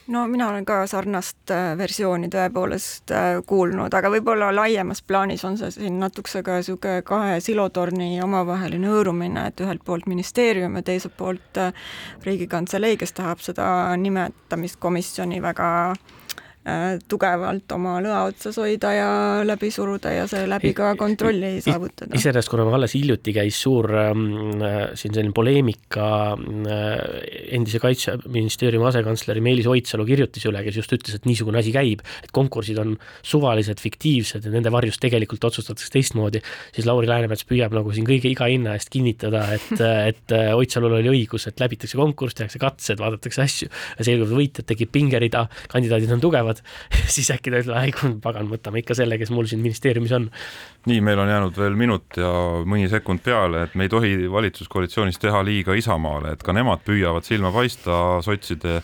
no 0.09 0.27
mina 0.29 0.49
olen 0.49 0.65
ka 0.65 0.81
sarnast 0.87 1.51
äh, 1.51 1.73
versiooni 1.79 2.29
tõepoolest 2.33 3.13
äh, 3.15 3.29
kuulnud, 3.47 3.95
aga 3.95 4.11
võib-olla 4.13 4.53
laiemas 4.55 5.03
plaanis 5.03 5.45
on 5.45 5.59
see 5.59 5.73
siin 5.75 5.99
natukese 6.01 6.43
ka 6.47 6.59
niisugune 6.61 7.03
kahe 7.07 7.41
silotorni 7.45 8.21
omavaheline 8.25 8.91
hõõrumine, 8.91 9.49
et 9.51 9.63
ühelt 9.65 9.85
poolt 9.85 10.07
ministeerium 10.11 10.79
ja 10.79 10.85
teiselt 10.87 11.17
poolt 11.19 11.61
äh, 11.63 11.73
Riigikantselei, 12.27 12.97
kes 13.01 13.17
tahab 13.17 13.43
seda 13.45 13.67
nimetamiskomisjoni 14.01 15.43
väga 15.43 15.69
tugevalt 17.09 17.71
oma 17.77 17.97
lõa 18.03 18.25
otsas 18.27 18.57
hoida 18.59 18.91
ja 18.95 19.09
läbi 19.47 19.69
suruda 19.71 20.11
ja 20.11 20.25
seeläbi 20.31 20.73
ka 20.75 20.95
kontrolli 20.99 21.61
saavutada. 21.63 22.17
iseenesest, 22.19 22.51
kuna 22.51 22.67
alles 22.75 22.97
hiljuti 22.97 23.35
käis 23.37 23.61
suur 23.63 23.87
ähm, 23.95 24.25
äh, 24.59 24.77
siin 24.99 25.15
selline 25.15 25.35
poleemika 25.37 26.09
äh, 26.35 26.89
endise 27.55 27.79
kaitseministeeriumi 27.83 28.89
asekantsleri 28.91 29.43
Meelis 29.45 29.69
Oidsalu 29.71 30.07
kirjutise 30.09 30.51
üle, 30.51 30.65
kes 30.67 30.81
just 30.81 30.95
ütles, 30.97 31.19
et 31.19 31.29
niisugune 31.29 31.61
asi 31.63 31.75
käib, 31.75 32.03
et 32.25 32.35
konkursid 32.35 32.81
on 32.83 32.97
suvalised, 33.27 33.81
fiktiivsed 33.83 34.49
ja 34.49 34.55
nende 34.55 34.73
varjus 34.75 34.99
tegelikult 35.03 35.47
otsustatakse 35.47 35.93
teistmoodi, 35.95 36.43
siis 36.75 36.89
Lauri 36.89 37.11
Läänemets 37.11 37.47
püüab 37.47 37.75
nagu 37.77 37.95
siin 37.95 38.09
kõige 38.09 38.31
iga 38.33 38.51
hinna 38.51 38.75
eest 38.75 38.91
kinnitada, 38.95 39.45
et, 39.55 39.71
et 40.11 40.37
Oidsalul 40.57 40.99
oli 40.99 41.13
õigus, 41.15 41.47
et 41.47 41.63
läbitakse 41.63 41.99
konkurss, 42.01 42.39
tehakse 42.39 42.61
katsed, 42.63 43.01
vaadatakse 43.03 43.45
asju 43.47 43.71
ja 43.71 44.09
selgub, 44.11 44.33
et 44.33 44.41
võitjad 44.43 44.71
tekib 44.75 44.93
pingerida, 44.95 45.47
kandidaadid 45.73 46.13
on 46.17 46.23
tugevad, 46.23 46.56
tulevad, 46.57 46.63
siis 47.15 47.31
äkki 47.31 47.51
ta 47.51 47.61
ütleb, 47.63 47.77
ai 47.77 47.93
pagan, 48.23 48.49
võtame 48.51 48.83
ikka 48.83 48.95
selle, 48.95 49.19
kes 49.19 49.31
mul 49.31 49.47
siin 49.47 49.63
ministeeriumis 49.63 50.13
on. 50.13 50.31
nii, 50.87 51.01
meil 51.01 51.19
on 51.19 51.29
jäänud 51.29 51.57
veel 51.59 51.77
minut 51.77 52.17
ja 52.17 52.31
mõni 52.65 52.89
sekund 52.89 53.23
peale, 53.25 53.67
et 53.67 53.75
me 53.75 53.87
ei 53.87 53.89
tohi 53.89 54.31
valitsuskoalitsioonis 54.31 55.19
teha 55.19 55.43
liiga 55.45 55.75
Isamaale, 55.75 56.33
et 56.33 56.43
ka 56.43 56.53
nemad 56.53 56.85
püüavad 56.87 57.25
silma 57.25 57.53
paista 57.53 58.21
sotside 58.23 58.81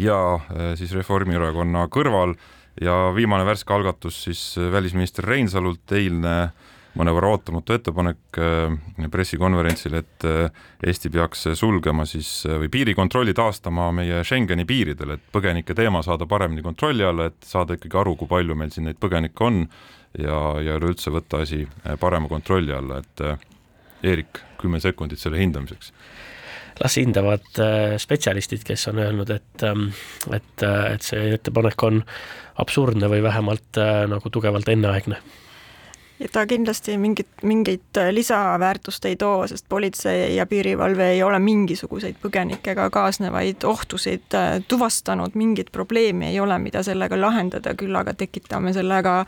ja 0.00 0.18
eh, 0.50 0.74
siis 0.76 0.92
Reformierakonna 0.92 1.86
kõrval 1.88 2.34
ja 2.82 3.12
viimane 3.14 3.44
värske 3.46 3.74
algatus 3.74 4.24
siis 4.24 4.56
välisminister 4.58 5.24
Reinsalult 5.24 5.92
eilne 5.94 6.50
mõnevõrra 6.94 7.32
ootamatu 7.34 7.74
ettepanek 7.74 8.38
pressikonverentsil, 9.10 9.96
et 9.98 10.26
Eesti 10.86 11.10
peaks 11.10 11.48
sulgema 11.58 12.06
siis 12.06 12.28
või 12.46 12.68
piirikontrolli 12.70 13.34
taastama 13.34 13.88
meie 13.96 14.22
Schengeni 14.24 14.66
piiridel, 14.68 15.16
et 15.16 15.24
põgenike 15.34 15.74
teema 15.74 16.04
saada 16.06 16.28
paremini 16.30 16.62
kontrolli 16.62 17.06
alla, 17.06 17.26
et 17.32 17.48
saada 17.48 17.74
ikkagi 17.78 17.98
aru, 17.98 18.14
kui 18.20 18.30
palju 18.30 18.54
meil 18.58 18.70
siin 18.74 18.86
neid 18.88 19.00
põgenikke 19.02 19.46
on 19.46 19.64
ja, 20.18 20.38
ja 20.62 20.78
üleüldse 20.78 21.10
võtta 21.14 21.42
asi 21.42 21.64
parema 22.00 22.30
kontrolli 22.30 22.74
alla, 22.76 23.02
et 23.02 23.26
Eerik, 24.04 24.42
kümme 24.60 24.80
sekundit 24.84 25.20
selle 25.20 25.40
hindamiseks. 25.40 25.92
Las 26.82 26.96
hindavad 26.98 27.46
äh, 27.62 27.94
spetsialistid, 28.02 28.64
kes 28.66 28.88
on 28.90 28.98
öelnud, 28.98 29.30
et, 29.30 29.62
ähm, 29.62 29.86
et, 30.34 30.62
äh, 30.66 30.94
et 30.96 31.06
see 31.06 31.30
ettepanek 31.36 31.86
on 31.86 32.02
absurdne 32.60 33.08
või 33.12 33.22
vähemalt 33.22 33.78
äh, 33.78 34.02
nagu 34.10 34.30
tugevalt 34.34 34.68
enneaegne 34.68 35.20
ja 36.18 36.28
ta 36.32 36.46
kindlasti 36.46 36.96
mingit, 36.98 37.28
mingit 37.42 37.98
lisaväärtust 38.10 39.04
ei 39.04 39.16
too, 39.16 39.46
sest 39.46 39.66
politsei 39.68 40.36
ja 40.36 40.46
piirivalve 40.46 41.08
ei 41.10 41.22
ole 41.22 41.38
mingisuguseid 41.38 42.16
põgenikega 42.22 42.88
kaasnevaid 42.90 43.64
ohtusid 43.64 44.36
tuvastanud, 44.68 45.34
mingit 45.34 45.72
probleemi 45.72 46.26
ei 46.26 46.40
ole, 46.40 46.58
mida 46.58 46.82
sellega 46.82 47.18
lahendada, 47.20 47.74
küll 47.74 47.96
aga 47.98 48.14
tekitame 48.14 48.72
sellega 48.72 49.24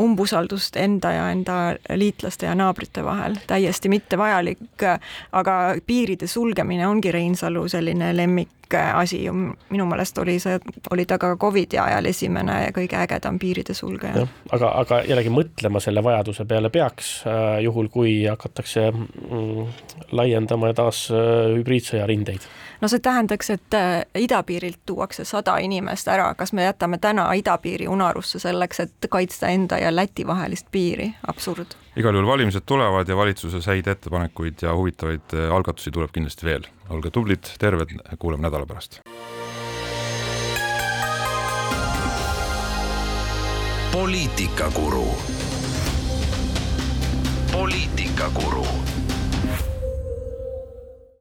umbusaldust 0.00 0.76
enda 0.76 1.12
ja 1.12 1.30
enda 1.30 1.58
liitlaste 1.94 2.46
ja 2.46 2.54
naabrite 2.54 3.04
vahel, 3.04 3.38
täiesti 3.46 3.88
mittevajalik, 3.88 4.86
aga 5.32 5.58
piiride 5.86 6.26
sulgemine 6.26 6.86
ongi 6.86 7.12
Reinsalu 7.12 7.66
selline 7.68 8.14
lemmik 8.16 8.57
asi 8.76 9.24
ju 9.24 9.32
minu 9.70 9.86
meelest 9.88 10.18
oli 10.18 10.38
see, 10.40 10.58
oli 10.90 11.04
ta 11.06 11.18
ka 11.18 11.36
Covidi 11.36 11.78
ajal 11.78 12.06
esimene 12.10 12.58
ja 12.66 12.72
kõige 12.74 12.98
ägedam 13.00 13.38
piiride 13.38 13.74
sulgeja. 13.74 14.26
aga, 14.52 14.72
aga 14.82 15.02
jällegi 15.08 15.32
mõtlema 15.32 15.80
selle 15.80 16.04
vajaduse 16.04 16.44
peale 16.44 16.70
peaks 16.70 17.12
äh,, 17.26 17.60
juhul 17.64 17.88
kui 17.88 18.24
hakatakse 18.26 18.90
mm, 18.90 19.66
laiendama 20.12 20.72
taas 20.74 21.06
äh, 21.10 21.54
hübriidsõja 21.56 22.06
rindeid 22.06 22.44
no 22.80 22.88
see 22.88 23.00
tähendaks, 23.02 23.50
et 23.50 23.74
äh, 23.74 24.04
idapiirilt 24.14 24.80
tuuakse 24.86 25.24
sada 25.24 25.56
inimest 25.62 26.08
ära, 26.08 26.30
kas 26.38 26.52
me 26.52 26.64
jätame 26.64 26.98
täna 26.98 27.26
idapiiri 27.34 27.88
unarusse 27.88 28.38
selleks, 28.38 28.80
et 28.80 29.08
kaitsta 29.10 29.48
enda 29.54 29.78
ja 29.78 29.94
Läti 29.94 30.26
vahelist 30.26 30.66
piiri, 30.70 31.12
absurd. 31.26 31.74
igal 31.96 32.14
juhul 32.14 32.26
valimised 32.26 32.66
tulevad 32.66 33.08
ja 33.08 33.16
valitsuses 33.16 33.66
häid 33.66 33.86
ettepanekuid 33.86 34.62
ja 34.62 34.74
huvitavaid 34.74 35.34
äh, 35.34 35.54
algatusi 35.54 35.90
tuleb 35.90 36.12
kindlasti 36.12 36.46
veel. 36.46 36.68
olge 36.90 37.10
tublid, 37.10 37.54
terved, 37.58 37.98
kuuleme 38.18 38.42
nädala 38.42 38.66
pärast. 38.66 39.00
poliitikakuru 43.92 45.16
poliitikakuru 47.52 48.66